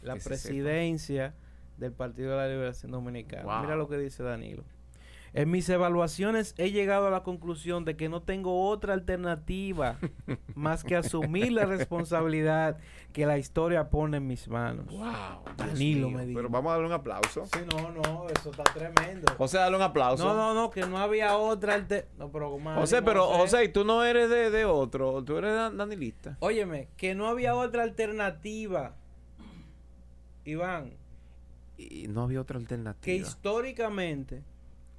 la 0.02 0.18
se 0.18 0.28
presidencia 0.28 1.34
del 1.78 1.92
Partido 1.92 2.30
de 2.32 2.36
la 2.36 2.48
Liberación 2.48 2.92
Dominicana. 2.92 3.44
Wow. 3.44 3.62
Mira 3.62 3.76
lo 3.76 3.88
que 3.88 3.98
dice 3.98 4.22
Danilo. 4.22 4.64
En 5.36 5.50
mis 5.50 5.68
evaluaciones 5.68 6.54
he 6.56 6.70
llegado 6.70 7.06
a 7.06 7.10
la 7.10 7.22
conclusión 7.22 7.84
de 7.84 7.94
que 7.94 8.08
no 8.08 8.22
tengo 8.22 8.68
otra 8.70 8.94
alternativa 8.94 9.98
más 10.54 10.82
que 10.82 10.96
asumir 10.96 11.52
la 11.52 11.66
responsabilidad 11.66 12.78
que 13.12 13.26
la 13.26 13.36
historia 13.36 13.90
pone 13.90 14.16
en 14.16 14.26
mis 14.26 14.48
manos. 14.48 14.86
Wow, 14.86 15.44
Danilo 15.58 16.08
mío. 16.08 16.18
Medina. 16.18 16.38
Pero 16.38 16.48
vamos 16.48 16.70
a 16.70 16.72
darle 16.72 16.86
un 16.86 16.92
aplauso. 16.94 17.44
Sí, 17.46 17.58
no, 17.70 17.90
no, 17.90 18.26
eso 18.28 18.50
está 18.50 18.64
tremendo. 18.64 19.30
José, 19.36 19.58
dale 19.58 19.76
un 19.76 19.82
aplauso. 19.82 20.24
No, 20.24 20.34
no, 20.34 20.54
no, 20.54 20.70
que 20.70 20.86
no 20.86 20.96
había 20.98 21.36
otra 21.36 21.74
alternativa. 21.74 22.14
No, 22.18 22.32
pero 22.32 22.50
como 22.52 22.74
José, 22.74 22.96
ánimo, 22.96 23.10
pero 23.12 23.26
José, 23.26 23.68
tú 23.68 23.84
no 23.84 24.04
eres 24.04 24.30
de, 24.30 24.50
de 24.50 24.64
otro, 24.64 25.22
tú 25.22 25.36
eres 25.36 25.54
dan- 25.54 25.76
danilista. 25.76 26.38
Óyeme, 26.40 26.88
que 26.96 27.14
no 27.14 27.26
había 27.28 27.54
otra 27.54 27.82
alternativa. 27.82 28.94
Iván, 30.44 30.94
Y 31.76 32.08
no 32.08 32.22
había 32.22 32.40
otra 32.40 32.56
que 32.58 32.62
alternativa. 32.62 33.14
históricamente 33.26 34.42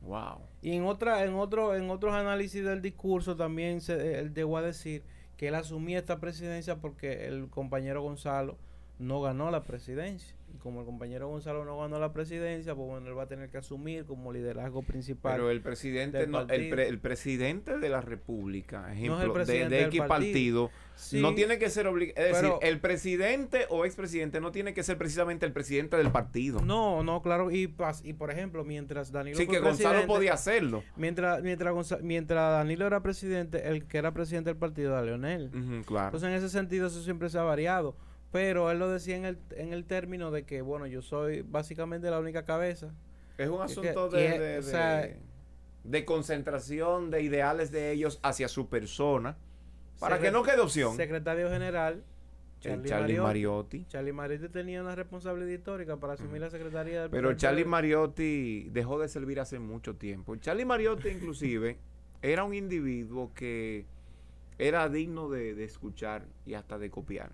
Wow. 0.08 0.40
y 0.62 0.72
en 0.72 0.86
otra 0.86 1.26
en 1.26 1.36
otro 1.36 1.76
en 1.76 1.90
otros 1.90 2.14
análisis 2.14 2.64
del 2.64 2.82
discurso 2.82 3.36
también 3.36 3.82
se 3.82 4.20
él 4.20 4.34
llegó 4.34 4.58
a 4.58 4.62
decir 4.62 5.04
que 5.36 5.50
él 5.50 5.56
asumía 5.56 6.00
esta 6.00 6.20
presidencia 6.20 6.78
porque 6.78 7.28
el 7.28 7.50
compañero 7.50 8.02
Gonzalo 8.02 8.58
no 9.00 9.22
ganó 9.22 9.52
la 9.52 9.64
presidencia. 9.64 10.37
Y 10.58 10.60
como 10.60 10.80
el 10.80 10.86
compañero 10.88 11.28
Gonzalo 11.28 11.64
no 11.66 11.78
ganó 11.78 12.00
la 12.00 12.12
presidencia, 12.14 12.74
pues 12.74 12.88
bueno, 12.88 13.08
él 13.08 13.16
va 13.18 13.24
a 13.24 13.28
tener 13.28 13.50
que 13.50 13.60
asumir 13.60 14.06
como 14.06 14.34
liderazgo 14.34 14.82
principal. 14.82 15.34
Pero 15.34 15.52
el 15.52 15.62
presidente, 15.62 16.26
no, 16.26 16.42
el, 16.50 16.70
pre- 16.70 16.88
el 16.88 17.00
presidente 17.00 17.78
de 17.78 17.90
la 17.90 18.02
República, 18.02 18.92
ejemplo, 18.92 19.34
de- 19.46 19.70
de, 19.70 19.82
X 19.84 20.00
partido. 20.02 20.08
partido, 20.08 20.72
Sí, 20.96 21.22
no 21.22 21.36
tiene 21.36 21.60
que 21.60 21.70
ser 21.70 21.86
obligado. 21.86 22.26
Es 22.28 22.36
pero- 22.38 22.54
decir, 22.56 22.68
el 22.74 22.80
presidente 22.80 23.68
o 23.70 23.86
expresidente 23.86 24.42
no 24.42 24.52
tiene 24.52 24.74
que 24.74 24.82
ser 24.82 24.98
precisamente 24.98 25.46
el 25.46 25.54
presidente 25.54 25.96
del 25.96 26.10
partido. 26.12 26.60
No, 26.62 27.04
no, 27.04 27.22
claro. 27.22 27.52
Y, 27.52 27.68
pas- 27.68 28.02
y 28.04 28.14
por 28.14 28.32
ejemplo, 28.32 28.64
mientras 28.66 29.12
Danilo 29.12 29.38
sí, 29.38 29.46
fue 29.46 29.54
que 29.56 29.62
Gonzalo 29.62 30.08
podía 30.08 30.34
hacerlo. 30.34 30.84
Mientras, 30.96 31.44
mientras, 31.44 31.72
Gonza- 31.72 32.00
mientras 32.02 32.52
Danilo 32.52 32.88
era 32.88 33.04
presidente, 33.04 33.68
el 33.70 33.86
que 33.86 34.00
era 34.00 34.12
presidente 34.12 34.50
del 34.50 34.58
partido 34.58 34.94
era 34.94 35.04
Leonel. 35.04 35.52
Claro. 35.86 36.08
Entonces, 36.08 36.30
en 36.30 36.34
ese 36.36 36.50
sentido, 36.50 36.88
eso 36.88 37.04
siempre 37.04 37.30
se 37.30 37.38
ha 37.38 37.44
variado. 37.44 37.96
Pero 38.38 38.70
él 38.70 38.78
lo 38.78 38.88
decía 38.92 39.16
en 39.18 39.26
el, 39.26 39.40
en 39.56 39.74
el 39.74 39.84
término 39.86 40.30
de 40.30 40.44
que, 40.46 40.62
bueno, 40.62 40.86
yo 40.86 41.02
soy 41.02 41.42
básicamente 41.42 42.10
la 42.12 42.20
única 42.20 42.46
cabeza. 42.46 42.94
es 43.40 43.50
un 43.50 43.62
asunto 43.62 44.10
que 44.10 44.18
de, 44.18 44.28
es- 44.28 44.40
de- 44.40 44.58
o 44.60 44.62
sea- 44.62 45.02
de- 45.02 45.18
de 45.84 46.06
concentración 46.06 47.10
de 47.10 47.22
ideales 47.24 47.72
de 47.72 47.92
ellos 47.92 48.20
hacia 48.22 48.48
su 48.48 48.68
persona. 48.70 49.38
Para 50.00 50.20
que 50.20 50.30
no 50.32 50.44
quede 50.44 50.60
opción. 50.60 50.96
Secretario 50.98 51.50
general, 51.50 52.04
Charlie, 52.60 52.90
Charlie 52.90 53.20
Mariotti. 53.20 53.24
Mariotti. 53.78 53.86
Charlie 53.88 54.14
Mariotti 54.14 54.50
tenía 54.50 54.82
una 54.82 54.94
responsabilidad 54.96 55.50
histórica 55.52 55.98
para 55.98 56.14
asumir 56.14 56.42
la 56.42 56.50
secretaría 56.52 57.02
del 57.04 57.10
Pero 57.10 57.34
Charlie 57.36 57.66
Mariotti 57.66 58.70
dejó 58.72 59.00
de 59.00 59.08
servir 59.08 59.40
hace 59.40 59.58
mucho 59.60 59.96
tiempo. 59.96 60.36
Charlie 60.36 60.66
Mariotti, 60.66 61.10
inclusive, 61.10 61.78
era 62.22 62.44
un 62.44 62.54
individuo 62.54 63.32
que 63.34 63.86
era 64.60 64.90
digno 64.90 65.30
de, 65.30 65.56
de 65.56 65.64
escuchar 65.64 66.26
y 66.46 66.54
hasta 66.56 66.78
de 66.78 66.90
copiar. 66.92 67.32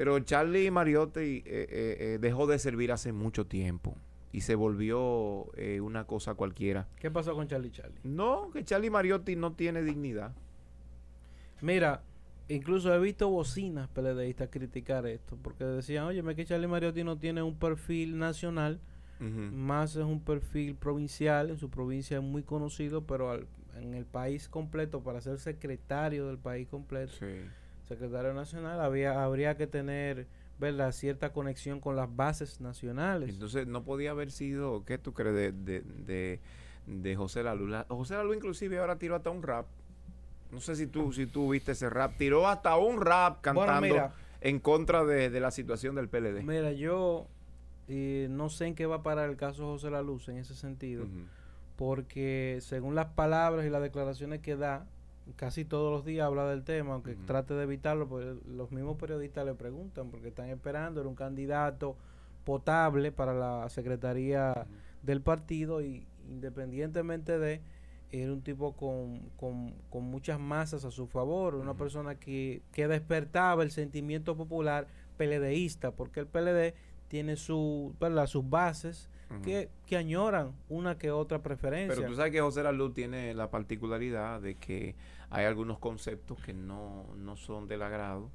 Pero 0.00 0.18
Charlie 0.20 0.70
Mariotti 0.70 1.20
eh, 1.20 1.42
eh, 1.44 1.96
eh, 2.00 2.18
dejó 2.18 2.46
de 2.46 2.58
servir 2.58 2.90
hace 2.90 3.12
mucho 3.12 3.44
tiempo 3.44 3.98
y 4.32 4.40
se 4.40 4.54
volvió 4.54 5.54
eh, 5.58 5.82
una 5.82 6.06
cosa 6.06 6.32
cualquiera. 6.32 6.88
¿Qué 6.96 7.10
pasó 7.10 7.34
con 7.34 7.46
Charlie 7.48 7.70
Charlie? 7.70 8.00
No, 8.02 8.48
que 8.50 8.64
Charlie 8.64 8.88
Mariotti 8.88 9.36
no 9.36 9.52
tiene 9.52 9.82
dignidad. 9.82 10.32
Mira, 11.60 12.02
incluso 12.48 12.94
he 12.94 12.98
visto 12.98 13.28
bocinas 13.28 13.88
PLDistas 13.88 14.48
criticar 14.50 15.06
esto, 15.06 15.36
porque 15.42 15.64
decían, 15.64 16.06
oye, 16.06 16.22
que 16.34 16.46
Charlie 16.46 16.66
Mariotti 16.66 17.04
no 17.04 17.18
tiene 17.18 17.42
un 17.42 17.58
perfil 17.58 18.16
nacional, 18.18 18.80
más 19.20 19.96
es 19.96 20.04
un 20.06 20.20
perfil 20.24 20.76
provincial, 20.76 21.50
en 21.50 21.58
su 21.58 21.68
provincia 21.68 22.16
es 22.16 22.22
muy 22.22 22.42
conocido, 22.42 23.02
pero 23.04 23.30
al- 23.30 23.46
en 23.78 23.92
el 23.92 24.06
país 24.06 24.48
completo, 24.48 25.02
para 25.02 25.20
ser 25.20 25.38
secretario 25.38 26.26
del 26.26 26.38
país 26.38 26.66
completo, 26.68 27.12
Sí. 27.18 27.26
Secretario 27.94 28.32
nacional, 28.32 28.80
había, 28.80 29.22
habría 29.24 29.56
que 29.56 29.66
tener 29.66 30.26
¿verdad? 30.58 30.92
cierta 30.92 31.32
conexión 31.32 31.80
con 31.80 31.96
las 31.96 32.14
bases 32.14 32.60
nacionales. 32.60 33.30
Entonces 33.30 33.66
no 33.66 33.82
podía 33.82 34.12
haber 34.12 34.30
sido, 34.30 34.84
¿qué 34.84 34.96
tú 34.98 35.12
crees 35.12 35.34
de, 35.34 35.52
de, 35.52 35.80
de, 36.06 36.40
de 36.86 37.16
José 37.16 37.42
Lalu? 37.42 37.66
La- 37.66 37.86
José 37.88 38.14
Lalu 38.14 38.34
inclusive 38.34 38.78
ahora 38.78 38.96
tiró 38.96 39.16
hasta 39.16 39.30
un 39.30 39.42
rap. 39.42 39.66
No 40.52 40.60
sé 40.60 40.76
si 40.76 40.86
tú, 40.86 41.12
si 41.12 41.26
tú 41.26 41.50
viste 41.50 41.72
ese 41.72 41.90
rap. 41.90 42.12
Tiró 42.16 42.46
hasta 42.48 42.76
un 42.76 43.00
rap 43.00 43.40
cantando 43.40 43.72
bueno, 43.80 43.94
mira, 43.94 44.12
en 44.40 44.58
contra 44.60 45.04
de, 45.04 45.30
de 45.30 45.40
la 45.40 45.50
situación 45.50 45.94
del 45.96 46.08
PLD. 46.08 46.42
mira, 46.44 46.72
yo 46.72 47.26
eh, 47.88 48.28
no 48.30 48.48
sé 48.50 48.66
en 48.66 48.74
qué 48.76 48.86
va 48.86 48.96
a 48.96 49.02
parar 49.02 49.30
el 49.30 49.36
caso 49.36 49.64
José 49.66 49.90
Luz 50.02 50.28
en 50.28 50.36
ese 50.38 50.54
sentido. 50.54 51.06
Porque 51.76 52.58
según 52.60 52.94
las 52.94 53.06
palabras 53.06 53.64
y 53.66 53.70
las 53.70 53.80
declaraciones 53.82 54.40
que 54.40 54.54
da, 54.56 54.86
casi 55.36 55.64
todos 55.64 55.92
los 55.92 56.04
días 56.04 56.26
habla 56.26 56.46
del 56.48 56.64
tema, 56.64 56.94
aunque 56.94 57.14
trate 57.14 57.54
de 57.54 57.62
evitarlo, 57.62 58.08
pues 58.08 58.36
los 58.46 58.72
mismos 58.72 58.96
periodistas 58.96 59.44
le 59.44 59.54
preguntan, 59.54 60.10
porque 60.10 60.28
están 60.28 60.48
esperando, 60.48 61.00
era 61.00 61.08
un 61.08 61.14
candidato 61.14 61.96
potable 62.44 63.12
para 63.12 63.34
la 63.34 63.68
secretaría 63.68 64.66
del 65.02 65.20
partido 65.20 65.82
y 65.82 66.06
independientemente 66.28 67.38
de, 67.38 67.60
era 68.10 68.32
un 68.32 68.42
tipo 68.42 68.72
con, 68.72 69.20
con, 69.36 69.74
con 69.88 70.04
muchas 70.04 70.40
masas 70.40 70.84
a 70.84 70.90
su 70.90 71.06
favor, 71.06 71.54
una 71.54 71.74
persona 71.74 72.16
que, 72.16 72.62
que 72.72 72.88
despertaba 72.88 73.62
el 73.62 73.70
sentimiento 73.70 74.36
popular 74.36 74.88
PLDista, 75.16 75.92
porque 75.92 76.20
el 76.20 76.26
PLD 76.26 76.74
tiene 77.08 77.36
su, 77.36 77.94
¿verdad? 78.00 78.26
sus 78.26 78.48
bases 78.48 79.09
Que, 79.44 79.70
que 79.86 79.96
añoran 79.96 80.52
una 80.68 80.98
que 80.98 81.10
otra 81.12 81.40
preferencia. 81.40 81.94
Pero 81.94 82.08
tú 82.08 82.16
sabes 82.16 82.32
que 82.32 82.40
José 82.40 82.62
Lalu 82.64 82.90
tiene 82.92 83.32
la 83.32 83.48
particularidad 83.50 84.40
de 84.40 84.56
que 84.56 84.96
hay 85.30 85.44
algunos 85.44 85.78
conceptos 85.78 86.40
que 86.42 86.52
no, 86.52 87.06
no 87.16 87.36
son 87.36 87.68
del 87.68 87.82
agrado 87.82 88.28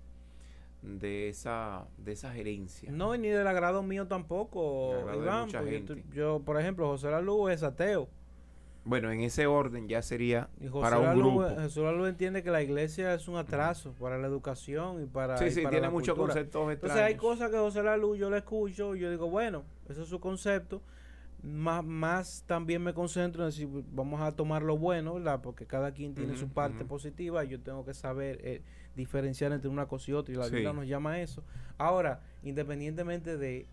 de 0.82 1.30
esa, 1.30 1.86
de 1.98 2.14
esa 2.14 2.32
gerencia. 2.32 2.92
No, 2.92 3.14
y 3.14 3.18
ni 3.20 3.28
del 3.28 3.46
agrado 3.48 3.84
mío 3.84 4.08
tampoco, 4.08 4.94
de 5.12 5.18
Iván. 5.18 5.46
mucha 5.48 5.62
yo, 5.64 5.68
gente. 5.68 5.96
te- 5.96 6.04
yo, 6.16 6.42
por 6.46 6.60
ejemplo, 6.60 6.88
José 6.88 7.10
Lalu 7.12 7.50
es 7.50 7.64
ateo. 7.64 8.08
Bueno, 8.86 9.12
en 9.12 9.22
ese 9.22 9.48
orden 9.48 9.88
ya 9.90 10.02
sería 10.04 10.48
Y 10.62 10.68
José 10.68 10.82
para 10.84 11.00
un 11.00 11.18
grupo. 11.18 11.44
José 11.44 11.82
Lalu 11.82 12.06
entiende 12.06 12.44
que 12.44 12.52
la 12.52 12.62
iglesia 12.62 13.14
es 13.16 13.28
un 13.28 13.36
atraso 13.36 13.94
para 14.00 14.18
la 14.20 14.28
educación 14.28 15.02
y 15.02 15.08
para. 15.08 15.38
Sí, 15.38 15.46
y 15.46 15.52
sí, 15.52 15.62
para 15.62 15.72
tiene 15.72 15.90
muchos 15.90 16.16
conceptos 16.16 16.72
Entonces 16.72 17.00
hay 17.00 17.16
cosas 17.16 17.50
que 17.50 17.58
José 17.58 17.82
Lalu 17.84 18.16
yo 18.16 18.30
le 18.30 18.38
escucho 18.38 18.96
y 18.96 19.00
yo 19.00 19.10
digo, 19.10 19.28
bueno, 19.30 19.64
ese 19.90 20.04
es 20.04 20.08
su 20.08 20.20
concepto. 20.20 20.82
Más, 21.44 21.84
más 21.84 22.44
también 22.48 22.82
me 22.82 22.94
concentro 22.94 23.44
en 23.44 23.50
decir, 23.50 23.68
vamos 23.92 24.20
a 24.22 24.32
tomar 24.32 24.64
lo 24.64 24.78
bueno, 24.78 25.16
¿verdad? 25.16 25.42
Porque 25.44 25.66
cada 25.68 25.92
quien 25.92 26.16
tiene 26.16 26.38
su 26.38 26.48
parte 26.50 26.86
positiva 26.86 27.44
y 27.46 27.50
yo 27.50 27.60
tengo 27.60 27.86
que 27.86 27.94
saber 27.94 28.40
eh, 28.44 28.62
diferenciar 28.96 29.52
entre 29.52 29.70
una 29.70 29.86
cosa 29.88 30.10
y 30.10 30.14
otra 30.16 30.34
y 30.34 30.38
la 30.38 30.46
Sí. 30.46 30.52
Biblia 30.52 30.74
nos 30.74 30.88
llama 30.88 31.12
a 31.14 31.22
eso. 31.22 31.44
Ahora, 31.78 32.22
independientemente 32.42 33.38
de 33.38 33.68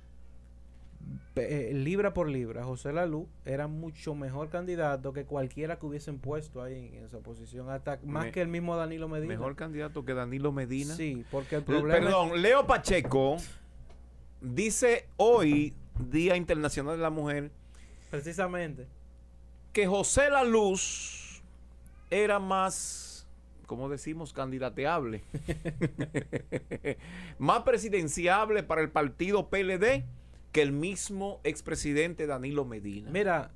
eh, 1.37 1.73
libra 1.75 2.13
por 2.13 2.29
libra, 2.29 2.65
José 2.65 2.93
Lalu 2.93 3.27
era 3.45 3.67
mucho 3.67 4.15
mejor 4.15 4.49
candidato 4.51 5.13
que 5.13 5.25
cualquiera 5.25 5.79
que 5.79 5.87
hubiesen 5.87 6.19
puesto 6.19 6.63
ahí 6.63 6.93
en 6.95 7.05
esa 7.05 7.21
posición, 7.21 7.71
hasta 7.71 7.99
más 8.05 8.27
Me- 8.27 8.33
que 8.33 8.43
el 8.43 8.49
mismo 8.49 8.77
Danilo 8.77 9.09
Medina. 9.09 9.35
Mejor 9.35 9.57
candidato 9.57 10.05
que 10.05 10.15
Danilo 10.15 10.53
Medina. 10.53 10.95
Sí, 10.95 11.25
porque 11.31 11.57
el 11.57 11.63
L- 11.63 11.67
problema 11.79 11.99
es- 11.99 12.05
Perdón, 12.05 12.43
Leo 12.43 12.67
Pacheco 12.67 13.37
dice 14.41 15.07
hoy, 15.17 15.75
Día 16.11 16.37
Internacional 16.37 16.97
de 16.97 17.03
la 17.03 17.11
Mujer, 17.11 17.51
precisamente 18.11 18.87
que 19.73 19.87
José 19.87 20.29
La 20.31 20.45
Luz 20.45 21.43
era 22.11 22.39
más, 22.39 23.27
como 23.67 23.89
decimos, 23.89 24.33
candidateable, 24.35 25.23
más 27.39 27.63
presidenciable 27.63 28.63
para 28.63 28.83
el 28.83 28.91
partido 28.91 29.49
PLD 29.49 30.05
que 30.53 30.63
el 30.63 30.73
mismo 30.73 31.41
expresidente 31.45 32.27
Danilo 32.27 32.65
Medina. 32.65 33.11
Mira, 33.11 33.51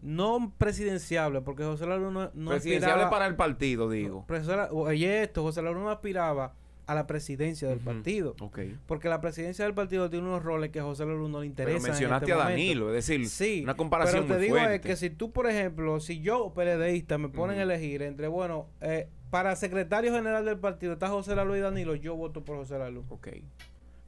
no 0.00 0.52
presidenciable, 0.58 1.40
porque 1.42 1.64
José 1.64 1.86
Lalu 1.86 2.10
no, 2.10 2.30
no 2.34 2.50
presidenciable 2.50 3.02
aspiraba- 3.04 3.10
para 3.10 3.26
el 3.26 3.36
partido, 3.36 3.90
digo. 3.90 4.24
Oye 4.70 5.22
esto, 5.22 5.42
José 5.42 5.60
Lalu 5.62 5.80
no 5.80 5.90
aspiraba 5.90 6.54
a 6.86 6.94
la 6.94 7.06
presidencia 7.06 7.68
del 7.68 7.80
partido. 7.80 8.34
Ok. 8.40 8.60
Porque 8.86 9.10
la 9.10 9.20
presidencia 9.20 9.64
del 9.66 9.74
partido 9.74 10.08
tiene 10.08 10.26
unos 10.26 10.42
roles 10.42 10.70
que 10.70 10.80
a 10.80 10.84
José 10.84 11.04
Lalu 11.04 11.28
no 11.28 11.40
le 11.40 11.46
interesan. 11.46 11.82
Pero 11.82 11.86
mencionaste 11.92 12.24
en 12.24 12.30
a 12.32 12.34
este 12.34 12.44
momento. 12.44 12.62
Danilo, 12.62 12.88
es 12.94 13.06
decir, 13.06 13.28
Sí, 13.28 13.60
una 13.62 13.74
comparación 13.76 14.22
pero 14.26 14.38
te 14.40 14.48
muy 14.48 14.58
digo 14.58 14.70
es 14.70 14.80
que 14.80 14.96
si 14.96 15.10
tú, 15.10 15.30
por 15.30 15.46
ejemplo, 15.50 16.00
si 16.00 16.20
yo, 16.20 16.54
PLDista, 16.54 17.18
me 17.18 17.28
ponen 17.28 17.58
a 17.58 17.62
elegir 17.62 18.00
entre, 18.02 18.28
bueno, 18.28 18.68
eh, 18.80 19.08
para 19.28 19.54
secretario 19.56 20.14
general 20.14 20.46
del 20.46 20.58
partido 20.58 20.94
está 20.94 21.08
José 21.08 21.34
Lalu 21.36 21.56
y 21.56 21.60
Danilo, 21.60 21.94
yo 21.94 22.16
voto 22.16 22.42
por 22.42 22.56
José 22.56 22.78
Lalu. 22.78 23.04
Ok. 23.10 23.28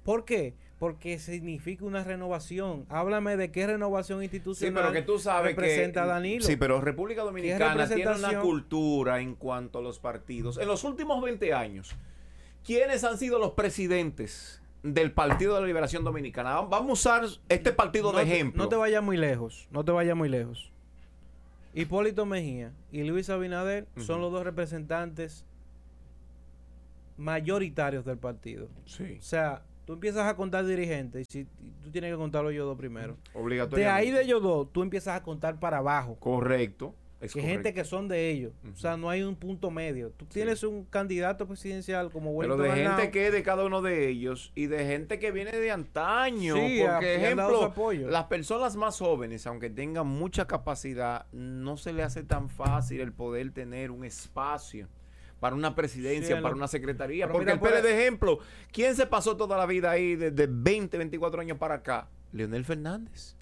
¿Por 0.04 0.24
qué? 0.24 0.54
Porque 0.78 1.18
significa 1.18 1.84
una 1.84 2.02
renovación. 2.02 2.86
Háblame 2.88 3.36
de 3.36 3.50
qué 3.50 3.66
renovación 3.66 4.20
Sí, 4.20 4.24
institucional 4.24 4.82
pero 4.82 4.92
que 4.92 5.02
tú 5.02 5.18
sabes 5.18 5.54
representa 5.54 6.02
que... 6.02 6.08
Danilo. 6.08 6.44
Sí, 6.46 6.56
pero 6.56 6.80
República 6.80 7.22
Dominicana 7.22 7.86
tiene 7.86 8.14
una 8.14 8.40
cultura 8.40 9.20
en 9.20 9.34
cuanto 9.34 9.78
a 9.78 9.82
los 9.82 9.98
partidos. 9.98 10.56
En 10.56 10.66
los 10.66 10.84
últimos 10.84 11.22
20 11.22 11.52
años, 11.52 11.94
¿quiénes 12.64 13.04
han 13.04 13.18
sido 13.18 13.38
los 13.38 13.52
presidentes 13.52 14.62
del 14.82 15.12
Partido 15.12 15.54
de 15.54 15.60
la 15.60 15.66
Liberación 15.66 16.02
Dominicana? 16.02 16.62
Vamos 16.62 17.04
a 17.06 17.20
usar 17.20 17.28
este 17.50 17.72
partido 17.72 18.12
no 18.12 18.18
de 18.18 18.24
ejemplo. 18.24 18.62
No 18.62 18.68
te 18.70 18.76
vayas 18.76 19.02
muy 19.02 19.18
lejos, 19.18 19.68
no 19.70 19.84
te 19.84 19.92
vayas 19.92 20.16
muy 20.16 20.30
lejos. 20.30 20.72
Hipólito 21.74 22.24
Mejía 22.26 22.72
y 22.90 23.04
Luis 23.04 23.28
Abinader 23.30 23.86
son 23.98 24.20
los 24.22 24.32
dos 24.32 24.44
representantes 24.44 25.44
mayoritarios 27.16 28.04
del 28.04 28.18
partido. 28.18 28.68
Sí, 28.86 29.18
O 29.18 29.22
sea, 29.22 29.62
tú 29.90 29.94
empiezas 29.94 30.24
a 30.28 30.36
contar 30.36 30.64
dirigentes 30.64 31.22
y 31.22 31.32
si 31.32 31.44
tú 31.82 31.90
tienes 31.90 32.12
que 32.12 32.16
contarlo 32.16 32.50
ellos 32.50 32.64
dos 32.64 32.78
primero. 32.78 33.16
De 33.34 33.40
obligatoriamente. 33.40 33.88
ahí 33.90 34.12
de 34.12 34.22
ellos 34.22 34.40
dos, 34.40 34.72
tú 34.72 34.82
empiezas 34.84 35.16
a 35.16 35.22
contar 35.24 35.58
para 35.58 35.78
abajo. 35.78 36.14
Correcto. 36.20 36.94
Es 37.20 37.32
que 37.34 37.40
correcto. 37.40 37.52
gente 37.64 37.74
que 37.74 37.84
son 37.84 38.06
de 38.06 38.30
ellos. 38.30 38.52
O 38.72 38.76
sea, 38.76 38.96
no 38.96 39.10
hay 39.10 39.24
un 39.24 39.34
punto 39.34 39.68
medio. 39.72 40.10
Tú 40.10 40.26
Sí. 40.26 40.34
tienes 40.34 40.62
un 40.62 40.84
candidato 40.84 41.44
presidencial 41.48 42.12
como 42.12 42.30
Pero 42.38 42.54
Wellington 42.54 42.76
de 42.76 42.88
gente 42.88 43.10
que 43.10 43.26
es 43.26 43.32
de 43.32 43.42
cada 43.42 43.64
uno 43.66 43.82
de 43.82 44.08
ellos 44.08 44.52
y 44.54 44.66
de 44.66 44.86
gente 44.86 45.18
que 45.18 45.32
viene 45.32 45.50
de 45.50 45.70
antaño. 45.72 46.54
Sí, 46.54 46.82
porque, 46.88 47.16
ejemplo, 47.16 47.64
apoyo. 47.64 48.08
las 48.08 48.24
personas 48.26 48.76
más 48.76 48.96
jóvenes, 48.96 49.44
aunque 49.48 49.70
tengan 49.70 50.06
mucha 50.06 50.46
capacidad, 50.46 51.26
no 51.32 51.76
se 51.76 51.92
le 51.92 52.04
hace 52.04 52.22
tan 52.22 52.48
fácil 52.48 53.00
el 53.00 53.12
poder 53.12 53.50
tener 53.50 53.90
un 53.90 54.04
espacio 54.04 54.86
para 55.40 55.56
una 55.56 55.74
presidencia, 55.74 56.40
para 56.42 56.54
una 56.54 56.68
secretaría. 56.68 57.24
pero 57.26 57.32
porque 57.32 57.44
mira, 57.46 57.54
el 57.54 57.60
por- 57.60 57.70
PLD, 57.70 57.82
de 57.82 58.00
ejemplo, 58.00 58.38
¿quién 58.72 58.94
se 58.94 59.06
pasó 59.06 59.36
toda 59.36 59.56
la 59.56 59.66
vida 59.66 59.90
ahí 59.90 60.14
desde 60.14 60.46
20, 60.48 60.98
24 60.98 61.40
años 61.40 61.58
para 61.58 61.76
acá? 61.76 62.08
Leonel 62.32 62.64
Fernández. 62.64 63.36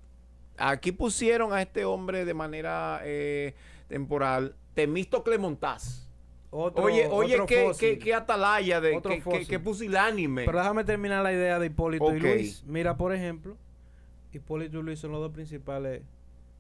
Aquí 0.57 0.93
pusieron 0.93 1.53
a 1.53 1.61
este 1.63 1.85
hombre 1.85 2.25
de 2.25 2.35
manera 2.35 3.01
eh, 3.05 3.55
temporal, 3.89 4.55
Temisto 4.75 5.23
Clemontaz. 5.23 6.09
otro- 6.51 6.85
Oye, 6.85 7.07
oye, 7.09 7.35
otro 7.35 7.47
qué, 7.47 7.73
qué, 7.79 7.99
qué 7.99 8.15
atalaya, 8.15 8.81
de, 8.81 9.01
qué, 9.03 9.09
qué- 9.17 9.21
fósil. 9.21 9.49
qué 9.49 9.59
pusilánime. 9.59 10.45
Pero 10.47 10.59
déjame 10.59 10.85
terminar 10.85 11.23
la 11.23 11.33
idea 11.33 11.59
de 11.59 11.67
Hipólito 11.67 12.05
Ok. 12.05 12.15
y 12.15 12.21
Luis. 12.21 12.65
Mira, 12.67 12.97
por 12.97 13.13
ejemplo, 13.15 13.57
Hipólito 14.33 14.79
y 14.79 14.83
Luis 14.83 14.99
son 15.01 15.13
los 15.13 15.21
dos 15.21 15.33
principales. 15.33 16.03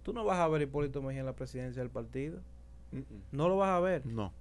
Tú 0.02 0.12
no 0.12 0.24
vas 0.24 0.38
a 0.38 0.48
ver 0.48 0.60
a 0.60 0.64
Hipólito 0.64 1.00
Mejía 1.02 1.20
en 1.20 1.26
la 1.26 1.34
presidencia 1.34 1.80
del 1.82 1.90
partido. 1.90 2.40
Mm, 2.92 3.00
No 3.32 3.48
lo 3.48 3.56
vas 3.56 3.70
a 3.70 3.80
ver. 3.80 4.04
No, 4.06 4.32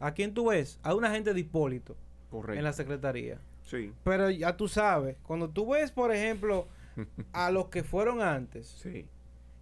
¿A 0.00 0.12
quién 0.12 0.34
tú 0.34 0.48
ves? 0.48 0.78
A 0.82 0.94
una 0.94 1.10
gente 1.10 1.32
de 1.34 1.40
Hipólito 1.40 1.96
correcto. 2.30 2.58
en 2.58 2.64
la 2.64 2.72
secretaría. 2.72 3.38
Sí, 3.62 3.92
Pero 4.04 4.28
ya 4.30 4.56
tú 4.56 4.68
sabes, 4.68 5.16
cuando 5.22 5.48
tú 5.48 5.70
ves, 5.72 5.90
por 5.90 6.12
ejemplo, 6.12 6.68
a 7.32 7.50
los 7.50 7.66
que 7.68 7.82
fueron 7.82 8.20
antes 8.20 8.66
sí. 8.66 9.06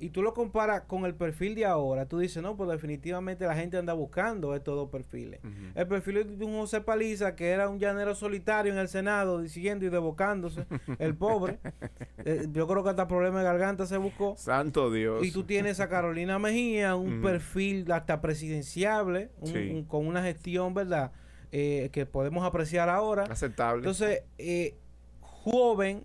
Y 0.02 0.10
tú 0.10 0.20
lo 0.20 0.34
comparas 0.34 0.82
con 0.82 1.04
el 1.04 1.14
perfil 1.14 1.54
de 1.54 1.64
ahora, 1.64 2.06
tú 2.06 2.18
dices, 2.18 2.42
no, 2.42 2.56
pues 2.56 2.68
definitivamente 2.70 3.46
la 3.46 3.54
gente 3.54 3.76
anda 3.78 3.92
buscando 3.92 4.54
estos 4.56 4.74
dos 4.74 4.90
perfiles. 4.90 5.40
El 5.76 5.86
perfil 5.86 6.38
de 6.38 6.44
un 6.44 6.54
José 6.58 6.80
Paliza, 6.80 7.36
que 7.36 7.50
era 7.50 7.68
un 7.68 7.78
llanero 7.78 8.14
solitario 8.16 8.72
en 8.72 8.78
el 8.78 8.88
Senado, 8.88 9.40
diciendo 9.40 9.86
y 9.86 9.90
devocándose, 9.90 10.66
el 10.98 11.14
pobre. 11.14 11.58
Eh, 12.24 12.46
yo 12.52 12.68
creo 12.68 12.84
que 12.84 12.90
hasta 12.90 13.08
problema 13.08 13.38
de 13.40 13.44
garganta 13.44 13.84
se 13.84 13.96
buscó. 13.96 14.36
Santo 14.36 14.92
Dios. 14.92 15.24
Y 15.24 15.32
tú 15.32 15.42
tienes 15.42 15.80
a 15.80 15.88
Carolina 15.88 16.38
Mejía, 16.38 16.94
un 16.94 17.20
perfil 17.20 17.90
hasta 17.90 18.20
presidenciable, 18.20 19.30
un- 19.40 19.46
Sí. 19.48 19.70
un- 19.72 19.84
con 19.84 20.06
una 20.06 20.22
gestión, 20.22 20.72
¿verdad? 20.72 21.10
Eh, 21.50 21.90
que 21.92 22.06
podemos 22.06 22.44
apreciar 22.44 22.88
ahora. 22.88 23.24
Aceptable. 23.24 23.78
Entonces, 23.80 24.22
eh, 24.38 24.76
joven, 25.20 26.04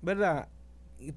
¿verdad? 0.00 0.48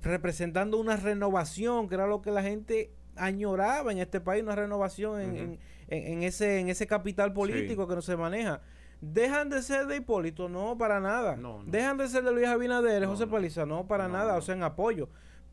Representando 0.01 0.77
una 0.77 0.95
renovación, 0.95 1.87
que 1.89 1.95
era 1.95 2.07
lo 2.07 2.21
que 2.21 2.31
la 2.31 2.43
gente 2.43 2.91
añoraba 3.15 3.91
en 3.91 3.97
este 3.97 4.21
país, 4.21 4.43
una 4.43 4.55
renovación 4.55 5.19
en, 5.21 5.35
en- 5.35 5.59
en- 5.89 6.07
en 6.13 6.23
ese, 6.23 6.59
en 6.59 6.69
ese 6.69 6.87
capital 6.87 7.33
político 7.33 7.87
que 7.87 7.95
no 7.95 8.01
se 8.01 8.15
maneja. 8.15 8.61
¿Dejan 9.01 9.49
de 9.49 9.61
ser 9.63 9.87
de 9.87 9.97
Hipólito? 9.97 10.47
No, 10.47 10.77
para 10.77 10.99
nada. 10.99 11.35
No, 11.35 11.63
no. 11.63 11.71
¿Dejan 11.71 11.97
de 11.97 12.07
ser 12.07 12.23
de 12.23 12.31
Luis 12.31 12.47
Abinader, 12.47 13.01
No, 13.01 13.09
José. 13.09 13.25
Paliza? 13.27 13.65
No, 13.65 13.87
para 13.87 14.07
nada, 14.07 14.37
o 14.37 14.41
sea, 14.41 14.53
en 14.55 14.63
apoyo. 14.63 15.09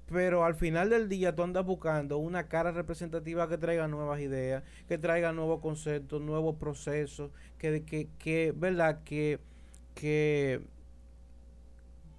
Pero 0.06 0.44
al 0.44 0.54
final 0.54 0.90
del 0.90 1.08
día 1.08 1.34
tú 1.34 1.42
andas 1.42 1.64
buscando 1.64 2.18
una 2.18 2.46
cara 2.48 2.70
representativa 2.72 3.48
que 3.48 3.58
traiga 3.58 3.88
nuevas 3.88 4.20
ideas, 4.20 4.62
que 4.86 4.96
traiga 4.98 5.32
nuevos 5.32 5.60
conceptos, 5.60 6.20
nuevos 6.22 6.56
procesos, 6.56 7.30
que, 7.58 7.82
que, 7.84 8.08
que 8.18 8.52
¿verdad? 8.56 9.00
Que, 9.04 9.38
que, 9.94 10.60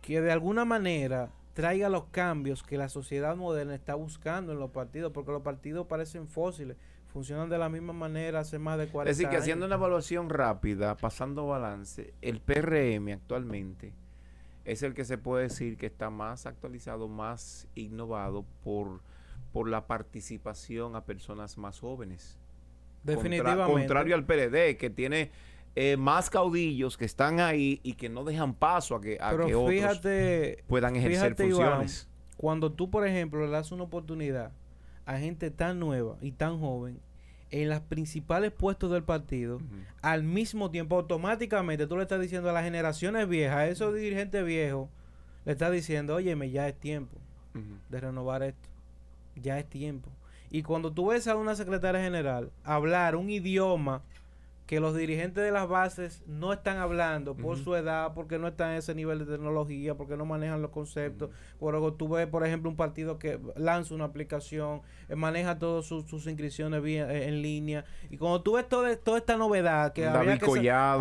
que 0.01 0.22
de 0.22 0.32
alguna 0.32 0.66
manera 0.66 1.32
traiga 1.60 1.89
los 1.89 2.05
cambios 2.05 2.64
que 2.64 2.78
la 2.78 2.88
sociedad 2.89 3.36
moderna 3.36 3.76
está 3.76 3.95
buscando 3.95 4.53
en 4.53 4.60
los 4.60 4.72
partidos, 4.72 5.12
porque 5.12 5.32
los 5.32 5.41
partidos 5.41 5.88
parecen 5.88 6.28
fósiles, 6.28 6.78
funcionan 7.07 7.49
de 7.49 7.57
la 7.57 7.68
misma 7.70 7.91
manera 7.91 8.39
hace 8.39 8.60
más 8.60 8.78
de 8.78 8.88
40 8.88 9.12
es 9.12 9.18
decir, 9.18 9.30
que 9.30 9.36
años. 9.36 9.43
haciendo 9.43 9.66
una 9.66 9.76
evaluación 9.76 10.30
rápida, 10.30 10.95
pasando 10.95 11.47
balance, 11.47 12.14
el 12.22 12.39
PRM 12.39 13.10
actualmente 13.14 13.93
es 14.64 14.84
el 14.84 14.93
que 14.93 15.03
se 15.03 15.18
puede 15.18 15.43
decir 15.43 15.76
que 15.78 15.88
está 15.88 16.10
más 16.10 16.45
actualizado, 16.45 17.07
más 17.07 17.68
innovado 17.76 18.45
por, 18.64 19.01
por 19.51 19.68
la 19.70 19.88
participación 19.88 20.95
a 20.95 21.03
personas 21.05 21.57
más 21.57 21.80
jóvenes. 21.80 22.38
Contra- 23.03 23.16
Definitivamente. 23.16 23.72
contrario 23.74 24.16
al 24.16 24.26
PLD, 24.26 24.78
que 24.78 24.89
tiene 24.89 25.32
eh, 25.76 25.97
más 25.97 26.30
caudillos 26.30 26.97
que 26.97 27.05
están 27.05 27.39
ahí 27.39 27.80
y 27.84 27.93
que 27.93 28.09
no 28.09 28.24
dejan 28.24 28.53
paso 28.53 28.95
a 28.95 29.01
que, 29.01 29.17
a 29.22 29.32
que 29.32 29.38
Pero 29.38 29.61
otros 29.61 29.70
fíjate, 29.70 30.63
puedan 30.67 30.95
ejercer 30.95 31.36
fíjate, 31.36 31.47
Iván, 31.47 31.67
funciones. 31.67 32.07
cuando 32.38 32.72
tú, 32.72 32.89
por 32.89 33.07
ejemplo, 33.07 33.45
le 33.45 33.51
das 33.51 33.72
una 33.72 33.84
oportunidad 33.84 34.51
a 35.05 35.17
gente 35.17 35.51
tan 35.51 35.80
nueva 35.80 36.17
y 36.22 36.32
tan 36.32 36.59
joven 36.59 36.99
en 37.51 37.70
los 37.70 37.80
principales 37.82 38.51
puestos 38.51 38.91
del 38.91 39.03
partido, 39.03 39.59
al 40.01 40.24
mismo 40.24 40.70
tiempo, 40.70 40.97
automáticamente 40.97 41.88
tú 41.88 41.97
le 41.97 42.03
estás 42.03 42.22
diciendo 42.22 42.49
a 42.49 42.53
las 42.53 42.63
generaciones 42.63 43.28
viejas, 43.28 43.57
a 43.57 43.67
esos 43.67 43.95
dirigentes 43.95 44.45
viejos, 44.45 44.88
le 45.45 45.53
estás 45.53 45.72
diciendo, 45.72 46.15
óyeme, 46.15 46.51
ya 46.51 46.67
es 46.67 46.80
tiempo 46.80 47.17
de 47.89 47.99
renovar 47.99 48.43
esto. 48.43 48.70
Ya 49.36 49.57
es 49.57 49.67
tiempo. 49.67 50.09
Y 50.51 50.63
cuando 50.63 50.91
tú 50.91 51.07
ves 51.07 51.28
a 51.28 51.36
una 51.36 51.55
secretaria 51.55 52.01
general 52.01 52.51
hablar 52.63 53.15
un 53.15 53.30
idioma 53.30 54.03
que 54.70 54.80
los 54.80 54.95
dirigentes 54.95 55.43
de 55.43 55.49
las 55.49 55.67
bases 55.67 56.22
no 56.28 56.53
están 56.53 56.78
hablando 56.78 57.34
por 57.36 57.57
su 57.57 57.74
edad, 57.74 58.13
porque 58.13 58.38
no 58.38 58.47
están 58.47 58.70
en 58.74 58.78
ese 58.78 58.93
nivel 58.93 59.17
de 59.17 59.26
tecnología, 59.26 59.95
porque 59.95 60.15
no 60.15 60.26
manejan 60.26 60.61
los 60.61 60.70
conceptos. 60.70 61.32
Luego 61.59 61.95
tú 61.95 62.07
ves, 62.07 62.28
por 62.28 62.45
ejemplo, 62.45 62.70
un 62.70 62.76
partido 62.76 63.17
que 63.17 63.39
lanza 63.55 63.95
una 63.95 64.03
aplicación, 64.03 64.84
eh, 65.07 65.15
maneja 65.15 65.57
todas 65.57 65.86
sus, 65.88 66.05
sus 66.05 66.28
inscripciones 66.28 66.84
vía- 66.84 67.11
eh, 67.11 67.30
en 67.30 67.41
línea. 67.41 67.84
Y 68.11 68.17
cuando 68.17 68.43
tú 68.43 68.53
ves 68.53 68.70
toda, 68.70 68.95
toda 68.95 69.17
esta 69.17 69.38
novedad, 69.38 69.91
que, 69.91 70.03
había 70.20 70.34
que, 70.38 70.45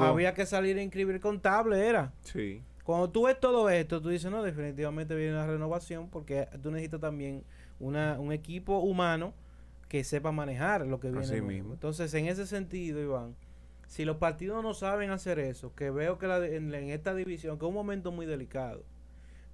había 0.07 0.33
que 0.33 0.47
salir 0.47 0.79
a 0.79 0.83
inscribir 0.83 1.21
contable, 1.21 1.87
era. 1.87 2.15
Sí. 2.23 2.63
Cuando 2.85 3.11
tú 3.11 3.25
ves 3.27 3.39
todo 3.39 3.69
esto, 3.69 4.01
tú 4.01 4.09
dices, 4.09 4.31
no, 4.31 4.43
definitivamente 4.43 5.15
viene 5.15 5.33
una 5.35 5.47
renovación 5.47 6.09
porque 6.09 6.49
tú 6.63 6.71
necesitas 6.71 7.03
también 7.03 7.45
una, 7.81 8.19
un 8.19 8.33
equipo 8.33 8.79
humano 8.79 9.35
que 9.89 10.05
sepa 10.05 10.33
manejar 10.33 10.87
lo 10.87 10.99
que 11.01 11.09
viene. 11.11 11.27
Así 11.27 11.43
mismo. 11.43 11.75
Entonces, 11.75 12.15
en 12.15 12.29
ese 12.29 12.47
sentido, 12.47 12.99
Iván, 13.03 13.35
si 13.89 14.05
los 14.05 14.19
partidos 14.19 14.63
no 14.63 14.73
saben 14.75 15.11
hacer 15.11 15.41
eso, 15.41 15.75
que 15.75 15.91
veo 15.91 16.19
que 16.19 16.29
la 16.29 16.39
de- 16.39 16.57
en, 16.57 16.73
en 16.73 16.91
esta 16.91 17.13
división, 17.15 17.59
que 17.59 17.65
es 17.65 17.69
un 17.69 17.75
momento 17.75 18.13
muy 18.13 18.25
delicado, 18.27 18.85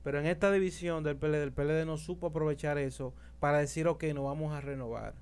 pero 0.03 0.19
en 0.21 0.27
esta 0.27 0.51
división 0.53 1.03
del 1.05 1.17
PLD, 1.17 1.43
el 1.45 1.53
PLD 1.53 1.87
no 1.87 1.97
supo 1.97 2.27
aprovechar 2.27 2.77
eso 2.77 3.15
para 3.41 3.59
decir, 3.61 3.87
ok, 3.89 4.05
nos 4.15 4.25
vamos 4.25 4.53
a 4.53 4.61
renovar. 4.61 5.15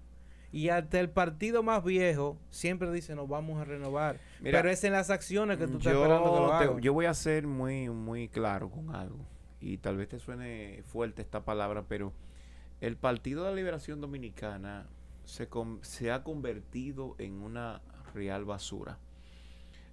Y 0.50 0.70
hasta 0.70 0.98
el 0.98 1.08
partido 1.08 1.62
más 1.62 1.84
viejo 1.84 2.36
siempre 2.50 2.90
dice, 2.90 3.14
nos 3.14 3.28
vamos 3.28 3.60
a 3.60 3.64
renovar. 3.64 4.18
Mira, 4.40 4.58
pero 4.58 4.70
es 4.70 4.82
en 4.84 4.92
las 4.92 5.08
acciones 5.10 5.56
que 5.58 5.66
tú 5.66 5.78
estás 5.78 5.92
yo, 5.92 6.02
esperando 6.02 6.32
que 6.58 6.66
lo 6.66 6.76
te- 6.76 6.82
yo 6.82 6.92
voy 6.92 7.06
a 7.06 7.14
ser 7.14 7.46
muy, 7.46 7.88
muy 7.90 8.28
claro 8.28 8.68
con 8.70 8.94
algo. 8.94 9.24
Y 9.60 9.76
tal 9.78 9.96
vez 9.96 10.08
te 10.08 10.18
suene 10.18 10.82
fuerte 10.84 11.22
esta 11.22 11.44
palabra, 11.44 11.84
pero 11.88 12.12
el 12.80 12.96
Partido 12.96 13.44
de 13.44 13.50
la 13.50 13.56
Liberación 13.56 14.00
Dominicana 14.00 14.88
se, 15.24 15.46
con- 15.48 15.78
se 15.82 16.10
ha 16.10 16.22
convertido 16.24 17.14
en 17.18 17.34
una 17.40 17.80
real 18.14 18.44
basura. 18.44 18.98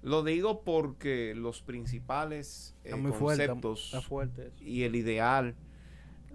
Lo 0.01 0.23
digo 0.23 0.63
porque 0.63 1.33
los 1.35 1.61
principales 1.61 2.75
eh, 2.83 2.91
fuerte, 3.11 3.47
conceptos 3.47 4.05
fuerte 4.07 4.51
y 4.61 4.83
el 4.83 4.95
ideal 4.95 5.55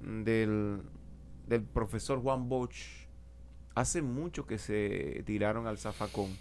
del, 0.03 0.83
del 1.47 1.63
profesor 1.63 2.21
Juan 2.21 2.49
Bosch 2.49 3.07
hace 3.75 4.03
mucho 4.03 4.47
que 4.47 4.59
se 4.59 5.23
tiraron 5.27 5.67
al 5.67 5.79
zafacón. 5.79 6.37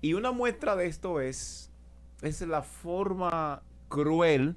Y 0.00 0.14
una 0.14 0.32
muestra 0.32 0.74
de 0.76 0.86
esto 0.86 1.20
es, 1.20 1.70
es 2.22 2.40
la 2.42 2.62
forma 2.62 3.62
cruel 3.88 4.56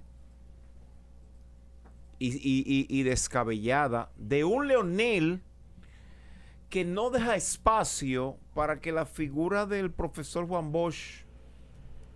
y, 2.20 2.28
y- 2.36 2.64
y- 2.66 2.88
y 2.90 3.04
descabellada 3.04 4.12
de 4.18 4.44
un 4.44 4.68
Leonel 4.68 5.42
que 6.72 6.84
no 6.86 7.12
deja 7.12 7.36
espacio 7.36 8.38
para 8.56 8.80
que 8.82 8.92
la 8.92 9.06
figura 9.06 9.68
del 9.68 9.92
profesor 9.92 10.48
Juan 10.48 10.72
Bosch 10.72 11.26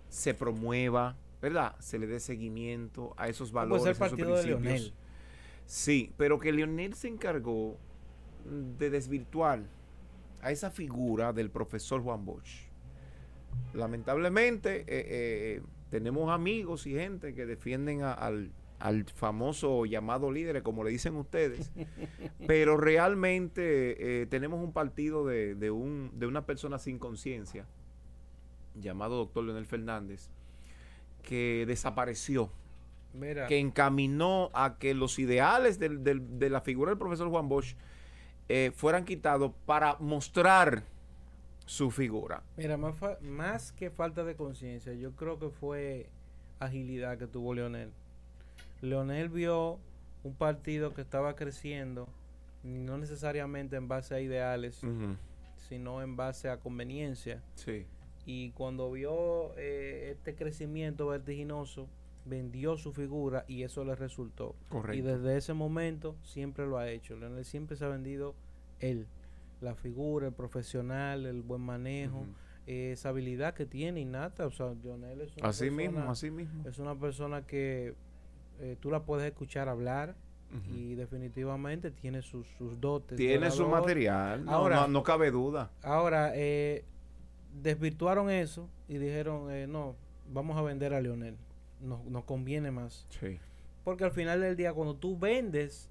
se 0.08 0.34
promueva, 0.34 1.16
¿verdad? 1.40 1.76
Se 1.78 1.98
le 1.98 2.06
dé 2.08 2.18
seguimiento 2.18 3.14
a 3.16 3.28
esos 3.28 3.52
Pues 3.52 3.68
valores, 3.68 3.82
el 3.84 3.88
a 3.88 3.90
esos 3.92 3.98
partido 4.08 4.28
de 4.34 4.42
principios. 4.42 4.62
Leonel. 4.64 4.94
Sí, 5.66 6.12
pero 6.16 6.38
que 6.40 6.52
Leonel 6.52 6.94
se 6.94 7.08
encargó 7.08 7.76
de 8.78 8.90
desvirtuar 8.90 9.60
a 10.40 10.50
esa 10.52 10.70
figura 10.70 11.32
del 11.32 11.50
profesor 11.50 12.02
Juan 12.02 12.24
Bosch. 12.24 12.66
Lamentablemente, 13.74 14.80
eh, 14.80 14.84
eh, 14.88 15.62
tenemos 15.90 16.30
amigos 16.32 16.86
y 16.86 16.92
gente 16.94 17.34
que 17.34 17.46
defienden 17.46 18.02
a- 18.02 18.12
al, 18.12 18.52
al 18.78 19.04
famoso 19.04 19.86
llamado 19.86 20.30
líder, 20.30 20.62
como 20.62 20.84
le 20.84 20.90
dicen 20.90 21.16
ustedes, 21.16 21.70
pero 22.46 22.76
realmente 22.76 24.22
eh, 24.22 24.26
tenemos 24.26 24.62
un 24.62 24.72
partido 24.72 25.26
de, 25.26 25.54
de 25.54 25.70
un, 25.70 26.10
de 26.14 26.26
una 26.26 26.44
persona 26.46 26.78
sin 26.78 26.98
conciencia, 26.98 27.66
llamado 28.74 29.16
doctor 29.16 29.44
Leonel 29.44 29.66
Fernández, 29.66 30.28
que 31.22 31.64
desapareció 31.66 32.50
Mira, 33.14 33.46
que 33.46 33.58
encaminó 33.58 34.50
a 34.52 34.76
que 34.78 34.92
los 34.94 35.18
ideales 35.18 35.78
del- 35.78 36.04
del- 36.04 36.38
de 36.38 36.50
la 36.50 36.60
figura 36.60 36.90
del 36.90 36.98
profesor 36.98 37.28
Juan 37.30 37.48
Bosch 37.48 37.74
eh, 38.48 38.72
fueran 38.74 39.04
quitados 39.06 39.52
para 39.64 39.96
mostrar 40.00 40.84
su 41.64 41.90
figura. 41.90 42.42
mira 42.56 42.76
más, 42.76 42.94
fa- 42.96 43.18
más 43.22 43.72
que 43.72 43.90
falta 43.90 44.22
de 44.22 44.36
conciencia, 44.36 44.92
yo 44.92 45.12
creo 45.16 45.38
que 45.38 45.48
fue 45.48 46.10
agilidad 46.60 47.18
que 47.18 47.26
tuvo 47.26 47.54
Leonel. 47.54 47.90
Leonel 48.82 49.28
vio 49.28 49.78
un 50.24 50.34
partido 50.34 50.92
que 50.94 51.00
estaba 51.02 51.36
creciendo, 51.36 52.08
no 52.62 52.98
necesariamente 52.98 53.76
en 53.76 53.88
base 53.88 54.14
a 54.14 54.20
ideales, 54.20 54.82
sino 55.68 56.02
en 56.02 56.16
base 56.16 56.48
a 56.48 56.58
conveniencia. 56.58 57.42
Sí. 57.54 57.86
Y 58.24 58.50
cuando 58.50 58.90
vio 58.90 59.56
eh, 59.56 60.10
este 60.16 60.34
crecimiento 60.34 61.06
vertiginoso, 61.06 61.88
vendió 62.24 62.76
su 62.76 62.92
figura 62.92 63.44
y 63.46 63.62
eso 63.62 63.84
le 63.84 63.94
resultó. 63.94 64.56
Correcto. 64.68 64.94
Y 64.98 65.00
desde 65.00 65.36
ese 65.36 65.54
momento 65.54 66.16
siempre 66.22 66.66
lo 66.66 66.76
ha 66.78 66.90
hecho. 66.90 67.16
Leonel 67.16 67.44
siempre 67.44 67.76
se 67.76 67.84
ha 67.84 67.88
vendido 67.88 68.34
él, 68.80 69.06
la 69.60 69.74
figura, 69.76 70.26
el 70.26 70.32
profesional, 70.34 71.24
el 71.24 71.42
buen 71.42 71.60
manejo, 71.60 72.26
eh, 72.66 72.90
esa 72.92 73.10
habilidad 73.10 73.54
que 73.54 73.64
tiene 73.64 74.00
innata. 74.00 74.44
O 74.46 74.50
sea, 74.50 74.74
Leonel 74.82 75.20
es 75.20 75.36
una, 75.36 75.48
Así 75.48 75.66
persona, 75.70 75.82
mismo, 75.82 76.10
así 76.10 76.30
mismo. 76.32 76.68
es 76.68 76.78
una 76.80 76.98
persona 76.98 77.42
que 77.46 77.94
eh, 78.60 78.76
tú 78.80 78.90
la 78.90 79.02
puedes 79.04 79.26
escuchar 79.26 79.68
hablar 79.68 80.14
y 80.74 80.94
definitivamente 80.94 81.90
tiene 81.90 82.22
sus, 82.22 82.46
sus 82.56 82.80
dotes. 82.80 83.18
Tiene 83.18 83.50
su 83.50 83.68
material, 83.68 84.44
no, 84.44 84.52
Ahora- 84.52 84.76
no, 84.82 84.88
no 84.88 85.02
cabe 85.02 85.30
duda. 85.30 85.70
Ahora, 85.82 86.32
eh, 86.34 86.84
desvirtuaron 87.62 88.30
eso 88.30 88.68
y 88.88 88.96
dijeron, 88.98 89.50
eh, 89.50 89.66
no, 89.66 89.96
vamos 90.32 90.56
a 90.56 90.62
vender 90.62 90.94
a 90.94 91.00
Leonel. 91.00 91.36
Nos, 91.80 92.04
nos 92.06 92.24
conviene 92.24 92.70
más. 92.70 93.06
Sí. 93.20 93.38
Porque 93.84 94.04
al 94.04 94.12
final 94.12 94.40
del 94.40 94.56
día, 94.56 94.72
cuando 94.72 94.94
tú 94.96 95.18
vendes 95.18 95.90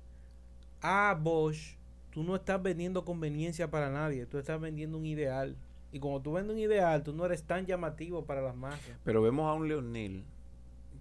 a 0.82 1.18
Bosch, 1.22 1.78
tú 2.09 2.24
no 2.24 2.36
estás 2.36 2.61
vendiendo 2.63 3.05
conveniencia 3.05 3.70
para 3.70 3.89
nadie, 3.91 4.26
tú 4.26 4.38
estás 4.39 4.59
vendiendo 4.59 4.97
un 4.97 5.05
ideal. 5.05 5.55
Y 5.91 5.99
cuando 5.99 6.22
tú 6.22 6.34
vendes 6.34 6.55
un 6.55 6.59
ideal, 6.61 7.03
tú 7.03 7.13
no 7.13 7.26
eres 7.26 7.43
tan 7.43 7.66
llamativo 7.66 8.26
para 8.26 8.41
las 8.41 8.55
masas. 8.55 8.97
Pero 9.03 9.22
vemos 9.22 9.49
a 9.49 9.53
un 9.53 9.68
Leonel 9.68 10.24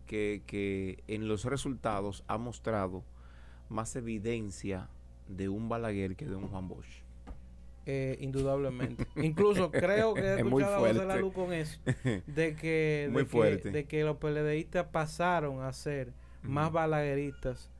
que, 0.07 0.43
que 0.47 1.03
en 1.09 1.29
los 1.29 1.45
resultados 1.45 2.25
ha 2.27 2.39
mostrado 2.39 3.05
más 3.69 3.97
evidencia 3.97 4.89
de 5.29 5.49
un 5.49 5.69
Balaguer 5.69 6.17
que 6.17 6.27
de 6.27 6.37
un 6.37 6.49
Juan 6.49 6.69
Bosch. 6.69 7.03
Eh, 7.87 8.17
indudablemente. 8.21 9.07
Incluso 9.17 9.71
creo 9.73 10.15
que 10.15 10.21
he 10.23 10.39
Es 10.39 10.45
muy 10.45 10.63
escuchado 10.63 10.77
a 10.77 10.79
José 10.79 10.95
fuerte. 10.95 11.15
Lalu 11.15 11.33
con 11.33 11.53
eso. 11.53 11.81
De 12.27 12.55
que, 12.55 13.09
Muy 13.11 13.23
de, 13.23 13.27
que, 13.27 13.31
fuerte. 13.31 13.71
de 13.71 13.85
que 13.85 14.05
los 14.05 14.17
PLDistas 14.17 14.87
pasaron 14.87 15.63
a 15.63 15.73
ser 15.73 16.13
más 16.43 16.73
balagueristas 16.73 17.71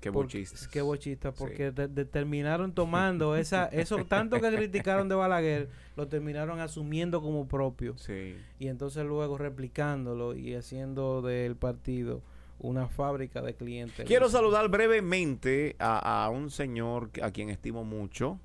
Qué 0.00 0.08
bochistas. 0.10 0.66
Qué 0.68 0.80
bochistas, 0.80 1.34
Sí. 1.34 1.38
porque 1.38 1.70
de- 1.72 1.88
de- 1.88 2.04
terminaron 2.06 2.72
tomando 2.72 3.36
esa, 3.36 3.66
eso 3.72 4.04
tanto 4.06 4.40
que 4.40 4.50
criticaron 4.54 5.08
de 5.08 5.14
Balaguer, 5.14 5.68
lo 5.96 6.08
terminaron 6.08 6.58
asumiendo 6.60 7.20
como 7.20 7.46
propio. 7.46 7.96
Sí. 7.98 8.36
Y 8.58 8.68
entonces 8.68 9.04
luego 9.04 9.36
replicándolo 9.36 10.34
y 10.34 10.54
haciendo 10.54 11.20
del 11.22 11.56
partido 11.56 12.22
una 12.58 12.88
fábrica 12.88 13.42
de 13.42 13.54
clientes. 13.54 14.06
Quiero 14.06 14.28
saludar 14.28 14.68
brevemente 14.68 15.76
a, 15.78 16.24
a 16.24 16.30
un 16.30 16.50
señor 16.50 17.10
a 17.22 17.30
quien 17.30 17.50
estimo 17.50 17.84
mucho. 17.84 18.38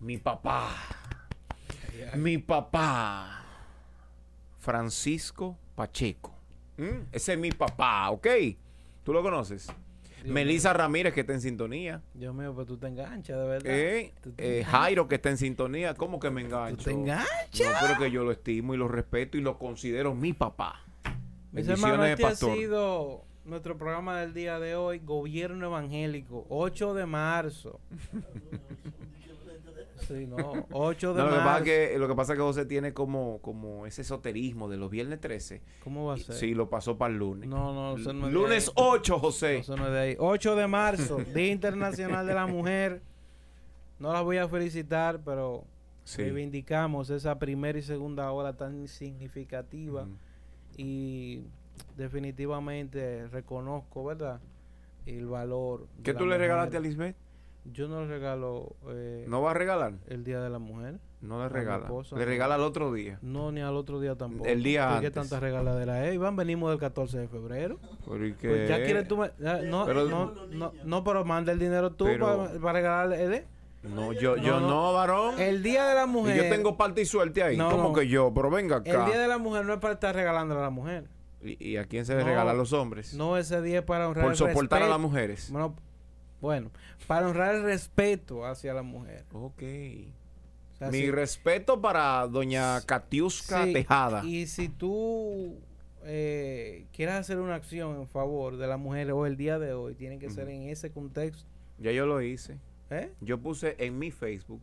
Mi 0.00 0.16
papá. 0.18 0.70
Mi 2.16 2.38
papá. 2.38 3.44
Francisco 4.58 5.56
Pacheco. 5.74 6.34
¿Mm? 6.76 7.06
Ese 7.12 7.32
es 7.32 7.38
mi 7.38 7.50
papá, 7.50 8.10
¿ok? 8.10 8.26
¿Tú 9.04 9.12
lo 9.12 9.22
conoces? 9.22 9.68
Dios 10.22 10.34
Melissa 10.34 10.72
Ramírez, 10.72 11.14
que 11.14 11.20
está 11.20 11.32
en 11.32 11.40
sintonía. 11.40 12.02
Dios 12.14 12.34
mío, 12.34 12.54
pues 12.54 12.66
tú 12.66 12.76
te 12.76 12.86
enganchas, 12.86 13.38
de 13.38 13.46
verdad. 13.46 13.72
¿Eh? 13.72 14.12
Tú 14.22 14.32
te 14.32 14.60
Eh, 14.60 14.64
Jairo, 14.64 15.08
que 15.08 15.16
está 15.16 15.30
en 15.30 15.38
sintonía. 15.38 15.94
¿Cómo 15.94 16.18
que 16.18 16.30
me 16.30 16.42
Tú 16.42 16.46
engancho? 16.48 16.84
te 16.84 16.90
enganchas. 16.92 17.60
No, 17.60 17.88
pero 17.88 17.98
que 17.98 18.10
yo 18.10 18.24
lo 18.24 18.32
estimo 18.32 18.74
y 18.74 18.76
lo 18.76 18.88
respeto 18.88 19.36
y 19.38 19.40
lo 19.40 19.58
considero 19.58 20.14
mi 20.14 20.32
papá. 20.32 20.84
Mis 21.52 21.66
hermanos, 21.68 22.06
este 22.08 22.26
ha 22.26 22.34
sido 22.34 23.24
nuestro 23.44 23.78
programa 23.78 24.20
del 24.20 24.34
día 24.34 24.58
de 24.60 24.74
hoy, 24.74 24.98
Gobierno 24.98 25.66
Evangélico, 25.66 26.46
8 26.50 26.94
de 26.94 27.06
marzo. 27.06 27.80
Sí, 30.08 30.26
no, 30.26 30.36
8 30.72 31.12
de 31.14 31.22
No, 31.22 31.28
lo, 31.28 31.36
que 31.36 31.38
pasa 31.44 31.64
que, 31.64 31.98
lo 31.98 32.08
que 32.08 32.14
pasa 32.14 32.32
es 32.32 32.38
que 32.38 32.42
José 32.42 32.64
tiene 32.64 32.94
como, 32.94 33.40
como 33.42 33.84
ese 33.84 34.00
esoterismo 34.00 34.68
de 34.68 34.78
los 34.78 34.90
viernes 34.90 35.20
13. 35.20 35.60
¿Cómo 35.84 36.06
va 36.06 36.14
a 36.14 36.16
ser? 36.16 36.34
Sí, 36.34 36.54
lo 36.54 36.70
pasó 36.70 36.96
para 36.96 37.12
el 37.12 37.18
lunes. 37.18 37.48
No, 37.48 37.74
no, 37.74 37.96
no 37.96 37.98
es 37.98 38.04
de 38.04 38.32
lunes 38.32 38.68
ahí. 38.68 38.74
8, 38.76 39.18
José. 39.18 39.58
Eso 39.58 39.76
no 39.76 39.86
es 39.86 39.92
de 39.92 39.98
ahí. 39.98 40.16
8 40.18 40.56
de 40.56 40.66
marzo, 40.66 41.18
Día 41.34 41.52
Internacional 41.52 42.26
de 42.26 42.34
la 42.34 42.46
Mujer. 42.46 43.02
No 43.98 44.12
las 44.12 44.22
voy 44.22 44.38
a 44.38 44.48
felicitar, 44.48 45.20
pero 45.24 45.64
Sí. 46.04 46.22
reivindicamos 46.22 47.10
esa 47.10 47.38
primera 47.38 47.78
y 47.78 47.82
segunda 47.82 48.32
hora 48.32 48.56
tan 48.56 48.88
significativa 48.88 50.06
y 50.78 51.42
definitivamente 51.98 53.26
reconozco, 53.28 54.04
¿verdad? 54.04 54.40
El 55.04 55.26
valor. 55.26 55.86
¿Qué 56.02 56.14
tú 56.14 56.26
le 56.26 56.38
regalaste 56.38 56.76
a. 56.76 56.80
Lisbeth? 56.80 57.16
Yo 57.72 57.88
no 57.88 58.02
le 58.02 58.06
regalo 58.08 58.76
eh, 58.88 59.24
¿No 59.28 59.42
va 59.42 59.50
a 59.52 59.54
regalar? 59.54 59.94
el 60.08 60.24
Día 60.24 60.40
de 60.40 60.50
la 60.50 60.58
Mujer. 60.58 60.98
No 61.20 61.42
le 61.42 61.48
regala. 61.48 61.84
esposa, 61.84 62.14
Le 62.16 62.22
no. 62.22 62.28
regala 62.28 62.54
el 62.54 62.60
otro 62.60 62.92
día. 62.92 63.18
No, 63.22 63.50
ni 63.50 63.60
al 63.60 63.74
otro 63.76 63.98
día 64.00 64.14
tampoco. 64.16 64.48
El 64.48 64.62
día 64.62 64.84
¿Por 64.88 65.00
qué 65.00 65.06
antes. 65.08 65.12
tanta 65.14 65.40
regaladera 65.40 66.06
es? 66.06 66.14
Iván, 66.14 66.36
venimos 66.36 66.70
del 66.70 66.78
14 66.78 67.18
de 67.18 67.28
febrero. 67.28 67.78
Porque... 68.04 68.48
Pues 68.48 68.68
ya 68.68 68.76
quieres 68.84 69.08
tú... 69.08 69.24
ya, 69.40 69.62
no, 69.62 69.84
Pero- 69.84 70.04
no, 70.08 70.32
no, 70.52 70.72
no, 70.84 71.04
pero 71.04 71.24
manda 71.24 71.50
el 71.52 71.58
dinero 71.58 71.90
tú 71.92 72.04
Pero- 72.04 72.48
para 72.62 72.72
regalarle. 72.72 73.36
¿eh? 73.36 73.44
No, 73.82 74.12
yo 74.12 74.36
no, 74.36 74.42
yo 74.42 74.60
No, 74.60 74.92
varón. 74.92 75.40
El 75.40 75.62
Día 75.62 75.86
de 75.86 75.94
la 75.96 76.04
Y 76.04 76.08
Mujer... 76.08 76.36
yo 76.44 76.48
tengo 76.48 76.76
parte 76.76 77.00
y 77.00 77.04
suerte 77.04 77.42
ahí. 77.42 77.56
No, 77.56 77.70
¿Cómo 77.70 77.88
no. 77.88 77.92
que 77.94 78.06
yo? 78.06 78.32
Pero 78.32 78.50
venga 78.50 78.76
acá. 78.76 78.90
El 79.04 79.06
Día 79.12 79.18
de 79.20 79.28
la 79.28 79.38
Mujer 79.38 79.64
no 79.64 79.72
es 79.72 79.80
para 79.80 79.94
estar 79.94 80.14
regalándole 80.14 80.60
a 80.60 80.64
la 80.64 80.70
mujer. 80.70 81.04
¿Y, 81.42 81.70
y 81.70 81.76
a 81.76 81.84
quién 81.84 82.04
se 82.04 82.14
le 82.14 82.20
No, 82.22 82.26
regala 82.28 82.50
a 82.52 82.54
los 82.54 82.72
hombres? 82.72 83.14
No, 83.14 83.36
ese 83.36 83.60
día 83.62 83.78
es 83.80 83.84
para 83.84 84.08
honrar 84.08 84.24
Por 84.24 84.32
el 84.32 84.36
soportar 84.38 84.82
a 84.82 84.88
las 84.88 84.98
mujeres. 85.00 85.48
Bueno, 85.52 85.74
bueno, 86.40 86.70
para 87.06 87.26
honrar 87.28 87.54
el 87.56 87.62
respeto 87.64 88.46
hacia 88.46 88.74
la 88.74 88.82
mujer. 88.82 89.24
Ok. 89.32 89.62
O 90.74 90.76
sea, 90.78 90.90
Mi 90.90 90.98
si- 90.98 91.10
respeto 91.10 91.80
para 91.80 92.26
doña 92.28 92.80
Katiuska 92.82 93.64
sí, 93.64 93.72
Tejada. 93.72 94.24
Y 94.24 94.46
si 94.46 94.68
tú 94.68 95.58
eh, 96.04 96.86
quieres 96.92 97.16
hacer 97.16 97.38
una 97.38 97.56
acción 97.56 97.96
en 98.00 98.06
favor 98.06 98.56
de 98.56 98.66
la 98.68 98.76
mujer 98.76 99.10
o 99.12 99.26
el 99.26 99.36
día 99.36 99.58
de 99.58 99.72
hoy, 99.72 99.94
tiene 99.94 100.18
que 100.18 100.30
ser 100.30 100.48
en 100.48 100.68
ese 100.68 100.90
contexto. 100.92 101.48
Ya 101.78 101.90
yo 101.92 102.06
lo 102.06 102.22
hice. 102.22 102.58
¿eh? 102.90 103.12
Yo 103.20 103.38
puse 103.38 103.74
en 103.78 103.98
mi 103.98 104.10
Facebook 104.10 104.60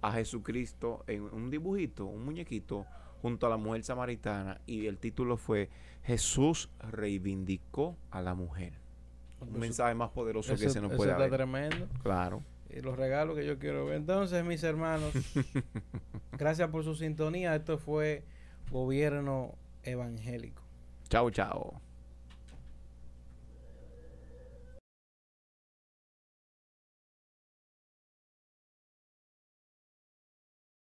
a 0.00 0.12
Jesucristo 0.12 1.04
en 1.06 1.22
un 1.22 1.50
dibujito, 1.50 2.06
un 2.06 2.24
muñequito, 2.24 2.86
junto 3.20 3.46
a 3.46 3.50
la 3.50 3.56
mujer 3.56 3.82
samaritana. 3.84 4.60
Y 4.66 4.86
el 4.86 4.98
título 4.98 5.36
fue 5.36 5.68
Jesús 6.04 6.70
reivindicó 6.80 7.96
a 8.10 8.22
la 8.22 8.34
mujer. 8.34 8.72
Un 9.42 9.58
mensaje 9.58 9.94
más 9.94 10.10
poderoso 10.10 10.52
que 10.56 10.68
se 10.70 10.80
nos 10.80 10.90
eso 10.92 10.96
puede 10.96 11.10
está 11.12 11.24
haber. 11.24 11.36
tremendo. 11.36 11.88
Claro. 12.02 12.42
Y 12.70 12.80
los 12.80 12.96
regalos 12.96 13.36
que 13.36 13.44
yo 13.46 13.58
quiero 13.58 13.84
ver. 13.86 13.96
Entonces, 13.96 14.44
mis 14.44 14.62
hermanos, 14.62 15.12
gracias 16.38 16.68
por 16.70 16.84
su 16.84 16.94
sintonía. 16.94 17.54
Esto 17.54 17.76
fue 17.78 18.24
Gobierno 18.70 19.54
Evangélico. 19.82 20.62
Chao, 21.08 21.30
chao. 21.30 21.80